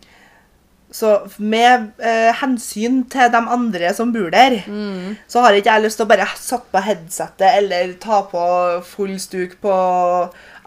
Så 0.97 1.09
med 1.43 1.89
eh, 1.99 2.31
hensyn 2.39 3.01
til 3.11 3.29
de 3.33 3.37
andre 3.53 3.89
som 3.93 4.13
bor 4.15 4.29
der, 4.31 4.61
Mm. 4.67 5.17
så 5.27 5.41
har 5.43 5.53
ikke 5.57 5.73
jeg 5.73 5.83
lyst 5.83 5.97
til 5.99 6.05
å 6.05 6.09
bare 6.09 6.27
satt 6.39 6.69
på 6.71 6.81
headsetet 6.81 7.49
eller 7.59 7.91
ta 7.99 8.21
på 8.31 8.43
full 8.87 9.17
stuk 9.19 9.57
på 9.61 9.73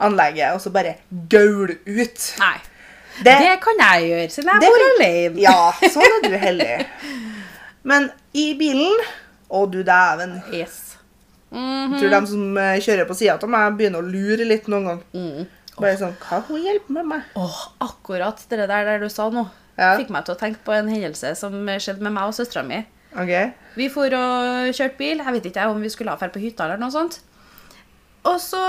anlegget 0.01 0.53
og 0.55 0.61
så 0.61 0.71
bare 0.75 0.95
gaule 1.33 1.79
ut. 1.87 2.27
Nei. 2.39 2.59
Det, 3.21 3.33
Det 3.39 3.57
kan 3.65 3.81
jeg 3.81 4.05
gjøre, 4.11 4.29
siden 4.31 4.53
jeg 4.53 4.71
bor 4.71 4.85
alene. 4.91 5.41
Ja, 5.41 5.73
sånn 5.93 6.05
er 6.19 6.29
du 6.29 6.37
heldig. 6.41 6.87
Men 7.83 8.11
i 8.37 8.53
bilen 8.61 9.01
Å, 9.51 9.65
du 9.67 9.81
dæven. 9.83 10.37
Yes. 10.55 10.77
Jeg 11.51 11.97
tror 11.99 12.13
de 12.13 12.19
som 12.31 12.59
eh, 12.63 12.77
kjører 12.79 13.09
på 13.09 13.17
sida 13.19 13.35
av 13.35 13.51
meg, 13.51 13.73
begynner 13.81 13.99
å 13.99 14.07
lure 14.07 14.45
litt 14.47 14.69
noen 14.71 14.85
gang. 14.87 15.01
Mm. 15.17 15.49
Bare 15.81 15.99
sånn 16.01 16.17
Hva 16.23 16.43
hun 16.49 16.63
hjelper 16.65 16.97
med 16.99 17.09
meg? 17.15 17.33
Åh, 17.41 17.61
akkurat 17.87 18.45
det 18.51 18.61
der, 18.63 18.85
der 18.89 19.03
du 19.03 19.09
sa 19.09 19.31
nå, 19.31 19.49
Ja. 19.79 19.97
fikk 19.97 20.11
meg 20.11 20.27
til 20.27 20.35
å 20.35 20.39
tenke 20.39 20.61
på 20.65 20.77
en 20.77 20.89
hendelse 20.93 21.35
som 21.37 21.53
skjedde 21.67 22.05
med 22.05 22.13
meg 22.13 22.29
og 22.29 22.37
søstera 22.37 22.67
mi. 22.67 22.85
Okay. 23.17 23.51
Vi 23.75 23.89
for 23.91 24.07
og 24.15 24.71
kjørte 24.77 24.99
bil. 24.99 25.19
Jeg 25.19 25.35
vet 25.35 25.51
ikke 25.51 25.67
om 25.71 25.83
vi 25.83 25.91
skulle 25.91 26.15
dra 26.15 26.29
på 26.31 26.43
hytta 26.43 26.67
eller 26.67 26.79
noe 26.79 26.95
sånt. 26.95 27.21
Og 28.29 28.37
så 28.37 28.61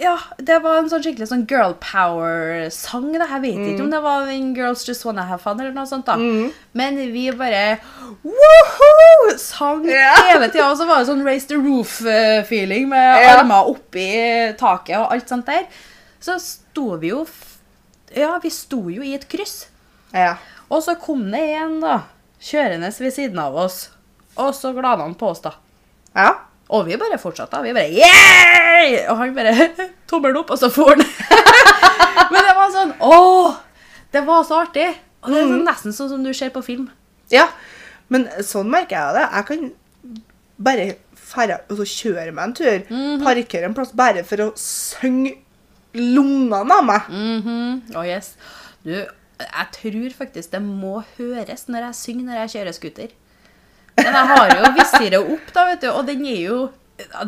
Ja, 0.00 0.16
det 0.40 0.56
var 0.64 0.78
en 0.78 0.88
sånn 0.88 1.02
skikkelig 1.04 1.28
sånn 1.28 1.44
girl 1.48 1.74
power-sang. 1.84 3.10
Jeg 3.12 3.40
vet 3.42 3.60
ikke 3.60 3.84
om 3.84 3.90
det 3.92 4.00
var 4.02 4.24
den 4.26 4.54
Girls 4.56 4.86
Just 4.88 5.04
Wanna 5.04 5.26
Have 5.28 5.42
Fun 5.42 5.60
eller 5.60 5.74
noe 5.76 5.86
sånt. 5.86 6.06
da. 6.06 6.16
Men 6.72 6.96
vi 7.12 7.30
bare 7.30 7.78
Woohoo! 8.24 9.36
Sang 9.38 9.84
yeah. 9.84 10.16
hele 10.30 10.48
tida. 10.48 10.70
Og 10.70 10.78
så 10.78 10.86
var 10.88 11.02
det 11.02 11.10
sånn 11.10 11.24
Raise 11.26 11.48
the 11.48 11.60
Roof-feeling 11.60 12.88
med 12.88 13.20
yeah. 13.20 13.40
armer 13.40 13.68
oppi 13.68 14.08
taket 14.56 14.96
og 14.98 15.12
alt 15.12 15.28
sånt 15.28 15.46
der. 15.46 15.68
Så 16.24 16.38
sto 16.40 16.94
vi 17.00 17.10
jo 17.12 17.24
Ja, 18.14 18.38
vi 18.42 18.50
sto 18.52 18.78
jo 18.92 19.02
i 19.04 19.14
et 19.16 19.26
kryss. 19.28 19.66
Ja. 20.14 20.36
Og 20.70 20.82
så 20.84 20.94
kom 21.00 21.26
det 21.32 21.42
en 21.58 21.80
da, 21.82 21.98
kjørende 22.40 22.88
ved 22.94 23.12
siden 23.12 23.38
av 23.42 23.56
oss, 23.58 23.88
og 24.38 24.52
så 24.56 24.70
glada 24.76 25.02
han 25.02 25.16
på 25.18 25.32
oss 25.32 25.42
da. 25.44 25.52
Ja. 26.14 26.30
Og 26.72 26.86
vi 26.86 26.96
bare 27.00 27.18
fortsatte, 27.20 27.60
vi 27.64 27.74
bare 27.76 27.90
yeah! 27.92 29.10
Og 29.12 29.18
han 29.20 29.34
bare 29.36 29.68
tommelen 30.10 30.38
opp, 30.40 30.54
og 30.54 30.60
så 30.60 30.70
for 30.72 30.94
han. 30.94 31.02
Men 32.32 32.40
det 32.46 32.54
var 32.56 32.70
sånn, 32.72 32.94
Å! 33.02 33.18
det 34.14 34.22
var 34.26 34.46
så 34.46 34.62
artig. 34.62 34.88
Og 35.24 35.32
det 35.32 35.40
er 35.42 35.48
sånn, 35.50 35.64
nesten 35.66 35.96
sånn 35.96 36.12
som 36.14 36.24
du 36.24 36.30
ser 36.36 36.54
på 36.54 36.62
film. 36.64 36.88
ja. 37.34 37.48
Men 38.12 38.26
sånn 38.44 38.68
merker 38.70 38.98
jeg 39.00 39.14
det. 39.16 39.22
Jeg 39.32 39.46
kan 39.48 39.62
bare 40.66 40.82
fære 41.24 41.54
og 41.72 41.78
så 41.80 41.86
kjøre 41.88 42.34
meg 42.36 42.44
en 42.44 42.52
tur. 42.58 42.82
Parkere 43.24 43.64
en 43.70 43.74
plass 43.74 43.94
bare 43.96 44.20
for 44.28 44.42
å 44.44 44.48
synge 44.60 45.38
lungene 45.94 46.78
av 46.78 46.86
meg. 46.86 47.10
Mhm, 47.10 47.96
oh 47.96 48.06
yes. 48.06 48.34
Du, 48.84 48.92
jeg 48.94 49.68
tror 49.78 50.16
faktisk 50.18 50.52
det 50.54 50.62
må 50.64 51.00
høres 51.16 51.66
når 51.70 51.88
jeg 51.88 52.00
synger 52.00 52.28
når 52.28 52.40
jeg 52.42 52.54
kjører 52.56 52.76
scooter. 52.76 53.14
Men 53.98 54.10
jeg 54.10 54.30
har 54.32 54.54
jo 54.58 54.70
visiret 54.74 55.20
opp 55.22 55.50
da, 55.54 55.66
vet 55.70 55.84
du, 55.84 55.90
og 55.92 56.06
den 56.08 56.24
er 56.26 56.40
jo, 56.42 56.60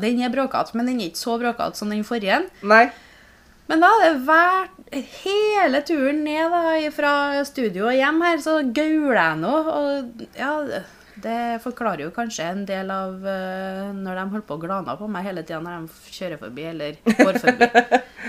den 0.02 0.22
er 0.22 0.32
bråkete, 0.34 0.74
men 0.78 0.88
den 0.90 1.00
er 1.00 1.10
ikke 1.12 1.22
så 1.22 1.36
bråkete 1.40 1.78
som 1.78 1.92
den 1.92 2.06
forrige. 2.06 2.42
Nei. 2.66 2.88
Men 3.66 3.82
da 3.82 3.90
hadde 3.90 4.10
det 4.12 4.26
vært 4.28 4.98
hele 5.24 5.80
turen 5.86 6.20
ned 6.26 6.52
da, 6.54 6.74
fra 6.94 7.12
studio 7.46 7.88
og 7.90 7.96
hjem 7.98 8.20
her, 8.22 8.42
så 8.42 8.60
gauler 8.74 9.18
jeg 9.18 9.40
nå. 9.42 9.54
Og 9.72 10.26
ja, 10.38 10.52
det 11.22 11.60
forklarer 11.64 12.02
jo 12.04 12.10
kanskje 12.14 12.44
en 12.50 12.64
del 12.68 12.90
av 12.92 13.14
uh, 13.24 13.92
når 13.96 14.18
de 14.20 14.24
holder 14.34 14.44
på 14.48 14.56
å 14.58 14.60
glane 14.62 14.96
på 15.00 15.08
meg 15.08 15.24
hele 15.24 15.42
tida 15.46 15.60
når 15.64 15.86
de 15.86 16.12
kjører 16.16 16.40
forbi 16.42 16.66
eller 16.72 16.98
går 17.16 17.38
forbi. 17.40 17.68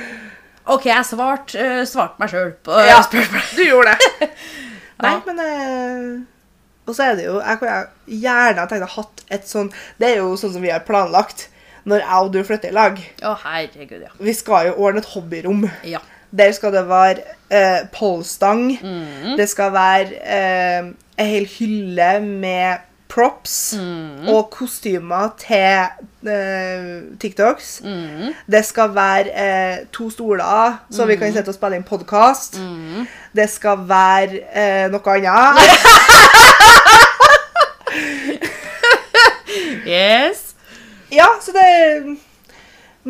OK, 0.76 0.86
jeg 0.90 1.08
svarte 1.10 1.66
uh, 1.68 1.84
svart 1.88 2.18
meg 2.22 2.32
sjøl 2.32 2.54
på 2.64 2.80
Ja, 2.88 3.02
spørsmålet. 3.06 3.52
du 3.60 3.64
gjorde 3.68 3.94
det. 3.98 4.30
Nei, 5.04 5.12
Ja. 5.14 5.20
men 5.28 5.44
uh, 5.44 6.90
Og 6.90 6.96
så 6.98 7.04
er 7.10 7.16
det 7.20 7.28
jo 7.28 7.36
Jeg 7.38 7.60
kunne 7.62 7.76
gjerne 8.24 8.64
tenkt 8.72 8.86
å 8.88 8.90
ha 8.90 9.02
hatt 9.04 9.22
et 9.36 9.46
sånn 9.46 9.68
Det 10.00 10.08
er 10.10 10.16
jo 10.24 10.32
sånn 10.42 10.56
som 10.56 10.64
vi 10.64 10.72
har 10.74 10.82
planlagt 10.88 11.50
når 11.88 12.02
jeg 12.02 12.24
og 12.26 12.32
du 12.34 12.40
flytter 12.44 12.74
i 12.74 12.76
lag. 12.76 12.98
Å, 13.24 13.30
herregud, 13.46 14.02
ja. 14.04 14.10
Vi 14.20 14.34
skal 14.36 14.66
jo 14.68 14.74
ordne 14.84 15.00
et 15.00 15.08
hobbyrom. 15.14 15.62
Ja. 15.88 16.02
Der 16.32 16.52
skal 16.52 16.74
det 16.74 16.84
være 16.90 17.22
eh, 17.52 17.86
polstang. 17.94 18.66
Mm. 18.84 19.38
Det 19.38 19.50
skal 19.50 19.72
være 19.74 20.08
eh, 20.26 20.86
en 21.18 21.26
hel 21.26 21.46
hylle 21.60 22.20
med 22.22 22.84
props 23.08 23.74
Mm. 23.80 24.28
og 24.28 24.50
kostymer 24.52 25.30
til 25.40 25.88
eh, 26.28 27.02
TikToks. 27.20 27.82
Mm. 27.84 28.34
Det 28.52 28.66
skal 28.66 28.92
være 28.96 29.32
eh, 29.32 29.78
to 29.94 30.10
stoler, 30.10 30.78
så 30.92 31.06
vi 31.08 31.16
kan 31.16 31.32
sitte 31.34 31.50
og 31.50 31.56
spille 31.56 31.76
inn 31.80 31.84
podkast. 31.88 32.60
Mm. 32.60 33.08
Det 33.36 33.48
skal 33.50 33.78
være 33.88 34.42
eh, 34.52 34.92
noe 34.92 35.16
annet. 35.16 35.62
Yes. 39.88 40.56
ja, 41.12 41.26
så 41.42 41.52
det 41.56 42.18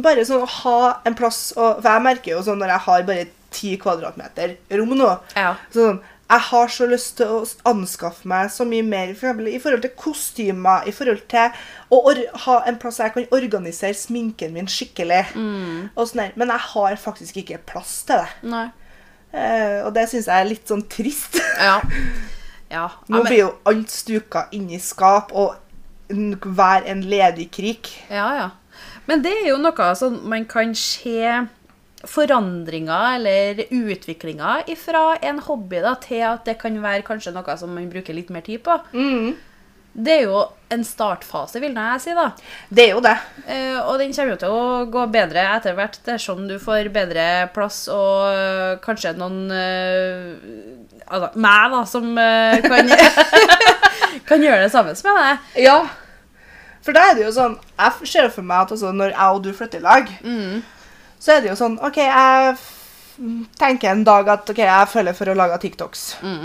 bare 0.03 0.25
sånn 0.27 0.43
å 0.43 0.47
ha 0.63 1.01
en 1.05 1.15
plass 1.17 1.53
og, 1.57 1.81
For 1.81 1.89
jeg 1.89 2.03
merker 2.05 2.31
jo 2.36 2.43
sånn 2.45 2.60
når 2.62 2.73
jeg 2.75 2.86
har 2.88 3.03
bare 3.07 3.27
ti 3.51 3.77
kvadratmeter 3.81 4.57
rom 4.77 4.89
nå 4.97 5.19
Ja. 5.36 5.55
sånn, 5.73 5.99
Jeg 6.29 6.39
har 6.49 6.67
så 6.67 6.86
lyst 6.91 7.15
til 7.17 7.25
å 7.27 7.38
anskaffe 7.65 8.25
meg 8.27 8.49
så 8.51 8.65
mye 8.67 8.83
mer 8.83 9.13
for 9.15 9.29
eksempel, 9.29 9.47
i 9.47 9.60
forhold 9.63 9.81
til 9.81 9.91
kostymer, 9.95 10.83
i 10.86 10.91
forhold 10.91 11.21
til 11.31 11.49
å 11.89 12.01
ha 12.45 12.63
en 12.67 12.75
plass 12.77 12.97
jeg 12.99 13.13
kan 13.13 13.27
organisere 13.31 13.93
sminken 13.95 14.51
min 14.53 14.67
skikkelig. 14.67 15.25
og 15.95 16.07
sånn. 16.10 16.33
Men 16.36 16.49
jeg 16.49 16.60
har 16.60 16.95
faktisk 16.99 17.38
ikke 17.38 17.62
plass 17.65 18.03
til 18.03 18.17
det. 18.17 18.27
Nei. 18.43 18.65
Uh, 19.33 19.86
og 19.88 19.93
det 19.93 20.10
syns 20.10 20.27
jeg 20.27 20.41
er 20.41 20.49
litt 20.49 20.67
sånn 20.67 20.83
trist. 20.89 21.39
Ja. 21.60 21.79
Ja. 22.69 22.89
Nå 23.07 23.21
blir 23.23 23.38
jo 23.45 23.53
alt 23.65 23.89
stuka 23.89 24.49
inn 24.51 24.69
i 24.69 24.77
skap, 24.83 25.31
og 25.31 25.55
hver 26.10 26.83
en 26.86 27.01
ledig 27.07 27.49
krik. 27.55 27.88
Ja, 28.12 28.25
ja. 28.36 28.49
Men 29.08 29.24
det 29.24 29.34
er 29.41 29.50
jo 29.52 29.60
noe 29.62 29.91
som 30.00 30.20
man 30.30 30.46
kan 30.50 30.74
se 30.78 31.22
forandringer 32.08 33.17
eller 33.17 33.63
utviklinger 33.74 34.67
fra 34.80 35.17
en 35.26 35.39
hobby 35.48 35.80
da, 35.84 35.96
til 36.04 36.22
at 36.30 36.46
det 36.46 36.60
kan 36.62 36.78
være 36.84 37.06
kanskje 37.08 37.34
noe 37.36 37.58
som 37.60 37.74
man 37.74 37.89
bruker 37.91 38.15
litt 38.15 38.30
mer 38.34 38.46
tid 38.46 38.62
på. 38.67 38.78
Det 39.98 40.13
er 40.13 40.28
jo 40.28 40.43
en 40.70 40.84
startfase, 40.86 41.58
vil 41.63 41.74
jeg 41.74 42.02
si. 42.04 42.13
da. 42.13 42.28
Det 42.70 42.84
er 42.84 42.91
jo 42.93 43.02
det. 43.02 43.15
Eh, 43.50 43.80
og 43.82 43.98
den 43.98 44.13
kommer 44.13 44.36
jo 44.36 44.39
til 44.43 44.54
å 44.54 44.65
gå 44.93 45.06
bedre 45.10 45.46
etter 45.56 45.74
hvert 45.74 45.98
dersom 46.06 46.43
du 46.46 46.60
får 46.62 46.91
bedre 46.93 47.48
plass 47.56 47.88
og 47.89 48.28
eh, 48.30 48.76
kanskje 48.84 49.15
noen 49.17 49.48
eh, 49.52 50.76
Altså 51.08 51.39
meg, 51.39 51.72
da, 51.72 51.82
som 51.88 52.17
eh, 52.20 52.65
kan, 52.67 52.89
kan 54.30 54.43
gjøre 54.43 54.65
det 54.65 54.74
sammen 54.74 54.98
med 55.08 55.22
deg. 55.24 55.46
Ja. 55.63 55.78
For 56.88 56.95
da 56.95 57.02
er 57.10 57.17
det 57.17 57.26
jo 57.26 57.34
sånn 57.36 57.58
Jeg 57.76 58.08
ser 58.08 58.30
for 58.32 58.47
meg 58.47 58.62
at 58.63 58.69
altså, 58.78 58.93
når 58.95 59.10
jeg 59.12 59.36
og 59.36 59.41
du 59.43 59.50
flytter 59.58 59.82
i 59.82 59.84
lag, 59.84 60.12
så 61.19 61.34
er 61.36 61.41
det 61.43 61.50
jo 61.52 61.58
sånn 61.60 61.76
OK, 61.84 61.97
jeg 62.00 62.58
tenker 63.58 63.89
en 63.91 64.04
dag 64.08 64.28
at 64.30 64.50
ok, 64.54 64.60
jeg 64.62 64.89
føler 64.93 65.15
for 65.17 65.32
å 65.32 65.36
lage 65.36 65.58
TikToks. 65.63 66.04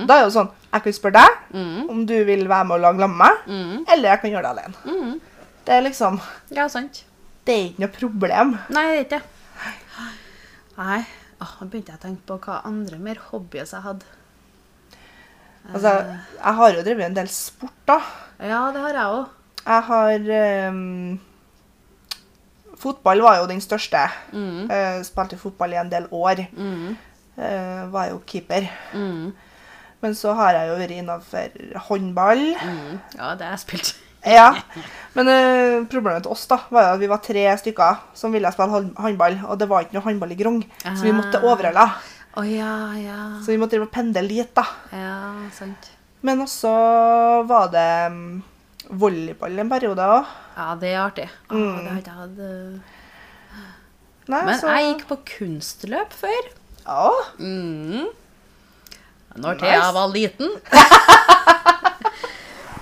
Da 0.08 0.16
er 0.16 0.22
det 0.24 0.26
jo 0.26 0.34
sånn 0.38 0.50
Jeg 0.72 0.82
kan 0.86 0.96
spørre 0.96 1.20
deg 1.22 1.58
om 1.92 2.02
du 2.08 2.14
vil 2.26 2.46
være 2.50 2.64
med 2.66 2.78
og 2.78 2.84
lage 2.86 3.02
sammen 3.04 3.18
med 3.20 3.28
meg, 3.28 3.86
eller 3.92 4.08
jeg 4.14 4.22
kan 4.22 4.32
gjøre 4.34 4.42
det 4.42 4.52
alene. 4.56 5.20
Det 5.66 5.74
er 5.76 5.84
liksom 5.86 6.18
Ja, 6.56 6.66
sant. 6.72 7.04
Det 7.46 7.54
er 7.54 7.64
ikke 7.70 7.82
noe 7.84 7.94
problem. 8.00 8.56
Nei, 8.74 8.84
det 8.88 8.96
er 8.96 9.04
ikke 9.04 9.18
det. 9.18 9.76
Nei. 10.78 11.02
Åh, 11.42 11.54
Nå 11.60 11.66
begynte 11.68 11.92
jeg 11.92 11.98
å 12.00 12.02
tenke 12.06 12.26
på 12.26 12.38
hva 12.46 12.60
andre 12.66 12.98
mer 13.02 13.18
hobbyer 13.30 13.66
jeg 13.66 13.82
hadde. 13.82 14.06
Altså, 15.72 15.92
jeg 16.38 16.54
har 16.58 16.74
jo 16.74 16.82
drevet 16.86 17.06
en 17.06 17.16
del 17.20 17.28
sport, 17.30 17.74
da. 17.86 18.00
Ja, 18.42 18.64
det 18.74 18.82
har 18.82 18.96
jeg 18.98 19.16
òg. 19.20 19.26
Jeg 19.62 19.82
har 19.88 20.68
um, 20.72 21.20
fotball 22.82 23.22
var 23.22 23.38
jo 23.40 23.48
den 23.50 23.60
største. 23.62 24.02
Mm. 24.34 24.68
Uh, 24.70 25.00
spilte 25.06 25.38
fotball 25.40 25.74
i 25.76 25.80
en 25.80 25.90
del 25.92 26.06
år. 26.10 26.44
Mm. 26.56 26.94
Uh, 27.38 27.82
var 27.92 28.10
jo 28.12 28.20
keeper. 28.28 28.66
Mm. 28.94 29.32
Men 30.02 30.16
så 30.18 30.32
har 30.34 30.56
jeg 30.58 30.70
jo 30.72 30.78
vært 30.80 30.96
innafor 30.98 31.58
håndball. 31.88 32.42
Mm. 32.58 32.96
Ja, 33.18 33.34
det 33.38 33.46
har 33.46 33.54
jeg 33.56 33.66
spilt. 33.66 33.92
Ja. 34.22 34.52
Men 35.16 35.26
uh, 35.26 35.84
problemet 35.90 36.22
til 36.22 36.30
oss 36.30 36.44
da, 36.46 36.60
var 36.70 36.84
jo 36.84 36.90
at 36.94 37.00
vi 37.00 37.08
var 37.10 37.18
tre 37.26 37.42
stykker 37.58 38.04
som 38.14 38.30
ville 38.30 38.52
spille 38.54 38.82
håndball, 39.02 39.40
og 39.50 39.56
det 39.58 39.66
var 39.66 39.82
ikke 39.82 39.96
noe 39.96 40.04
håndball 40.04 40.30
i 40.30 40.36
Grong, 40.38 40.60
så 40.84 41.00
vi 41.02 41.10
måtte 41.16 41.40
Ah. 41.40 41.46
overhalla. 41.50 41.86
Å 42.38 42.44
ja, 42.46 42.74
ja. 43.02 43.16
Så 43.42 43.50
vi 43.50 43.56
måtte 43.58 43.80
pendle 43.90 44.22
dit, 44.30 44.52
da. 44.54 44.62
Ja, 44.94 45.16
sant. 45.50 45.90
Men 46.22 46.38
også 46.46 46.70
var 47.50 47.66
det 47.74 47.88
mm, 48.14 48.28
volleyball 49.00 49.62
en 49.62 49.70
periode 49.72 50.08
òg. 50.16 50.32
Ja, 50.56 50.66
det 50.80 50.90
er 50.92 51.00
artig. 51.02 51.28
Mm. 51.52 51.76
det 51.78 51.90
har 51.90 52.00
ikke 52.02 52.16
hatt 52.18 52.42
eh. 52.46 52.98
Men 54.32 54.52
så 54.60 54.74
jeg 54.76 54.90
gikk 54.92 55.06
på 55.08 55.18
kunstløp 55.32 56.12
før. 56.14 56.50
Ja. 56.84 57.08
Mm. 57.38 58.10
Når 59.32 59.56
Nice. 59.56 59.64
Thea 59.64 59.88
var 59.96 60.12
liten. 60.12 60.56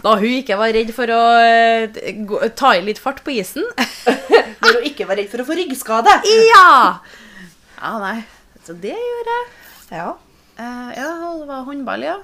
Da 0.00 0.14
hun 0.16 0.32
ikke 0.32 0.56
var 0.56 0.72
redd 0.72 0.90
for 0.96 1.10
å 1.12 1.20
eh, 1.44 1.98
ta 2.56 2.70
i 2.72 2.84
litt 2.84 3.00
fart 3.02 3.18
på 3.24 3.34
isen. 3.36 3.66
Når 4.62 4.78
hun 4.78 4.86
ikke 4.88 5.04
var 5.08 5.20
redd 5.20 5.28
for 5.28 5.42
å 5.42 5.46
få 5.48 5.56
ryggskade. 5.58 6.14
Ja! 6.48 6.70
Ja, 7.76 7.90
nei. 8.00 8.22
Så 8.64 8.76
det 8.80 8.94
gjorde 8.96 9.34
jeg. 9.34 9.50
Ja. 9.98 10.06
Uh, 10.60 10.88
ja, 10.96 11.10
det 11.42 11.50
var 11.50 11.66
håndball, 11.68 12.06
ja. 12.06 12.16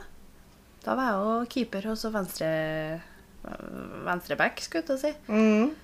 Da 0.86 0.96
var 0.96 1.10
jeg 1.10 1.20
jo 1.20 1.36
keeper 1.52 1.90
og 1.92 2.00
så 2.00 2.12
venstre 2.14 2.48
venstreback, 4.06 4.60
skulle 4.64 4.82
jeg 4.82 4.88
til 4.88 4.96
å 4.96 5.02
si. 5.02 5.12
Mm. 5.30 5.74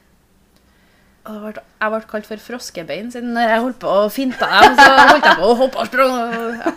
Jeg 1.22 1.90
ble 1.92 2.00
kalt 2.10 2.26
for 2.26 2.40
froskebein 2.42 3.12
siden 3.14 3.36
jeg 3.38 3.60
holdt 3.62 3.78
på 3.82 3.90
å 4.02 4.08
finte 4.10 4.42
dem. 4.42 4.74
Så 4.78 4.86
holdt 5.12 5.26
jeg 5.28 5.36
på 5.38 5.50
å 5.52 5.58
hoppe 5.60 5.82
og 5.84 5.90
sprang. 5.90 6.14
Ja. 6.58 6.72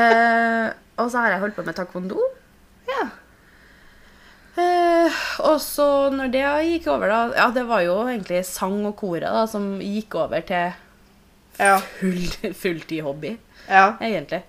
Eh, 0.00 0.68
og 1.00 1.10
så 1.12 1.20
har 1.24 1.34
jeg 1.34 1.42
holdt 1.42 1.56
på 1.58 1.64
med 1.66 1.76
taekwondo. 1.76 2.22
ja. 2.88 3.08
Eh, 4.60 5.18
og 5.46 5.60
så 5.62 5.84
når 6.12 6.30
det 6.34 6.40
gikk 6.66 6.88
over, 6.92 7.08
da 7.08 7.20
Ja, 7.38 7.46
det 7.54 7.62
var 7.68 7.80
jo 7.84 7.94
egentlig 8.10 8.40
sang 8.48 8.80
og 8.88 8.96
koret 8.98 9.22
da, 9.30 9.44
som 9.48 9.76
gikk 9.80 10.16
over 10.20 10.42
til 10.44 10.72
full, 12.00 12.52
fulltid-hobby, 12.58 13.34
ja. 13.68 13.84
egentlig. 14.02 14.42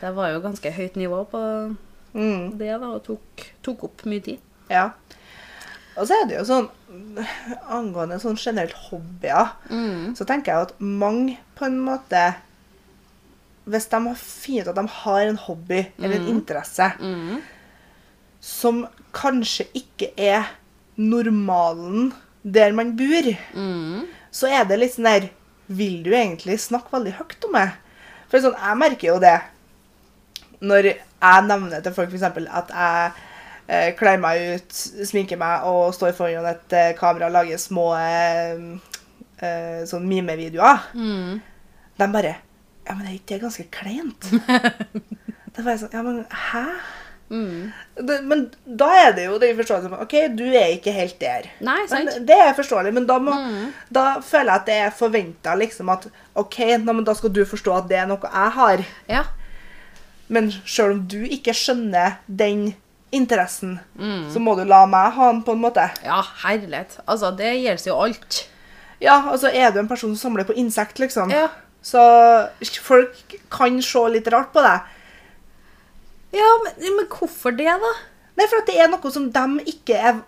Det 0.00 0.12
var 0.16 0.30
jo 0.34 0.40
ganske 0.44 0.72
høyt 0.76 0.96
nivå 1.00 1.24
på 1.32 1.42
Mm. 2.12 2.56
det, 2.58 2.72
da, 2.80 2.88
og 2.90 3.04
tok, 3.06 3.44
tok 3.62 3.84
opp 3.86 4.00
mye 4.10 4.22
tid. 4.24 4.40
Ja. 4.70 4.90
Og 5.98 6.06
så 6.06 6.14
er 6.22 6.28
det 6.30 6.36
jo 6.38 6.44
sånn 6.46 6.68
Angående 7.70 8.16
sånn 8.22 8.38
generelt 8.38 8.72
hobbyer, 8.88 9.50
Mm. 9.70 10.14
så 10.16 10.24
tenker 10.26 10.52
jeg 10.54 10.68
at 10.68 10.80
mange 10.80 11.36
på 11.58 11.66
en 11.66 11.80
måte 11.84 12.22
Hvis 13.70 13.88
de 13.90 14.00
har 14.06 14.14
funnet 14.18 14.62
ut 14.66 14.68
at 14.72 14.78
de 14.80 14.86
har 15.04 15.20
en 15.28 15.36
hobby 15.36 15.82
eller 15.98 16.16
en 16.16 16.28
interesse 16.32 16.92
Mm. 16.98 17.42
som 18.40 18.86
kanskje 19.12 19.66
ikke 19.74 20.08
er 20.16 20.46
normalen 20.96 22.12
der 22.44 22.72
man 22.72 22.96
bor, 22.96 23.28
Mm. 23.54 24.06
så 24.32 24.48
er 24.48 24.64
det 24.64 24.78
litt 24.78 24.94
sånn 24.96 25.04
der 25.04 25.28
Vil 25.68 26.02
du 26.02 26.10
egentlig 26.10 26.58
snakke 26.58 26.90
veldig 26.90 27.12
høyt 27.14 27.44
om 27.46 27.52
det? 27.52 27.72
For 28.28 28.40
sånn, 28.40 28.56
jeg 28.58 28.76
merker 28.78 29.06
jo 29.06 29.18
det 29.20 29.40
når 30.60 30.82
jeg 30.82 31.44
nevner 31.46 31.80
til 31.82 31.92
folk 31.92 32.10
f.eks. 32.10 32.22
at 32.50 32.68
jeg 32.68 33.12
eh, 33.70 33.90
kler 33.98 34.18
meg 34.22 34.42
ut, 34.58 34.74
sminker 35.06 35.38
meg 35.40 35.66
og 35.70 35.94
står 35.96 36.12
foran 36.18 36.48
et 36.50 36.76
eh, 36.76 36.92
kamera 36.98 37.30
og 37.30 37.36
lager 37.38 37.60
små 37.62 37.86
eh, 37.96 38.62
eh, 39.40 39.82
sånn 39.88 40.08
mimevideoer. 40.10 40.88
Mm. 40.98 41.40
De 42.00 42.08
bare 42.14 42.36
Ja, 42.88 42.94
men 42.96 43.06
er 43.06 43.18
ikke 43.18 43.36
det 43.36 43.42
ganske 43.44 43.68
kleint? 43.70 44.30
det 45.52 45.60
er 45.62 45.68
jeg 45.74 45.82
sånn 45.84 45.92
Ja, 45.94 46.02
men 46.06 46.24
hæ? 46.50 46.64
Mm. 47.30 47.68
Det, 47.94 48.14
men 48.26 48.40
da 48.66 48.88
er 49.04 49.12
det 49.14 49.28
jo 49.28 49.36
den 49.38 49.52
forståelsen 49.60 49.92
OK, 50.02 50.14
du 50.34 50.48
er 50.48 50.72
ikke 50.74 50.90
helt 50.96 51.14
der. 51.22 51.44
Nei, 51.62 51.76
sant? 51.86 52.08
Men 52.08 52.24
det 52.26 52.38
er 52.42 52.56
forståelig, 52.58 52.90
men 52.96 53.06
da, 53.06 53.20
må, 53.22 53.36
Mm. 53.38 53.68
da 53.94 54.06
føler 54.18 54.50
jeg 54.50 54.56
at 54.56 54.66
det 54.66 54.78
er 54.88 54.96
forventa 54.98 55.54
liksom 55.60 55.92
at 55.94 56.08
OK, 56.42 56.58
men 56.82 57.04
da 57.06 57.14
skal 57.14 57.30
du 57.36 57.44
forstå 57.46 57.76
at 57.76 57.86
det 57.92 58.00
er 58.00 58.08
noe 58.10 58.18
jeg 58.32 58.54
har. 58.56 58.82
Ja. 59.12 59.22
Men 60.26 60.50
sjøl 60.66 60.96
om 60.96 61.04
du 61.10 61.20
ikke 61.22 61.54
skjønner 61.54 62.18
den 62.26 62.72
interessen, 63.12 63.78
Mm. 63.98 64.28
så 64.32 64.38
må 64.38 64.54
du 64.56 64.64
la 64.64 64.84
meg 64.86 65.12
ha 65.16 65.32
den, 65.32 65.42
på 65.42 65.52
en 65.52 65.60
måte. 65.62 65.90
ja, 66.04 66.22
herlighet. 66.44 66.98
Altså, 67.08 67.30
det 67.36 67.54
gjelder 67.62 67.86
jo 67.90 67.96
alt. 68.02 68.46
Ja, 69.00 69.22
altså 69.32 69.48
Er 69.54 69.70
du 69.72 69.78
en 69.80 69.88
person 69.88 70.14
som 70.16 70.30
samler 70.32 70.44
på 70.44 70.54
insekt, 70.56 70.98
liksom, 70.98 71.30
Ja. 71.30 71.48
så 71.82 72.48
folk 72.82 73.38
kan 73.50 73.80
se 73.82 73.98
litt 74.08 74.28
rart 74.28 74.52
på 74.52 74.60
deg. 74.62 74.80
Ja, 76.32 76.48
men, 76.64 76.96
men 76.96 77.06
hvorfor 77.10 77.56
det, 77.56 77.66
da? 77.66 77.92
Nei, 78.38 78.46
for 78.46 78.60
at 78.62 78.66
det 78.70 78.76
er 78.78 78.88
noe 78.92 79.10
som 79.12 79.30
de 79.34 79.64
ikke 79.72 79.96
er, 79.98 80.20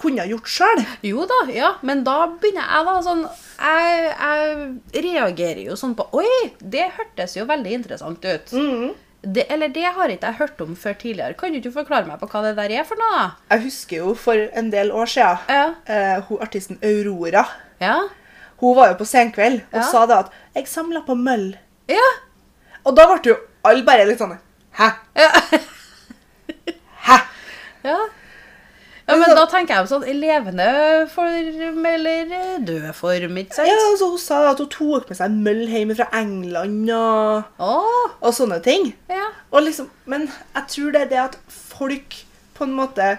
kunne 0.00 0.24
gjort 0.30 0.46
sjøl. 0.48 0.80
Jo 1.02 1.26
da, 1.28 1.40
ja, 1.52 1.74
men 1.82 2.04
da 2.06 2.26
begynner 2.40 2.62
jeg 2.64 2.86
da 2.86 2.94
sånn 3.02 3.24
Jeg, 3.60 4.14
jeg 4.94 5.02
reagerer 5.04 5.64
jo 5.66 5.74
sånn 5.76 5.96
på 5.98 6.06
Oi, 6.16 6.52
det 6.62 6.86
hørtes 6.96 7.34
jo 7.36 7.44
veldig 7.44 7.72
interessant 7.72 8.24
ut. 8.24 8.52
Mm. 8.54 8.94
Det, 9.22 9.44
eller 9.52 9.68
det 9.68 9.84
har 9.84 10.08
ikke 10.08 10.26
jeg 10.30 10.38
hørt 10.38 10.60
om 10.64 10.76
før 10.76 10.94
tidligere. 10.96 11.34
Kan 11.36 11.52
du 11.52 11.58
ikke 11.58 11.72
forklare 11.74 12.06
meg 12.08 12.20
på 12.22 12.26
hva 12.32 12.40
det 12.46 12.54
der 12.56 12.72
er 12.80 12.84
for 12.88 12.96
noe? 12.96 13.26
Jeg 13.50 13.62
husker 13.66 13.96
jo 14.00 14.14
for 14.16 14.46
en 14.56 14.70
del 14.72 14.90
år 14.96 15.10
siden 15.12 15.38
Ja. 15.48 15.66
uh, 16.16 16.22
hun 16.28 16.40
artisten 16.40 16.78
Aurora. 16.82 17.44
Ja? 17.80 17.98
Hun 18.60 18.76
var 18.76 18.88
jo 18.88 18.94
på 19.00 19.04
Senkveld 19.04 19.60
og 19.72 19.78
Ja. 19.80 19.82
sa 19.90 20.06
da 20.06 20.18
at 20.20 20.30
'jeg 20.54 20.66
samla 20.68 21.00
på 21.06 21.12
møll'. 21.14 21.56
Ja. 21.88 22.08
Og 22.84 22.96
da 22.96 23.06
ble 23.06 23.20
jo 23.24 23.36
alle 23.64 23.84
bare 23.84 24.06
litt 24.06 24.18
sånn 24.18 24.38
Hæ? 24.72 24.88
Ja. 25.16 25.28
Hæ? 27.08 27.18
ja. 27.84 27.98
Ja, 29.10 29.16
men 29.20 29.34
da 29.36 29.44
tenker 29.50 29.74
jeg 29.76 29.84
jo 29.84 29.90
sånn 29.90 30.06
i 30.08 30.14
levende 30.16 30.66
form 31.12 31.86
eller 31.90 32.34
død 32.66 32.86
form, 32.94 33.36
ikke 33.42 33.54
sant? 33.58 33.68
Ja, 33.68 33.76
altså 33.90 34.08
Hun 34.12 34.18
sa 34.22 34.38
at 34.52 34.62
hun 34.62 34.68
tok 34.72 35.08
med 35.10 35.18
seg 35.18 35.30
møll 35.46 35.64
hjemme 35.68 35.96
fra 35.98 36.06
England 36.20 36.90
og, 36.96 37.42
oh. 37.58 38.06
og 38.20 38.34
sånne 38.36 38.60
ting. 38.64 38.92
ja. 39.10 39.26
Og 39.50 39.62
liksom, 39.66 39.90
Men 40.06 40.28
jeg 40.54 40.64
tror 40.74 40.92
det 40.94 41.00
er 41.02 41.10
det 41.10 41.20
at 41.24 41.38
folk 41.50 42.16
på 42.54 42.64
en 42.68 42.76
måte 42.78 43.16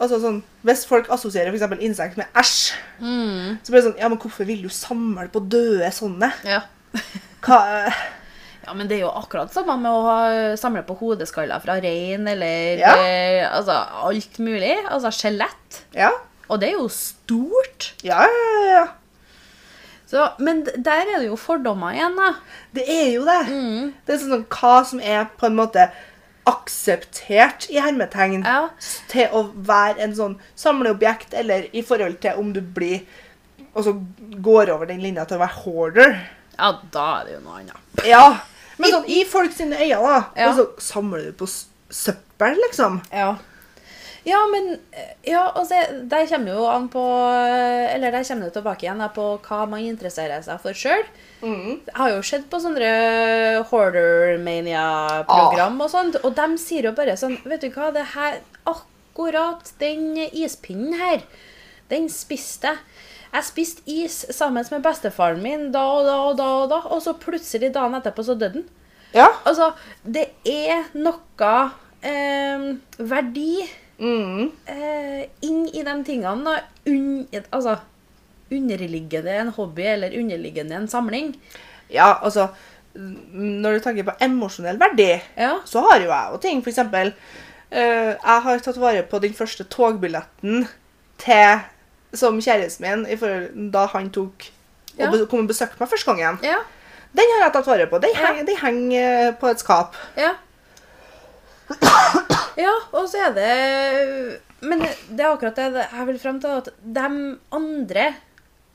Altså 0.00 0.20
sånn, 0.22 0.42
Hvis 0.62 0.84
folk 0.86 1.08
assosierer 1.10 1.50
f.eks. 1.50 1.80
insekt 1.82 2.16
med 2.20 2.26
æsj, 2.38 2.72
Mm. 2.98 3.58
så 3.62 3.70
blir 3.70 3.78
det 3.82 3.84
sånn 3.90 3.98
Ja, 4.00 4.08
men 4.10 4.18
hvorfor 4.18 4.44
vil 4.46 4.62
du 4.64 4.68
samle 4.74 5.28
på 5.30 5.40
døde 5.50 5.86
sånne? 5.94 6.32
ja. 6.46 6.62
Hva 7.44 7.58
Ja, 8.68 8.74
men 8.76 8.88
det 8.90 8.98
er 8.98 9.06
jo 9.06 9.12
akkurat 9.16 9.52
samme 9.54 9.78
med 9.80 9.88
å 9.96 10.02
ha, 10.04 10.16
samle 10.60 10.82
på 10.84 10.96
hodeskaller 11.00 11.60
fra 11.64 11.78
rein, 11.80 12.26
eller 12.28 12.76
Ja. 12.82 12.90
eh, 13.00 13.46
altså 13.48 13.78
alt 14.04 14.36
mulig. 14.44 14.74
Altså 14.92 15.08
skjelett. 15.16 15.82
Ja. 15.96 16.10
Og 16.50 16.60
det 16.60 16.68
er 16.68 16.76
jo 16.78 16.88
stort. 16.92 17.94
Ja, 18.04 18.26
ja, 18.28 18.64
ja. 18.74 18.84
Så, 20.08 20.22
men 20.40 20.62
der 20.64 21.02
er 21.04 21.18
det 21.20 21.26
jo 21.28 21.36
fordommer 21.36 21.92
igjen, 21.96 22.14
da. 22.16 22.30
Det 22.76 22.84
er 22.88 23.10
jo 23.16 23.24
det. 23.28 23.40
Mm. 23.48 23.90
Det 24.06 24.14
er 24.14 24.22
sånn 24.22 24.44
hva 24.48 24.76
som 24.88 25.00
er 25.04 25.26
på 25.40 25.48
en 25.50 25.56
måte 25.58 25.88
akseptert 26.48 27.66
i 27.72 27.80
hermetegn 27.80 28.44
Ja. 28.44 28.68
til 29.08 29.28
å 29.36 29.42
være 29.54 30.00
en 30.00 30.14
sånn 30.16 30.36
samleobjekt, 30.56 31.34
eller 31.34 31.66
i 31.72 31.82
forhold 31.82 32.20
til 32.24 32.38
om 32.40 32.52
du 32.52 32.60
blir 32.60 33.00
Altså 33.76 33.92
går 34.42 34.70
over 34.72 34.86
den 34.88 34.98
linja 35.04 35.24
til 35.28 35.36
å 35.36 35.42
være 35.44 35.60
hoarder. 35.62 36.14
Ja, 36.58 36.72
da 36.90 37.20
er 37.20 37.24
det 37.28 37.34
jo 37.36 37.40
noe 37.44 37.58
annet. 37.60 38.00
Ja. 38.08 38.40
Men 38.78 38.94
sånn 38.94 39.08
i 39.10 39.22
folk 39.28 39.54
sine 39.54 39.78
øyne, 39.78 40.00
da. 40.04 40.18
Ja. 40.38 40.48
Og 40.50 40.58
så 40.58 40.66
samler 40.90 41.28
du 41.28 41.36
på 41.40 41.48
søppel, 41.50 42.58
liksom. 42.68 43.00
Ja. 43.12 43.36
Ja, 44.28 44.40
men 44.50 44.74
eh, 44.92 45.14
Ja, 45.30 45.46
og 45.56 45.66
se, 45.68 45.78
der 46.10 46.26
kommer 46.28 46.56
jo 46.56 46.66
an 46.68 46.88
på 46.92 47.02
Eller 47.38 48.12
der 48.12 48.26
kommer 48.26 48.48
det 48.48 48.56
tilbake 48.56 48.84
igjen 48.86 49.00
da, 49.00 49.08
på 49.14 49.26
hva 49.46 49.62
man 49.70 49.84
interesserer 49.86 50.42
seg 50.44 50.60
for 50.64 50.76
sjøl. 50.76 51.04
Mm. 51.40 51.78
Jeg 51.86 51.96
har 51.96 52.12
jo 52.12 52.22
sett 52.26 52.48
på 52.50 52.60
sånne 52.62 52.90
Hoarder 53.70 54.36
Mania-program 54.42 55.78
og 55.84 55.92
sånt, 55.92 56.18
og 56.24 56.34
de 56.36 56.48
sier 56.60 56.90
jo 56.90 56.94
bare 56.98 57.16
sånn 57.20 57.38
Vet 57.46 57.62
du 57.64 57.70
hva, 57.74 57.92
det 57.94 58.08
her 58.16 58.40
Akkurat 58.68 59.72
den 59.80 60.12
ispinnen 60.28 60.98
her, 60.98 61.24
den 61.90 62.10
spiste 62.12 62.74
jeg. 62.74 62.84
Jeg 63.32 63.44
spiste 63.44 63.82
is 63.86 64.24
sammen 64.34 64.64
med 64.72 64.82
bestefaren 64.82 65.42
min 65.42 65.66
da 65.72 65.82
og 65.84 66.06
da 66.06 66.14
og 66.30 66.36
da, 66.38 66.46
og 66.62 66.68
da, 66.70 66.78
og 66.94 67.02
så 67.04 67.12
plutselig 67.20 67.72
dagen 67.74 67.94
etterpå 67.98 68.24
så 68.24 68.34
døde 68.38 68.54
den. 68.60 68.64
Ja. 69.14 69.26
Altså, 69.48 69.70
det 70.04 70.26
er 70.48 70.88
noe 70.94 71.52
eh, 72.02 72.64
verdi 72.98 73.68
Mm. 73.98 74.52
eh, 74.70 75.24
inn 75.42 75.64
i 75.74 75.80
de 75.82 75.94
tingene. 76.06 76.52
Un, 76.86 77.26
altså, 77.50 77.72
underliggende 78.54 79.32
en 79.40 79.48
hobby 79.56 79.82
eller 79.90 80.14
underliggende 80.20 80.76
en 80.78 80.86
samling. 80.88 81.32
Ja, 81.90 82.14
altså 82.22 82.48
Når 82.98 83.72
du 83.76 83.80
tenker 83.84 84.06
på 84.06 84.14
emosjonell 84.24 84.78
verdi, 84.80 85.20
Ja. 85.36 85.58
så 85.64 85.80
har 85.84 85.98
jo 86.00 86.08
jeg 86.08 86.28
jo 86.32 86.38
ting. 86.38 86.62
For 86.62 86.70
eksempel, 86.70 87.12
eh, 87.70 88.14
jeg 88.14 88.42
har 88.42 88.58
tatt 88.58 88.78
vare 88.80 89.02
på 89.02 89.18
den 89.20 89.34
første 89.34 89.64
togbilletten 89.64 90.66
til 91.18 91.60
som 92.14 92.38
kjæresten 92.40 92.84
min 92.86 93.06
i 93.12 93.16
forhold, 93.20 93.70
da 93.72 93.86
han 93.92 94.10
tok 94.14 94.48
Ja. 94.98 95.10
og 95.12 95.28
kom 95.30 95.44
og 95.44 95.48
besøkte 95.52 95.78
meg 95.78 95.88
første 95.88 96.10
gangen. 96.14 96.38
Ja. 96.42 96.56
Den 97.14 97.30
har 97.34 97.44
jeg 97.46 97.52
tatt 97.54 97.66
vare 97.70 97.86
på. 97.86 97.98
Den 98.02 98.14
henger, 98.16 98.44
de 98.44 98.56
henger 98.60 99.32
på 99.40 99.48
et 99.50 99.60
skap. 99.62 99.94
Ja. 100.16 100.32
Ja, 102.58 102.72
og 102.96 103.04
så 103.10 103.20
er 103.28 103.34
det 103.36 104.40
Men 104.64 104.80
det 104.82 105.20
er 105.22 105.28
akkurat 105.30 105.58
det 105.58 105.84
jeg 105.92 106.06
vil 106.08 106.18
frem 106.18 106.40
til, 106.42 106.56
at 106.62 106.70
de 106.82 107.04
andre 107.54 108.06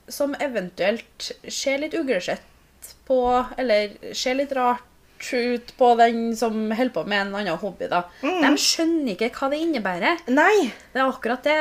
som 0.07 0.35
eventuelt 0.39 1.31
ser 1.51 1.79
litt 1.81 1.93
uglesett 1.95 2.93
på, 3.07 3.17
eller 3.59 3.91
ser 4.15 4.35
litt 4.39 4.51
rart 4.55 4.83
ut 5.31 5.71
på 5.79 5.89
den 5.99 6.35
som 6.35 6.57
holder 6.75 6.91
på 6.93 7.03
med 7.07 7.21
en 7.21 7.35
annen 7.39 7.57
hobby, 7.61 7.87
da. 7.91 8.01
De 8.21 8.51
skjønner 8.59 9.13
ikke 9.15 9.29
hva 9.37 9.49
det 9.53 9.59
innebærer. 9.63 10.19
Nei. 10.35 10.71
Det 10.93 10.99
er 11.01 11.07
akkurat 11.07 11.43
det 11.47 11.55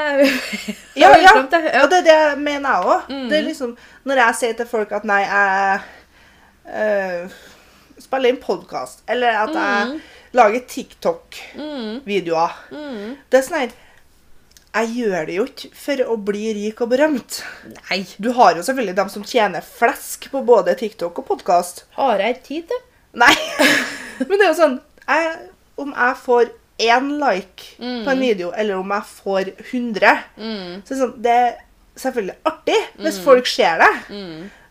Ja, 1.02 1.12
ja. 1.22 1.32
Og 1.38 1.90
det 1.92 2.00
er 2.02 2.06
det 2.08 2.18
mener 2.42 2.68
jeg 2.74 2.82
òg. 2.96 3.08
Mm. 3.12 3.28
Liksom 3.48 3.76
Når 4.10 4.16
jeg 4.24 4.34
sier 4.40 4.58
til 4.58 4.66
folk 4.72 4.92
at 4.98 5.04
nei, 5.08 5.20
jeg 5.22 5.80
eh, 6.72 7.38
spiller 8.02 8.32
inn 8.34 8.42
podkast, 8.42 9.04
eller 9.08 9.38
at 9.44 9.54
jeg 9.54 9.86
Mm. 9.92 10.00
lager 10.32 10.62
TikTok-videoer 11.52 12.52
Det 13.30 13.38
er 13.38 13.42
sånn 13.46 13.58
her 13.60 13.72
Jeg 14.72 14.88
gjør 14.96 15.26
det 15.28 15.34
jo 15.36 15.44
ikke 15.50 15.68
for 15.76 16.02
å 16.08 16.14
bli 16.16 16.46
rik 16.56 16.78
og 16.80 16.88
berømt. 16.94 17.42
Nei. 17.90 17.98
Du 18.16 18.30
har 18.38 18.54
jo 18.56 18.62
selvfølgelig 18.64 18.94
dem 18.96 19.10
som 19.12 19.24
tjener 19.28 19.60
flesk 19.66 20.30
på 20.32 20.40
både 20.48 20.72
TikTok 20.80 21.18
og 21.20 21.26
podkast. 21.28 21.82
Har 21.98 22.22
jeg 22.24 22.38
tid 22.46 22.70
til? 22.70 22.80
Nei. 23.14 23.34
Men 24.28 24.38
det 24.38 24.44
er 24.46 24.50
jo 24.52 24.58
sånn 24.58 24.76
jeg, 25.08 25.32
Om 25.82 25.90
jeg 25.96 26.16
får 26.22 26.50
én 26.82 27.08
like 27.20 27.66
på 27.78 28.10
en 28.10 28.20
video, 28.22 28.50
eller 28.56 28.78
om 28.80 28.90
jeg 28.94 29.04
får 29.18 29.50
100 29.70 30.12
Mm. 30.36 30.80
så 30.86 30.94
er 30.94 30.96
det 30.96 31.00
sånn, 31.02 31.12
Det 31.22 31.34
er 31.42 31.52
selvfølgelig 32.02 32.36
artig 32.48 32.78
hvis 33.02 33.18
folk 33.22 33.46
ser 33.46 33.78
det. 33.82 33.90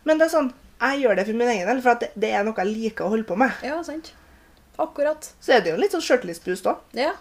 Men 0.04 0.18
det 0.18 0.26
er 0.26 0.32
sånn, 0.34 0.48
jeg 0.82 1.02
gjør 1.04 1.16
det 1.20 1.26
for 1.28 1.38
min 1.38 1.48
egen 1.52 1.68
del, 1.70 1.80
for 1.84 1.94
at 1.94 2.00
det, 2.02 2.08
det 2.18 2.32
er 2.34 2.42
noe 2.44 2.58
jeg 2.58 2.72
liker 2.72 3.06
å 3.06 3.12
holde 3.14 3.24
på 3.28 3.36
med. 3.38 3.52
Ja, 3.62 3.78
sant. 3.86 4.10
Akkurat. 4.82 5.28
Så 5.40 5.52
er 5.54 5.60
det 5.62 5.70
jo 5.70 5.78
litt 5.78 5.92
sånn 5.94 6.02
sjøltillitsboost 6.02 6.66
òg. 6.66 6.80
Ja. 6.98 7.12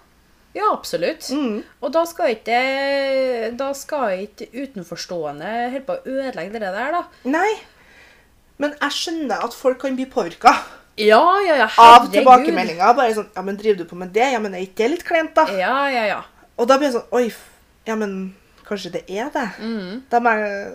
Ja, 0.57 0.71
absolutt. 0.73 1.29
Mm. 1.31 1.61
Og 1.79 1.91
da 1.95 2.01
skal 2.09 2.33
ikke 2.33 2.57
Da 3.55 3.69
skal 3.77 4.25
ikke 4.25 4.49
utenforstående 4.51 5.51
holde 5.71 5.85
på 5.87 5.95
å 5.95 6.03
ødelegge 6.17 6.59
det 6.59 6.73
der, 6.75 6.91
da. 6.97 7.03
Nei. 7.29 7.53
Men 8.57 8.73
jeg 8.81 8.91
skjønner 8.97 9.45
at 9.45 9.53
folk 9.55 9.79
kan 9.85 9.95
bli 9.95 10.09
påvirka 10.11 10.51
Ja, 10.99 11.23
ja, 11.45 11.55
ja. 11.63 11.69
av 11.79 12.09
tilbakemeldinger. 12.11 12.93
Bare 12.97 13.13
sånn 13.15 13.29
Ja, 13.35 13.41
men 13.45 13.57
driver 13.57 13.77
du 13.83 13.89
på 13.89 13.95
med 13.99 14.09
det? 14.15 14.27
Ja, 14.33 14.39
men 14.43 14.53
er 14.53 14.59
ikke 14.65 14.83
det 14.83 14.89
litt 14.97 15.05
kleint, 15.07 15.33
da? 15.37 15.43
Ja, 15.55 15.89
ja, 15.89 16.03
ja. 16.09 16.21
Og 16.59 16.67
da 16.67 16.73
blir 16.77 16.87
det 16.91 16.97
sånn 16.99 17.11
Oi, 17.15 17.27
ja, 17.87 17.95
men 17.99 18.11
kanskje 18.67 18.91
det 18.97 19.03
er 19.09 19.29
det? 19.33 19.47
Mm. 19.59 20.01
Da 20.11 20.17
må 20.23 20.29
eh, 20.35 20.69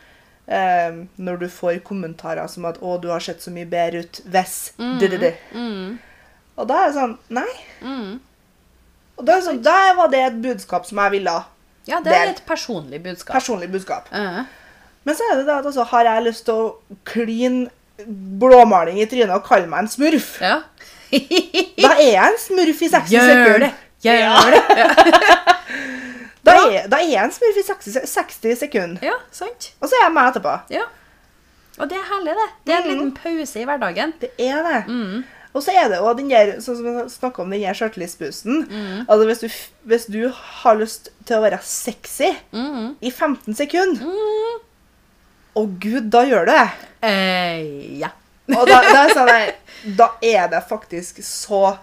eh, 0.48 0.92
Når 1.18 1.40
du 1.40 1.48
får 1.50 1.80
kommentarer 1.84 2.48
som 2.48 2.66
at 2.66 2.78
'Å, 2.80 3.02
du 3.02 3.08
har 3.10 3.20
sett 3.20 3.42
så 3.42 3.50
mye 3.52 3.66
bedre 3.66 4.00
ut 4.06 4.22
hvis 4.30 4.72
du-du-du». 4.78 5.34
Mm. 5.54 5.98
Og 6.58 6.68
da 6.68 6.74
er 6.86 6.92
det 6.92 6.96
sånn 6.96 7.18
Nei. 7.30 8.20
Mm. 9.16 9.20
Og 9.20 9.26
det 9.26 9.44
sånn, 9.46 9.62
der 9.64 9.94
var 9.96 10.08
det 10.12 10.20
et 10.26 10.42
budskap 10.44 10.86
som 10.86 10.98
jeg 10.98 11.12
ville 11.12 11.32
ha. 11.32 11.46
ja, 11.88 12.00
det 12.04 12.12
er 12.14 12.26
Del. 12.26 12.34
et 12.36 12.42
personlig 12.46 13.02
budskap. 13.04 13.34
Personlig 13.36 13.72
budskap. 13.72 14.08
Eh. 14.12 14.44
Men 15.06 15.16
så 15.16 15.24
er 15.32 15.38
det 15.38 15.46
da 15.48 15.60
at 15.60 15.66
altså, 15.66 15.84
har 15.84 16.04
jeg 16.04 16.24
lyst 16.26 16.46
til 16.46 16.54
å 16.54 16.76
kline 17.06 17.70
blåmaling 18.40 18.98
i 19.00 19.06
trynet 19.08 19.32
og 19.36 19.44
kalle 19.48 19.68
meg 19.72 19.80
en 19.86 19.88
smurf. 19.88 20.42
Ja. 20.42 20.62
Da 21.86 21.92
er 21.96 22.10
jeg 22.12 22.26
en 22.26 22.38
smurf 22.42 22.82
i 22.82 22.90
60 22.90 23.12
Gjør 23.14 23.30
sekunder. 23.30 23.60
det! 23.60 23.74
Gjør 24.04 24.20
Ja. 24.20 24.34
det! 24.52 25.46
Da 26.46 26.54
er, 26.70 26.84
da 26.92 26.98
er 27.02 27.08
jeg 27.10 27.24
en 27.26 27.32
smurf 27.34 27.56
i 27.58 27.64
60, 27.66 27.96
60 28.06 28.60
sekunder. 28.60 29.00
ja, 29.02 29.16
sant. 29.34 29.72
Og 29.82 29.90
så 29.90 29.96
er 29.98 30.04
jeg 30.06 30.14
meg 30.14 30.28
etterpå. 30.30 30.52
Ja. 30.76 30.84
Og 31.80 31.90
det 31.90 31.98
er 31.98 32.04
herlig, 32.12 32.36
det. 32.38 32.50
Det 32.68 32.74
er 32.76 32.78
en 32.78 32.86
Mhm. 32.86 32.92
liten 33.00 33.16
pause 33.18 33.60
i 33.60 33.66
hverdagen. 33.66 34.14
Det 34.22 34.30
er 34.40 34.62
det. 34.64 34.82
Mm. 34.88 35.24
Og 35.56 35.64
så 35.64 35.72
er 35.72 35.88
det 35.90 36.02
også 36.02 36.18
den 36.20 36.30
der, 36.34 36.50
sånn 36.60 36.76
som 36.76 36.86
vi 36.90 37.04
snakket 37.14 37.40
om 37.46 37.54
den 37.56 37.62
der 37.64 37.78
sjøltillitsboosten. 37.80 38.58
Mm. 38.68 39.06
Altså 39.08 39.26
hvis 39.30 39.40
du, 39.46 39.48
hvis 39.88 40.06
du 40.12 40.20
har 40.36 40.76
lyst 40.82 41.08
til 41.26 41.38
å 41.38 41.44
være 41.46 41.62
sexy 41.64 42.34
Mm. 42.52 42.96
i 43.02 43.10
15 43.12 43.56
sekunder, 43.56 44.04
Mm. 44.04 44.60
å 45.56 45.64
gud, 45.80 46.10
da 46.12 46.26
gjør 46.28 46.46
du 46.46 46.52
det. 46.52 46.66
Eh, 47.08 48.00
ja. 48.04 48.10
Og 48.52 48.68
da, 48.68 48.82
da, 48.84 49.06
sånn 49.16 49.32
der, 49.32 49.54
da 49.98 50.10
er 50.22 50.50
det 50.52 50.60
faktisk 50.70 51.24
så 51.24 51.78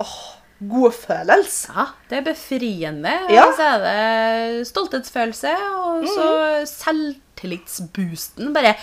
åh, 0.00 0.14
godfølelse. 0.62 1.74
ja. 1.74 1.86
Det 2.08 2.18
er 2.20 2.22
befriende. 2.30 3.12
Ja. 3.34 3.48
Og 3.48 3.56
så 3.58 3.66
er 3.74 3.78
det 3.84 4.66
stolthetsfølelse, 4.70 5.52
og 5.82 6.06
så 6.14 6.28
selvtillitsboosten. 6.76 8.52
Bare 8.54 8.76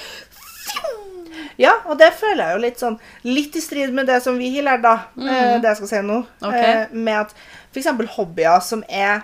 Ja, 1.58 1.72
og 1.86 1.98
det 2.00 2.12
føler 2.20 2.44
jeg 2.44 2.56
jo 2.58 2.64
litt 2.66 2.82
sånn 2.82 2.98
Litt 3.24 3.56
i 3.56 3.62
strid 3.64 3.94
med 3.94 4.08
det 4.10 4.20
som 4.24 4.38
vi 4.38 4.50
har 4.56 4.66
lært, 4.68 4.84
da. 4.84 4.96
eh, 5.22 5.56
Det 5.62 5.72
jeg 5.72 5.80
skal 5.82 5.92
si 5.92 6.02
nå. 6.08 6.20
Okay. 6.42 6.74
Eh, 6.74 6.94
med 6.94 7.22
at 7.26 7.34
f.eks. 7.74 7.88
hobbyer 8.18 8.60
som 8.66 8.84
er 8.90 9.24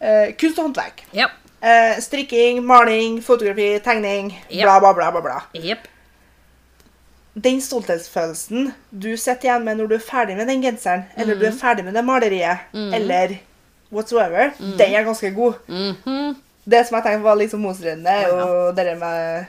eh, 0.00 0.32
kunst 0.38 0.58
og 0.58 0.68
håndverk. 0.68 1.04
Yep. 1.16 1.42
Eh, 1.66 1.98
strikking, 2.04 2.62
maling, 2.66 3.20
fotografi, 3.24 3.78
tegning, 3.84 4.32
yep. 4.50 4.64
bla, 4.64 4.78
bla, 4.80 4.92
bla. 4.94 5.10
bla, 5.10 5.20
bla. 5.24 5.38
Jepp. 5.56 5.88
Den 7.36 7.60
stolthetsfølelsen 7.60 8.70
du 8.90 9.10
sitter 9.20 9.50
igjen 9.50 9.64
med 9.66 9.76
når 9.76 9.90
du 9.90 9.94
er 9.98 10.04
ferdig 10.04 10.38
med 10.38 10.48
den 10.48 10.62
genseren, 10.64 11.04
eller 11.20 11.36
du 11.36 11.44
er 11.44 11.52
ferdig 11.52 11.84
med 11.84 11.92
det 11.92 12.04
maleriet, 12.04 12.70
eller 12.72 13.34
whatsoever, 13.92 14.54
den 14.58 14.94
er 14.94 15.04
ganske 15.04 15.30
god. 15.36 15.54
-hmm. 15.68 16.34
Det 16.64 16.86
som 16.86 16.96
jeg 16.96 17.04
tenkte 17.04 17.22
var 17.22 17.36
litt 17.36 17.50
sånn 17.50 17.62
motstridende, 17.62 18.10
er 18.10 18.28
jo 18.28 18.72
det 18.72 18.98
med 18.98 19.46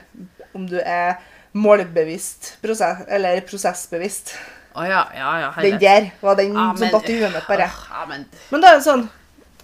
om 0.54 0.68
du 0.68 0.76
er 0.84 1.16
målbevisst 1.64 2.52
prosess, 2.62 3.04
eller 3.08 3.40
prosessbevisst. 3.48 4.34
Å 4.78 4.84
ja, 4.86 5.02
ja, 5.16 5.30
ja. 5.42 5.50
Den 5.62 5.78
der 5.82 6.10
var 6.22 6.36
den 6.38 6.52
Ja, 6.54 6.68
som 6.76 6.80
men- 6.86 6.92
datt 6.94 7.08
i 7.10 7.16
huet 7.18 7.32
mitt 7.34 7.48
bare. 7.48 7.66
Ja, 7.90 8.04
men 8.06 8.26
Men 8.50 8.60
da 8.60 8.68
er 8.74 8.78
det 8.78 8.84
sånn 8.86 9.08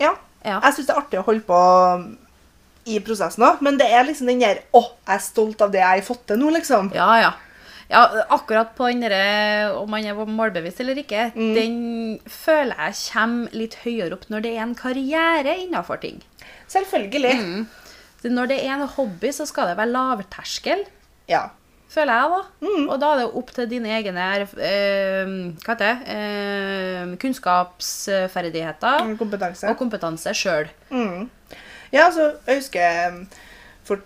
Ja, 0.01 0.14
Ja. 0.45 0.61
jeg 0.61 0.74
syns 0.74 0.86
det 0.86 0.90
er 0.97 1.01
artig 1.01 1.18
å 1.20 1.24
holde 1.24 1.45
på 1.47 2.16
i 2.86 2.99
prosessen 3.01 3.45
òg, 3.47 3.61
men 3.62 3.78
det 3.78 3.86
er 3.90 4.05
liksom 4.05 4.26
den 4.26 4.40
der 4.40 4.59
Å, 4.74 4.82
jeg 5.07 5.14
er 5.14 5.22
stolt 5.24 5.62
av 5.62 5.70
det 5.72 5.80
jeg 5.80 5.86
har 6.03 6.03
fått 6.03 6.26
til 6.26 6.36
nå, 6.36 6.51
liksom. 6.53 6.92
Ja, 6.95 7.14
ja. 7.20 7.32
Ja, 7.90 8.01
akkurat 8.32 8.74
på 8.76 8.88
den 8.90 9.01
derre 9.05 9.74
om 9.76 9.88
man 9.90 10.05
er 10.05 10.14
målbevisst 10.14 10.80
eller 10.80 10.95
ikke, 10.97 11.32
Mm. 11.34 11.55
den 11.55 12.20
føler 12.26 12.74
jeg 12.76 12.95
kommer 13.12 13.49
litt 13.53 13.74
høyere 13.84 14.12
opp 14.14 14.24
når 14.30 14.42
det 14.42 14.53
er 14.57 14.62
en 14.62 14.74
karriere 14.74 15.55
innafor 15.62 16.01
ting. 16.01 16.22
Selvfølgelig. 16.68 17.34
Mm. 17.40 17.66
Når 18.24 18.49
det 18.49 18.59
er 18.64 18.72
en 18.74 18.88
hobby, 18.88 19.28
så 19.28 19.47
skal 19.47 19.66
det 19.68 19.76
være 19.76 19.92
lavterskel, 19.92 20.86
Ja. 21.28 21.51
Føler 21.95 22.18
jeg, 22.18 22.30
da. 22.34 22.40
Mm. 22.66 22.86
Og 22.88 22.97
da 23.03 23.11
er 23.12 23.20
det 23.22 23.26
opp 23.40 23.53
til 23.57 23.68
dine 23.70 23.92
egne 23.97 24.24
eh, 24.34 25.34
hva 25.64 25.74
heter 25.74 25.84
det? 25.84 26.16
Eh, 26.16 27.14
kunnskapsferdigheter 27.22 29.14
Kompetanse. 29.20 29.68
og 29.70 29.78
kompetanse 29.80 30.34
sjøl. 30.36 30.68
Mm. 30.90 31.28
Ja, 31.95 32.09
altså, 32.09 32.32
jeg 32.49 32.59
husker 32.59 33.12
um, 33.12 33.20
for 33.86 34.03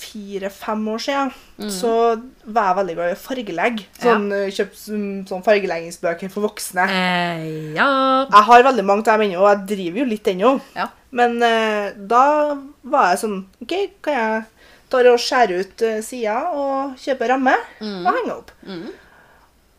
fire-fem 0.00 0.88
år 0.88 1.02
siden, 1.04 1.30
så 1.70 1.92
var 2.44 2.70
jeg 2.70 2.76
veldig 2.80 2.94
glad 2.96 3.10
i 3.12 3.14
å 3.14 3.20
fargelegge. 3.20 3.84
Sånn, 4.00 4.24
ja. 4.32 4.48
Kjøpt 4.56 4.78
sånn, 4.80 5.04
sånn 5.28 5.44
fargeleggingsbøker 5.46 6.32
for 6.32 6.48
voksne. 6.48 6.86
Eh, 6.90 7.44
ja. 7.76 7.90
Jeg 8.26 8.48
har 8.48 8.66
veldig 8.66 8.86
mange 8.88 9.04
av 9.06 9.20
dem 9.20 9.28
ennå, 9.28 9.44
og 9.44 9.50
jeg 9.52 9.68
driver 9.76 10.02
jo 10.02 10.08
litt 10.10 10.32
ennå. 10.34 10.56
ja. 10.78 10.88
Men 11.10 11.40
eh, 11.42 11.90
da 12.06 12.54
var 12.86 13.08
jeg 13.10 13.18
sånn 13.24 13.38
OK, 13.64 13.72
kan 14.06 14.14
jeg 14.14 14.59
ta 14.90 14.98
og 15.12 15.18
skjære 15.22 15.60
ut 15.62 15.82
uh, 15.86 16.00
sida 16.04 16.36
og 16.52 16.96
kjøpe 17.00 17.28
ramme 17.30 17.54
og 17.80 18.10
henge 18.16 18.34
opp? 18.36 18.50
Mm. 18.66 18.88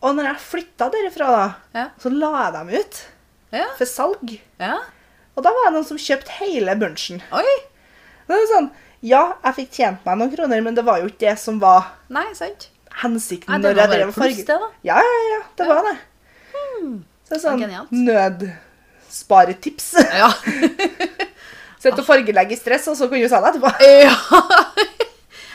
Og 0.02 0.16
når 0.18 0.24
jeg 0.32 0.42
flytta 0.48 0.88
derifra, 0.90 1.26
da, 1.36 1.44
Ja. 1.78 1.86
så 2.02 2.10
la 2.10 2.30
jeg 2.44 2.52
dem 2.56 2.68
ut 2.80 3.02
Ja. 3.52 3.66
for 3.78 3.84
salg. 3.86 4.40
ja. 4.60 4.78
Og 5.36 5.42
da 5.46 5.48
var 5.54 5.70
det 5.70 5.72
noen 5.78 5.86
som 5.88 5.96
kjøpte 5.96 6.28
hele 6.42 6.74
bunchen. 6.76 7.22
Oi. 7.32 7.54
Det 8.28 8.36
er 8.36 8.48
sånn, 8.54 8.70
Ja, 9.02 9.32
jeg 9.44 9.54
fikk 9.56 9.70
tjent 9.72 10.04
meg 10.06 10.18
noen 10.18 10.30
kroner, 10.36 10.60
men 10.62 10.74
det 10.76 10.84
var 10.84 10.98
jo 11.00 11.06
ikke 11.08 11.18
det 11.30 11.38
som 11.38 11.56
var 11.58 11.86
Nei, 12.08 12.26
sant? 12.38 12.68
hensikten. 13.02 13.48
Nei, 13.48 13.58
det 13.72 13.76
var 13.76 13.88
bare 13.88 14.12
pluss, 14.12 14.36
det, 14.44 14.46
da. 14.60 14.68
Ja, 14.84 14.98
ja, 15.00 15.22
ja, 15.32 15.40
det 15.56 15.66
var 15.66 15.82
det. 15.88 15.96
Så 17.24 17.30
det 17.32 17.38
er 17.38 17.42
sånn 17.42 17.60
Genialt. 17.64 17.90
nødsparetips. 17.90 19.88
Ja. 20.12 20.28
Sett 21.82 21.98
og 21.98 22.04
fargelegge 22.06 22.52
i 22.54 22.60
stress, 22.60 22.86
og 22.92 22.96
så 23.00 23.08
kan 23.10 23.18
du 23.18 23.28
selge 23.32 23.50
etterpå. 23.54 23.72
ja. 24.04 24.14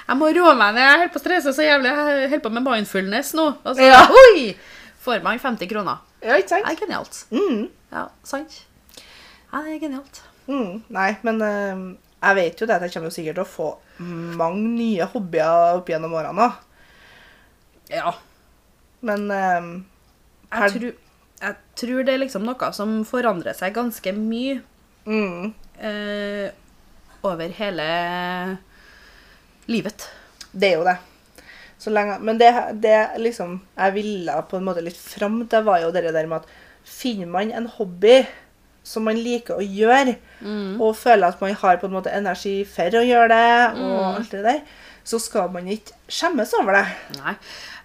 Jeg 0.08 0.16
må 0.20 0.30
roe 0.38 0.54
meg 0.56 0.76
ned. 0.78 0.84
Jeg 0.86 1.00
holder 1.02 1.14
på 1.14 1.20
å 1.20 1.24
stresse 1.26 1.54
så 1.58 1.66
jævlig. 1.66 1.92
Jeg 1.92 2.30
holder 2.32 2.44
på 2.46 2.52
med 2.56 2.64
mindfulness 2.68 3.34
nå. 3.36 3.48
Og 3.64 3.76
så, 3.76 3.84
Ja. 3.90 4.06
oi, 4.08 4.56
får 5.04 5.24
man 5.24 5.40
50 5.40 5.68
kroner. 5.68 5.98
Ja, 6.24 6.38
ikke 6.40 6.50
sant? 6.56 6.66
Det 6.68 6.78
er 6.78 6.86
genialt. 6.86 7.26
Mm. 7.32 7.70
Ja, 7.92 8.06
sant. 8.24 8.62
Ja, 9.52 9.62
det 9.64 9.76
er 9.76 9.80
genialt. 9.84 10.22
Mm. 10.48 10.84
Nei, 10.96 11.10
men 11.28 11.42
uh, 11.44 11.96
jeg 12.24 12.36
vet 12.40 12.62
jo 12.62 12.68
det 12.70 12.76
at 12.78 12.86
jeg 12.88 12.94
kommer 12.96 13.12
sikkert 13.14 13.36
til 13.36 13.44
å 13.44 13.52
få 13.52 13.68
mange 14.00 14.62
nye 14.78 15.06
hobbyer 15.12 15.78
opp 15.80 15.90
gjennom 15.92 16.14
årene. 16.14 16.48
Ja. 17.90 18.14
Men 19.02 19.30
eh, 19.32 19.68
Jeg 20.52 20.72
tror, 20.74 20.94
jeg 21.42 21.56
tror 21.78 22.04
det 22.06 22.14
er 22.14 22.22
liksom 22.24 22.46
noe 22.48 22.70
som 22.74 23.04
forandrer 23.06 23.54
seg 23.58 23.76
ganske 23.76 24.14
mye 24.18 24.58
mm, 25.06 25.54
uh, 25.82 26.48
over 27.28 27.54
hele 27.60 27.88
livet. 29.68 30.08
det 30.54 30.72
er 30.72 30.78
jo 30.80 30.84
det. 30.88 30.98
Så 31.78 31.92
lenge, 31.94 32.18
men 32.26 32.40
det, 32.40 32.50
det 32.82 32.96
liksom 33.22 33.60
jeg 33.78 33.94
ville 33.94 34.34
på 34.50 34.58
en 34.58 34.66
måte 34.66 34.82
litt 34.82 34.98
fram 34.98 35.44
til, 35.48 35.64
var 35.68 35.84
jo 35.84 35.92
det 35.94 36.04
der 36.10 36.26
med 36.26 36.42
at 36.42 36.48
finner 36.88 37.28
man 37.30 37.52
en 37.54 37.68
hobby 37.78 38.26
som 38.88 39.04
man 39.04 39.18
liker 39.20 39.60
å 39.60 39.62
gjøre, 39.62 40.16
og 40.80 40.96
føler 40.96 41.28
at 41.28 41.42
man 41.44 41.54
har 41.60 41.78
på 41.78 41.86
en 41.90 41.94
måte 41.98 42.10
energi 42.16 42.62
for 42.66 42.96
å 42.96 43.04
gjøre 43.04 43.28
det, 43.34 43.82
og 43.84 44.16
alt 44.16 44.32
det 44.32 44.44
der, 44.46 44.62
så 45.04 45.20
skal 45.20 45.50
man 45.52 45.68
ikke 45.68 45.92
skjemmes 46.08 46.54
over 46.60 46.80
det. 46.80 46.86
Nei. 47.20 47.34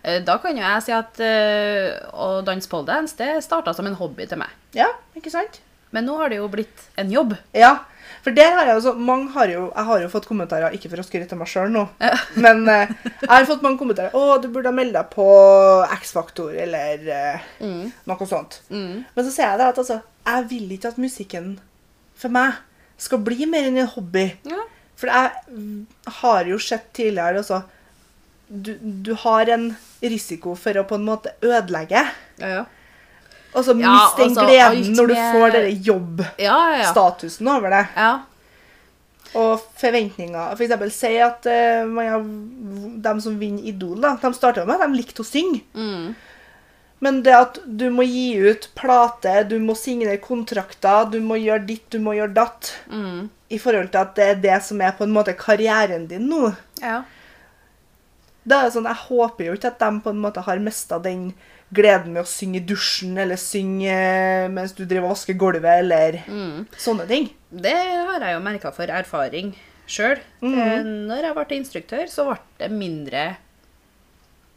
Eh, 0.05 0.21
Da 0.27 0.37
kan 0.39 0.57
jo 0.57 0.63
jeg 0.63 0.83
si 0.87 0.93
at 0.95 1.21
eh, 1.21 1.99
å 2.15 2.41
danse 2.47 2.71
poledance 2.71 3.17
det 3.19 3.43
starta 3.45 3.75
som 3.75 3.87
en 3.91 3.99
hobby 3.99 4.27
til 4.31 4.39
meg. 4.39 4.51
Ja, 4.79 4.89
ikke 5.19 5.31
sant? 5.35 5.61
Men 5.93 6.07
nå 6.09 6.19
har 6.21 6.33
det 6.33 6.41
jo 6.41 6.51
blitt 6.53 6.87
en 7.01 7.11
jobb. 7.13 7.35
Ja, 7.57 7.77
for 8.23 8.35
der 8.37 8.55
har 8.55 8.69
jeg 8.69 8.79
også, 8.79 8.93
mange 8.95 9.33
har 9.35 9.51
jo, 9.51 9.65
jeg 9.69 9.87
har 9.89 10.03
jo 10.05 10.11
fått 10.13 10.29
kommentarer, 10.31 10.75
ikke 10.77 10.91
for 10.93 11.03
å 11.03 11.07
skryte 11.07 11.35
av 11.35 11.41
meg 11.41 11.51
selv 11.51 11.73
nå, 11.75 11.83
Ja. 12.03 12.13
men 12.45 12.63
eh, 12.71 12.93
jeg 13.05 13.31
har 13.33 13.49
fått 13.49 13.65
mange 13.65 13.81
kommentarer, 13.81 14.15
å, 14.15 14.39
du 14.43 14.47
burde 14.53 14.71
ha 14.71 14.77
meldt 14.77 14.95
deg 14.95 15.09
på 15.13 15.27
X-Faktor, 15.99 16.53
eller 16.65 17.09
eh, 17.11 17.49
noe 18.09 18.29
sånt. 18.31 18.61
Mm. 18.71 19.03
Men 19.03 19.27
så 19.27 19.33
sier 19.35 19.49
jeg 19.49 19.61
det 19.61 19.71
at 19.73 19.81
altså, 19.83 19.99
jeg 20.29 20.49
vil 20.53 20.77
ikke 20.77 20.93
at 20.95 21.01
musikken 21.03 21.57
for 22.23 22.35
meg 22.35 22.61
skal 23.03 23.23
bli 23.27 23.49
mer 23.51 23.67
enn 23.67 23.81
en 23.83 23.91
hobby. 23.91 24.29
Ja. 24.47 24.61
For 25.01 25.11
jeg 25.11 25.57
mm, 25.57 25.79
har 26.21 26.51
jo 26.53 26.61
sett 26.63 26.93
tidligere 26.95 27.43
også, 27.43 27.63
du, 28.53 28.77
du 28.79 29.15
har 29.25 29.51
en 29.51 29.73
risiko 30.05 30.55
for 30.59 30.79
å 30.79 30.87
på 30.87 30.99
en 30.99 31.09
måte 31.09 31.35
ødelegge. 31.43 32.05
Ja, 32.39 32.55
ja. 32.61 32.63
Og 33.55 33.65
så 33.65 33.75
Ja, 33.79 33.93
miste 33.93 34.23
den 34.23 34.31
altså, 34.33 34.45
gleden 34.49 34.95
når 34.97 35.07
du 35.11 35.15
får 35.15 35.51
denne 35.57 35.73
jobbstatusen 35.85 36.39
Ja, 36.41 36.59
ja, 36.79 37.53
ja. 37.53 37.57
over 37.59 37.71
det. 37.71 37.87
ja. 37.97 38.13
Og 39.35 39.61
forventninger. 39.81 40.51
For 40.57 40.63
eksempel, 40.67 40.91
si 40.93 41.15
at 41.25 41.47
uh, 41.49 41.89
har, 41.97 42.21
de 43.07 43.13
som 43.25 43.39
vinner 43.41 43.65
Idol, 43.71 43.97
da, 44.05 44.11
de 44.21 44.31
starter 44.37 44.67
med 44.69 44.77
at 44.77 44.91
de 44.91 44.99
likte 44.99 45.23
å 45.25 45.25
synge. 45.25 45.63
Mm. 45.73 46.11
Men 47.03 47.23
det 47.25 47.33
at 47.35 47.57
du 47.67 47.87
må 47.91 48.05
gi 48.05 48.35
ut 48.45 48.69
plate, 48.79 49.33
du 49.49 49.57
må 49.59 49.75
signere 49.75 50.21
kontrakter, 50.23 51.09
du 51.11 51.17
må 51.25 51.39
gjøre 51.41 51.65
ditt, 51.67 51.87
du 51.91 51.99
må 52.05 52.13
gjøre 52.19 52.35
datt, 52.37 52.75
Mm. 52.93 53.31
i 53.51 53.59
forhold 53.59 53.89
til 53.93 53.99
at 54.05 54.15
det 54.17 54.27
er 54.29 54.35
det 54.45 54.61
som 54.65 54.81
er 54.81 54.93
på 54.97 55.05
en 55.05 55.13
måte 55.17 55.35
karrieren 55.37 56.07
din 56.09 56.29
nå. 56.29 56.55
ja. 56.81 57.03
Da 58.45 58.57
er 58.59 58.65
det 58.65 58.73
sånn, 58.75 58.85
Jeg 58.91 59.07
håper 59.09 59.45
jo 59.47 59.53
ikke 59.55 59.69
at 59.71 59.79
de 59.79 60.01
på 60.03 60.11
en 60.11 60.19
måte 60.21 60.43
har 60.43 60.59
mista 60.59 60.99
den 60.99 61.33
gleden 61.73 62.13
med 62.13 62.23
å 62.23 62.29
synge 62.29 62.61
i 62.61 62.65
dusjen, 62.69 63.17
eller 63.19 63.37
synge 63.41 63.89
eh, 63.93 64.49
mens 64.53 64.73
du 64.77 64.85
driver 64.85 65.09
og 65.11 65.15
vasker 65.17 65.39
gulvet, 65.41 65.79
eller 65.85 66.19
Mm. 66.29 66.67
sånne 66.77 67.07
ting. 67.09 67.31
Det 67.51 67.73
har 67.75 68.21
jeg 68.21 68.35
jo 68.37 68.43
merka 68.45 68.73
for 68.73 68.87
erfaring 68.93 69.55
sjøl. 69.89 70.19
Når 70.43 71.23
jeg 71.23 71.35
ble 71.37 71.57
instruktør, 71.59 72.05
så 72.09 72.27
ble 72.29 72.39
det 72.59 72.71
mindre 72.71 73.25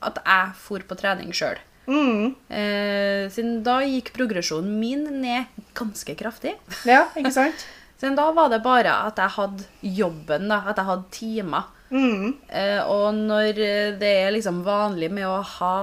at 0.06 0.20
jeg 0.26 0.52
for 0.60 0.80
på 0.86 0.98
trening 1.00 1.32
sjøl. 1.36 1.58
Mm. 1.88 2.36
Eh, 2.50 3.26
siden 3.34 3.60
da 3.66 3.80
gikk 3.86 4.12
progresjonen 4.16 4.80
min 4.80 5.04
ned 5.22 5.46
ganske 5.78 6.16
kraftig. 6.18 6.56
Ja, 6.86 7.06
ikke 7.16 7.32
sant? 7.34 7.66
Siden 8.02 8.18
da 8.18 8.26
var 8.36 8.50
det 8.52 8.60
bare 8.66 8.92
at 9.08 9.16
jeg 9.22 9.32
hadde 9.38 9.64
jobben, 9.96 10.50
da, 10.52 10.58
at 10.68 10.76
jeg 10.82 10.86
hadde 10.90 11.12
timer. 11.16 11.70
Mm. 11.94 12.34
Eh, 12.50 12.82
og 12.92 13.14
når 13.16 13.54
det 14.02 14.10
er 14.26 14.34
liksom 14.36 14.64
vanlig 14.66 15.08
med 15.16 15.24
å 15.30 15.38
ha 15.42 15.76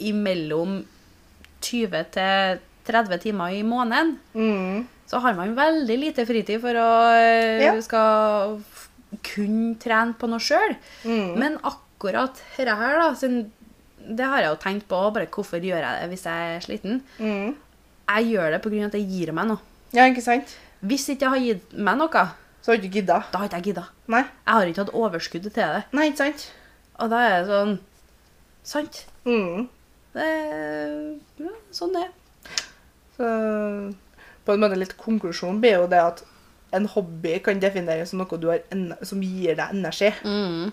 imellom 0.00 0.84
20 1.62 2.04
til 2.12 2.58
30 2.86 3.18
timer 3.22 3.48
i 3.56 3.62
måneden, 3.66 4.18
Mm. 4.34 4.86
så 5.08 5.20
har 5.20 5.34
man 5.34 5.54
veldig 5.56 5.98
lite 5.98 6.26
fritid 6.26 6.60
for 6.60 6.74
å 6.74 6.90
eh, 7.14 7.62
Ja. 7.64 7.80
skal 7.80 8.60
kun 9.22 9.76
trene 9.80 10.14
på 10.18 10.28
noe 10.28 10.38
sjøl. 10.38 10.76
Mm. 11.04 11.38
Men 11.38 11.58
akkurat 11.62 12.34
dette 12.56 12.76
her, 12.76 12.98
da, 12.98 13.14
det 14.08 14.24
har 14.26 14.40
jeg 14.40 14.50
jo 14.50 14.56
tenkt 14.62 14.86
på, 14.88 15.12
bare 15.14 15.26
hvorfor 15.26 15.58
gjør 15.60 15.80
jeg 15.82 16.00
det 16.02 16.10
hvis 16.10 16.24
jeg 16.24 16.56
er 16.56 16.60
sliten? 16.60 17.02
Mm. 17.18 17.54
Jeg 18.08 18.24
gjør 18.32 18.50
det 18.52 18.62
pga. 18.62 18.84
at 18.86 18.92
det 18.92 19.08
gir 19.08 19.32
meg 19.32 19.46
noe. 19.48 19.58
Ja, 19.92 20.04
ikke 20.06 20.22
sant? 20.22 20.56
Hvis 20.84 21.08
ikke 21.08 21.20
jeg 21.22 21.30
har 21.30 21.38
gitt 21.38 21.72
meg 21.78 21.96
noe, 21.98 22.28
Så 22.62 22.72
har 22.72 22.76
du 22.78 22.88
ikke 22.88 23.02
gidda. 23.02 23.24
da 23.32 23.38
har 23.38 23.48
ikke 23.48 23.62
jeg 23.62 23.74
gidda. 23.74 23.84
Nei. 24.08 24.22
Jeg 24.22 24.54
har 24.54 24.66
ikke 24.66 24.84
hatt 24.84 24.94
overskuddet 24.94 25.52
til 25.54 25.62
det. 25.62 25.84
Nei, 25.92 26.10
ikke 26.10 26.16
sant? 26.18 26.50
Og 26.98 27.10
da 27.10 27.16
er 27.16 27.42
det 27.42 27.48
sånn 27.50 27.78
Sant. 28.64 29.04
Mm. 29.24 29.68
Det 30.16 30.24
er 30.24 31.44
ja, 31.44 31.52
sånn 31.76 31.92
det 31.92 32.06
er. 32.06 32.12
Så 33.16 33.28
på 34.46 34.54
en 34.54 34.62
måte 34.62 34.78
litt 34.78 34.94
konklusjonen 35.00 35.58
blir 35.60 35.76
jo 35.80 35.86
det 35.90 36.00
at 36.00 36.22
en 36.76 36.86
hobby 36.92 37.36
kan 37.44 37.60
defineres 37.62 38.10
som 38.12 38.20
noe 38.22 38.38
du 38.40 38.48
har 38.50 38.62
en 38.74 38.88
som 39.06 39.20
gir 39.24 39.56
deg 39.58 39.74
energi. 39.76 40.10
Mm. 40.24 40.72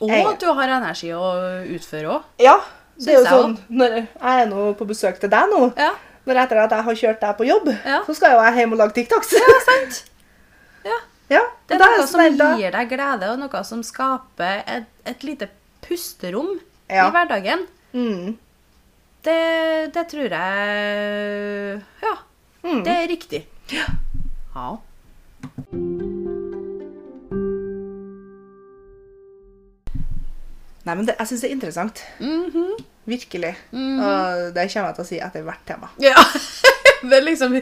Og 0.00 0.08
Jeg- 0.10 0.26
at 0.26 0.40
du 0.40 0.46
har 0.52 0.68
energi 0.78 1.12
å 1.14 1.28
utføre 1.76 2.08
òg. 2.16 2.22
Ja, 2.42 2.56
det 2.98 3.08
er 3.08 3.18
jo 3.18 3.24
jeg 3.24 3.32
sånn 3.32 3.58
når 3.70 3.94
Jeg 4.00 4.42
er 4.42 4.46
nå 4.50 4.74
på 4.78 4.86
besøk 4.88 5.20
til 5.20 5.30
deg 5.30 5.50
nå. 5.52 5.72
Ja. 5.76 5.92
Når 6.26 6.40
etter 6.44 6.56
at 6.64 6.70
jeg 6.70 6.84
har 6.84 6.94
kjørt 6.94 7.20
deg 7.20 7.36
på 7.36 7.46
jobb, 7.46 7.68
Ja. 7.84 8.02
så 8.06 8.14
skal 8.16 8.32
jo 8.32 8.42
jeg 8.42 8.54
hjem 8.58 8.72
og 8.72 8.78
lage 8.78 8.94
TikToks. 8.94 9.32
ja, 9.32 9.60
sant. 9.68 10.04
Ja. 10.84 10.96
Ja, 11.30 11.40
Det 11.66 11.76
er 11.76 11.78
noe 11.78 12.02
er 12.02 12.06
som 12.06 12.20
gir 12.58 12.70
deg 12.70 12.88
glede, 12.90 13.30
og 13.32 13.38
noe 13.38 13.64
som 13.64 13.82
skaper 13.82 14.62
et, 14.66 14.84
et 15.06 15.22
lite 15.24 15.48
pusterom 15.80 16.58
i 16.90 16.94
hverdagen. 17.10 17.66
Mm. 17.94 18.36
Det, 19.24 19.36
det 19.94 20.06
tror 20.10 20.28
jeg 20.36 21.82
Ja, 22.02 22.14
Mm. 22.64 22.82
det 22.84 22.92
er 22.92 23.08
riktig. 23.08 23.46
Ja. 24.54 24.76
Nei, 30.84 30.94
men 30.98 31.06
det, 31.08 31.14
jeg 31.16 31.30
syns 31.30 31.44
det 31.44 31.48
er 31.48 31.54
interessant. 31.56 32.02
Mhm. 32.20 32.74
Virkelig. 33.08 33.50
Og 33.76 34.54
det 34.56 34.62
kommer 34.72 34.88
jeg 34.88 34.94
til 34.96 35.04
å 35.04 35.08
si 35.08 35.18
etter 35.20 35.44
hvert 35.46 35.64
tema. 35.68 35.90
ja. 36.02 36.16
Det 37.04 37.18
liksom 37.20 37.52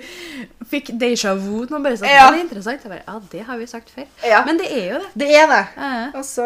fikk 0.70 0.92
déjà 1.02 1.32
vu 1.34 1.64
nå, 1.66 1.78
bare 1.82 1.96
sånn. 1.98 2.06
Ja. 2.06 2.28
Det 2.30 2.36
er 2.38 2.44
interessant. 2.44 2.84
Jeg 2.84 2.92
bare, 2.92 3.02
ja, 3.08 3.14
det 3.32 3.40
har 3.48 3.56
vi 3.58 3.64
sagt 3.66 3.88
før. 3.90 4.04
Ja. 4.22 4.44
Men 4.46 4.60
det 4.60 4.68
er 4.70 4.84
jo 4.92 5.00
det. 5.02 5.08
Det 5.18 5.28
er 5.34 5.48
det. 5.50 5.58
Ja. 5.82 6.04
Og 6.14 6.22
så 6.28 6.44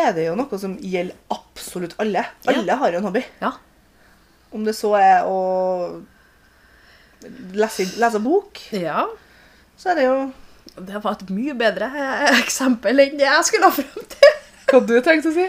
er 0.00 0.14
det 0.16 0.28
jo 0.28 0.36
noe 0.38 0.60
som 0.60 0.76
gjelder 0.80 1.16
absolutt 1.34 1.96
alle. 2.02 2.24
Alle 2.50 2.78
har 2.82 2.94
jo 2.94 3.00
en 3.00 3.08
hobby. 3.08 3.22
Ja. 3.42 3.52
Om 4.50 4.64
det 4.66 4.74
så 4.78 4.90
er 4.98 5.28
å 5.28 5.38
lese, 7.54 7.86
lese 8.00 8.20
bok, 8.22 8.58
ja. 8.74 9.04
så 9.78 9.92
er 9.92 10.00
det 10.00 10.06
jo 10.08 10.16
Det 10.80 11.02
var 11.04 11.12
et 11.18 11.30
mye 11.34 11.54
bedre 11.58 11.86
eksempel 12.40 13.02
enn 13.04 13.18
det 13.18 13.26
jeg 13.26 13.46
skulle 13.48 13.68
ha 13.68 13.74
fram 13.76 14.04
til. 14.14 14.32
Hva 14.70 14.78
du 14.86 14.94
tenkte 15.04 15.28
å 15.32 15.34
si? 15.34 15.46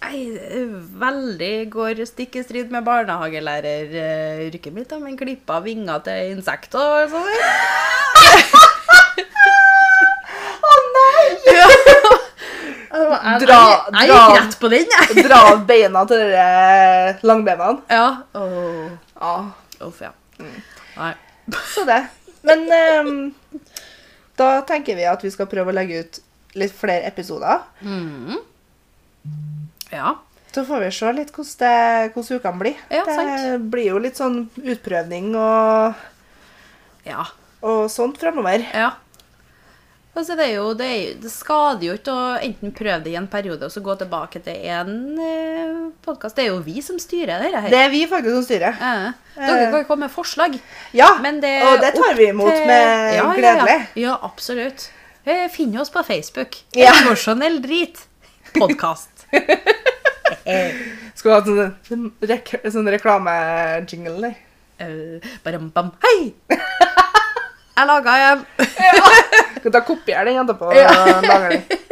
Nei, 0.00 0.18
veldig 1.00 1.54
går 1.72 2.04
stikk 2.08 2.36
i 2.40 2.42
strid 2.44 2.68
med 2.72 2.86
barnehagelæreryrket 2.86 4.72
mitt, 4.72 4.92
men 5.02 5.18
klippa 5.20 5.60
vinger 5.64 5.98
til 6.06 6.20
insekter 6.38 6.80
og 6.80 7.10
sånn. 7.12 7.28
Å 10.70 10.72
nei! 10.96 11.24
Ja. 11.52 11.68
Jeg, 13.20 13.42
Dra, 13.44 13.58
jeg, 13.92 14.08
jeg 14.08 14.10
gikk 14.10 14.36
rett 14.38 14.56
på 14.60 14.70
den, 14.72 14.94
jeg. 14.96 15.24
dra 15.28 15.40
av 15.50 15.64
beina 15.68 16.04
til 16.08 16.22
de 16.24 16.38
eh, 16.44 17.20
langbeina. 17.26 17.72
Ja. 17.90 18.06
Oh. 18.38 18.88
Ah. 19.20 19.50
Uff, 19.84 20.00
ja. 20.04 20.12
Mm. 20.40 20.56
Nei. 20.96 21.12
så 21.74 21.84
det. 21.88 22.00
Men 22.46 22.64
um, 23.06 23.12
da 24.40 24.60
tenker 24.68 24.96
vi 24.96 25.04
at 25.08 25.22
vi 25.24 25.32
skal 25.32 25.48
prøve 25.50 25.72
å 25.72 25.76
legge 25.76 26.00
ut 26.04 26.20
litt 26.60 26.74
flere 26.74 27.04
episoder. 27.08 27.62
Mm. 27.84 28.38
Ja. 29.92 30.14
Så 30.54 30.64
får 30.66 30.80
vi 30.82 30.90
se 30.94 31.12
litt 31.14 31.30
hvordan, 31.34 31.58
det, 31.60 32.14
hvordan 32.14 32.40
ukene 32.40 32.62
blir. 32.62 32.80
Ja, 32.90 33.04
det 33.06 33.18
sant. 33.18 33.68
blir 33.70 33.92
jo 33.92 34.00
litt 34.02 34.18
sånn 34.18 34.40
utprøvning 34.58 35.30
og, 35.38 36.00
Ja. 37.06 37.28
og 37.62 37.84
sånt 37.92 38.18
fremover. 38.18 38.64
Ja. 38.74 38.90
Altså, 40.10 40.34
det, 40.34 40.48
jo, 40.56 40.72
det, 40.74 40.86
er, 40.86 40.96
jo- 41.04 41.18
det 41.22 41.30
skader 41.30 41.84
jo 41.86 41.92
ikke 41.94 42.12
å 42.12 42.22
enten 42.42 42.72
prøve 42.74 42.98
det 43.04 43.12
i 43.12 43.18
en 43.20 43.28
periode 43.30 43.68
og 43.68 43.70
så 43.72 43.82
gå 43.84 43.94
tilbake 44.00 44.40
til 44.42 44.64
en 44.74 44.94
eh, 45.22 45.76
podkast. 46.02 46.34
Det 46.36 46.44
er 46.44 46.50
jo 46.50 46.58
vi 46.66 46.82
som 46.82 46.98
styrer 47.00 47.44
dette 47.44 47.62
her. 47.62 47.70
Det 47.70 47.78
er 47.78 47.92
vi 47.92 48.00
faktisk 48.10 48.34
som 48.40 48.46
styrer. 48.48 48.80
Ja. 48.82 49.12
Dere 49.38 49.68
kan 49.70 49.78
jo 49.78 49.86
komme 49.88 50.08
med 50.08 50.14
forslag. 50.14 50.58
Ja, 50.98 51.12
det 51.22 51.54
og 51.62 51.78
det 51.84 51.92
tar 51.94 52.18
vi 52.18 52.26
imot 52.32 52.50
med 52.50 52.82
Ja, 52.82 53.14
ja, 53.20 53.28
gledelig. 53.38 53.78
Ja, 53.94 54.02
ja 54.02 54.18
absolutt. 54.26 54.88
Eh, 55.24 55.46
Finn 55.54 55.78
oss 55.78 55.92
på 55.94 56.02
Facebook. 56.02 56.58
Ja. 56.74 56.90
Emosjonell 57.04 57.60
drit. 57.62 58.02
Podkast. 58.56 59.28
Skal 61.14 61.30
vi 61.30 61.34
ha 61.36 61.40
sånn, 61.46 61.74
sånn, 61.86 62.06
sånn 62.66 62.90
reklamejingle 62.90 64.18
der? 64.26 64.38
Uh, 64.80 65.70
bam, 65.76 65.92
Hei! 66.02 66.32
Jeg 67.80 67.88
laga 67.88 68.16
en. 68.30 68.42
Skal 69.60 69.72
ta 69.72 69.80
kopier 69.84 70.28
den 70.28 70.40
etterpå 70.42 70.68
og 70.68 70.76
lager 70.76 71.54
den. 71.54 71.86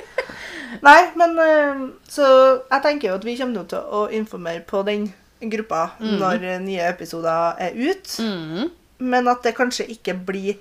Nei, 0.84 0.98
men 1.18 1.38
eh, 1.42 1.80
Så 2.12 2.26
jeg 2.60 2.82
tenker 2.84 3.10
jo 3.10 3.16
at 3.16 3.24
vi 3.26 3.38
kommer 3.38 3.64
til 3.70 3.80
å 3.80 4.04
informere 4.14 4.62
på 4.68 4.82
den 4.86 5.08
gruppa 5.38 5.92
når 6.02 6.44
nye 6.64 6.88
episoder 6.90 7.58
er 7.62 7.76
ut. 7.78 8.14
Mm. 8.20 8.68
Men 9.08 9.30
at 9.30 9.44
det 9.46 9.54
kanskje 9.54 9.86
ikke 9.94 10.16
blir 10.26 10.56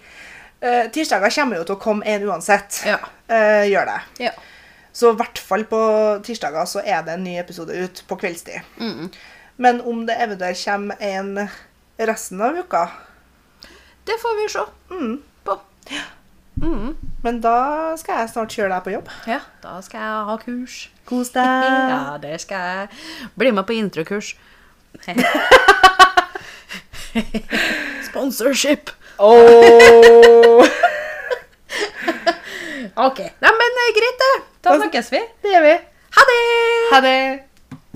uh, 0.61 0.85
Tirsdager 0.93 1.33
kommer 1.33 1.57
jo 1.57 1.65
til 1.65 1.75
å 1.75 1.81
komme 1.81 2.05
en 2.05 2.27
uansett. 2.29 2.83
Ja. 2.85 2.99
Uh, 3.25 3.65
gjør 3.65 3.89
det. 3.89 4.01
ja. 4.27 4.35
Så 4.97 5.11
i 5.13 5.17
hvert 5.19 5.37
fall 5.37 5.61
på 5.69 5.79
tirsdager 6.25 6.65
så 6.65 6.81
er 6.81 7.03
det 7.05 7.13
en 7.13 7.25
ny 7.27 7.35
episode 7.37 7.75
ut 7.77 7.99
på 8.09 8.15
kveldstid. 8.17 8.65
Mm. 8.81 9.11
Men 9.61 9.81
om 9.85 9.99
det 10.07 10.15
eventuelt 10.23 10.57
kommer 10.63 11.03
en 11.05 11.43
resten 12.09 12.41
av 12.41 12.57
uka 12.57 12.81
Det 14.07 14.15
får 14.21 14.35
vi 14.41 14.49
se 14.49 14.59
mm. 14.89 15.23
på. 15.43 15.59
Mm. 16.61 16.97
Men 17.23 17.41
da 17.41 17.57
skal 17.99 18.21
jeg 18.21 18.29
snart 18.31 18.53
kjøre 18.55 18.69
deg 18.71 18.83
på 18.85 18.93
jobb. 18.93 19.09
Ja, 19.27 19.39
da 19.63 19.81
skal 19.83 19.99
jeg 19.99 20.27
ha 20.29 20.35
kurs. 20.41 20.75
Kos 21.07 21.33
deg. 21.35 21.43
Ja, 21.93 22.17
det 22.21 22.41
skal 22.43 22.57
jeg. 22.71 22.87
Bli 23.35 23.51
med 23.51 23.65
på 23.67 23.73
introkurs. 23.75 24.35
Sponsorship. 28.07 28.89
Oh. 29.19 30.63
OK. 33.07 33.19
Nei, 33.19 33.51
men 33.59 33.83
eh, 33.83 33.91
greit, 33.97 34.23
det. 34.23 34.33
Da 34.63 34.77
snakkes 34.79 35.11
vi. 35.11 35.21
Det 35.43 35.51
gjør 35.51 35.67
vi. 35.67 35.75
Ha 36.17 36.21
det! 36.31 36.41
Ha 36.93 37.01
det. 37.03 37.46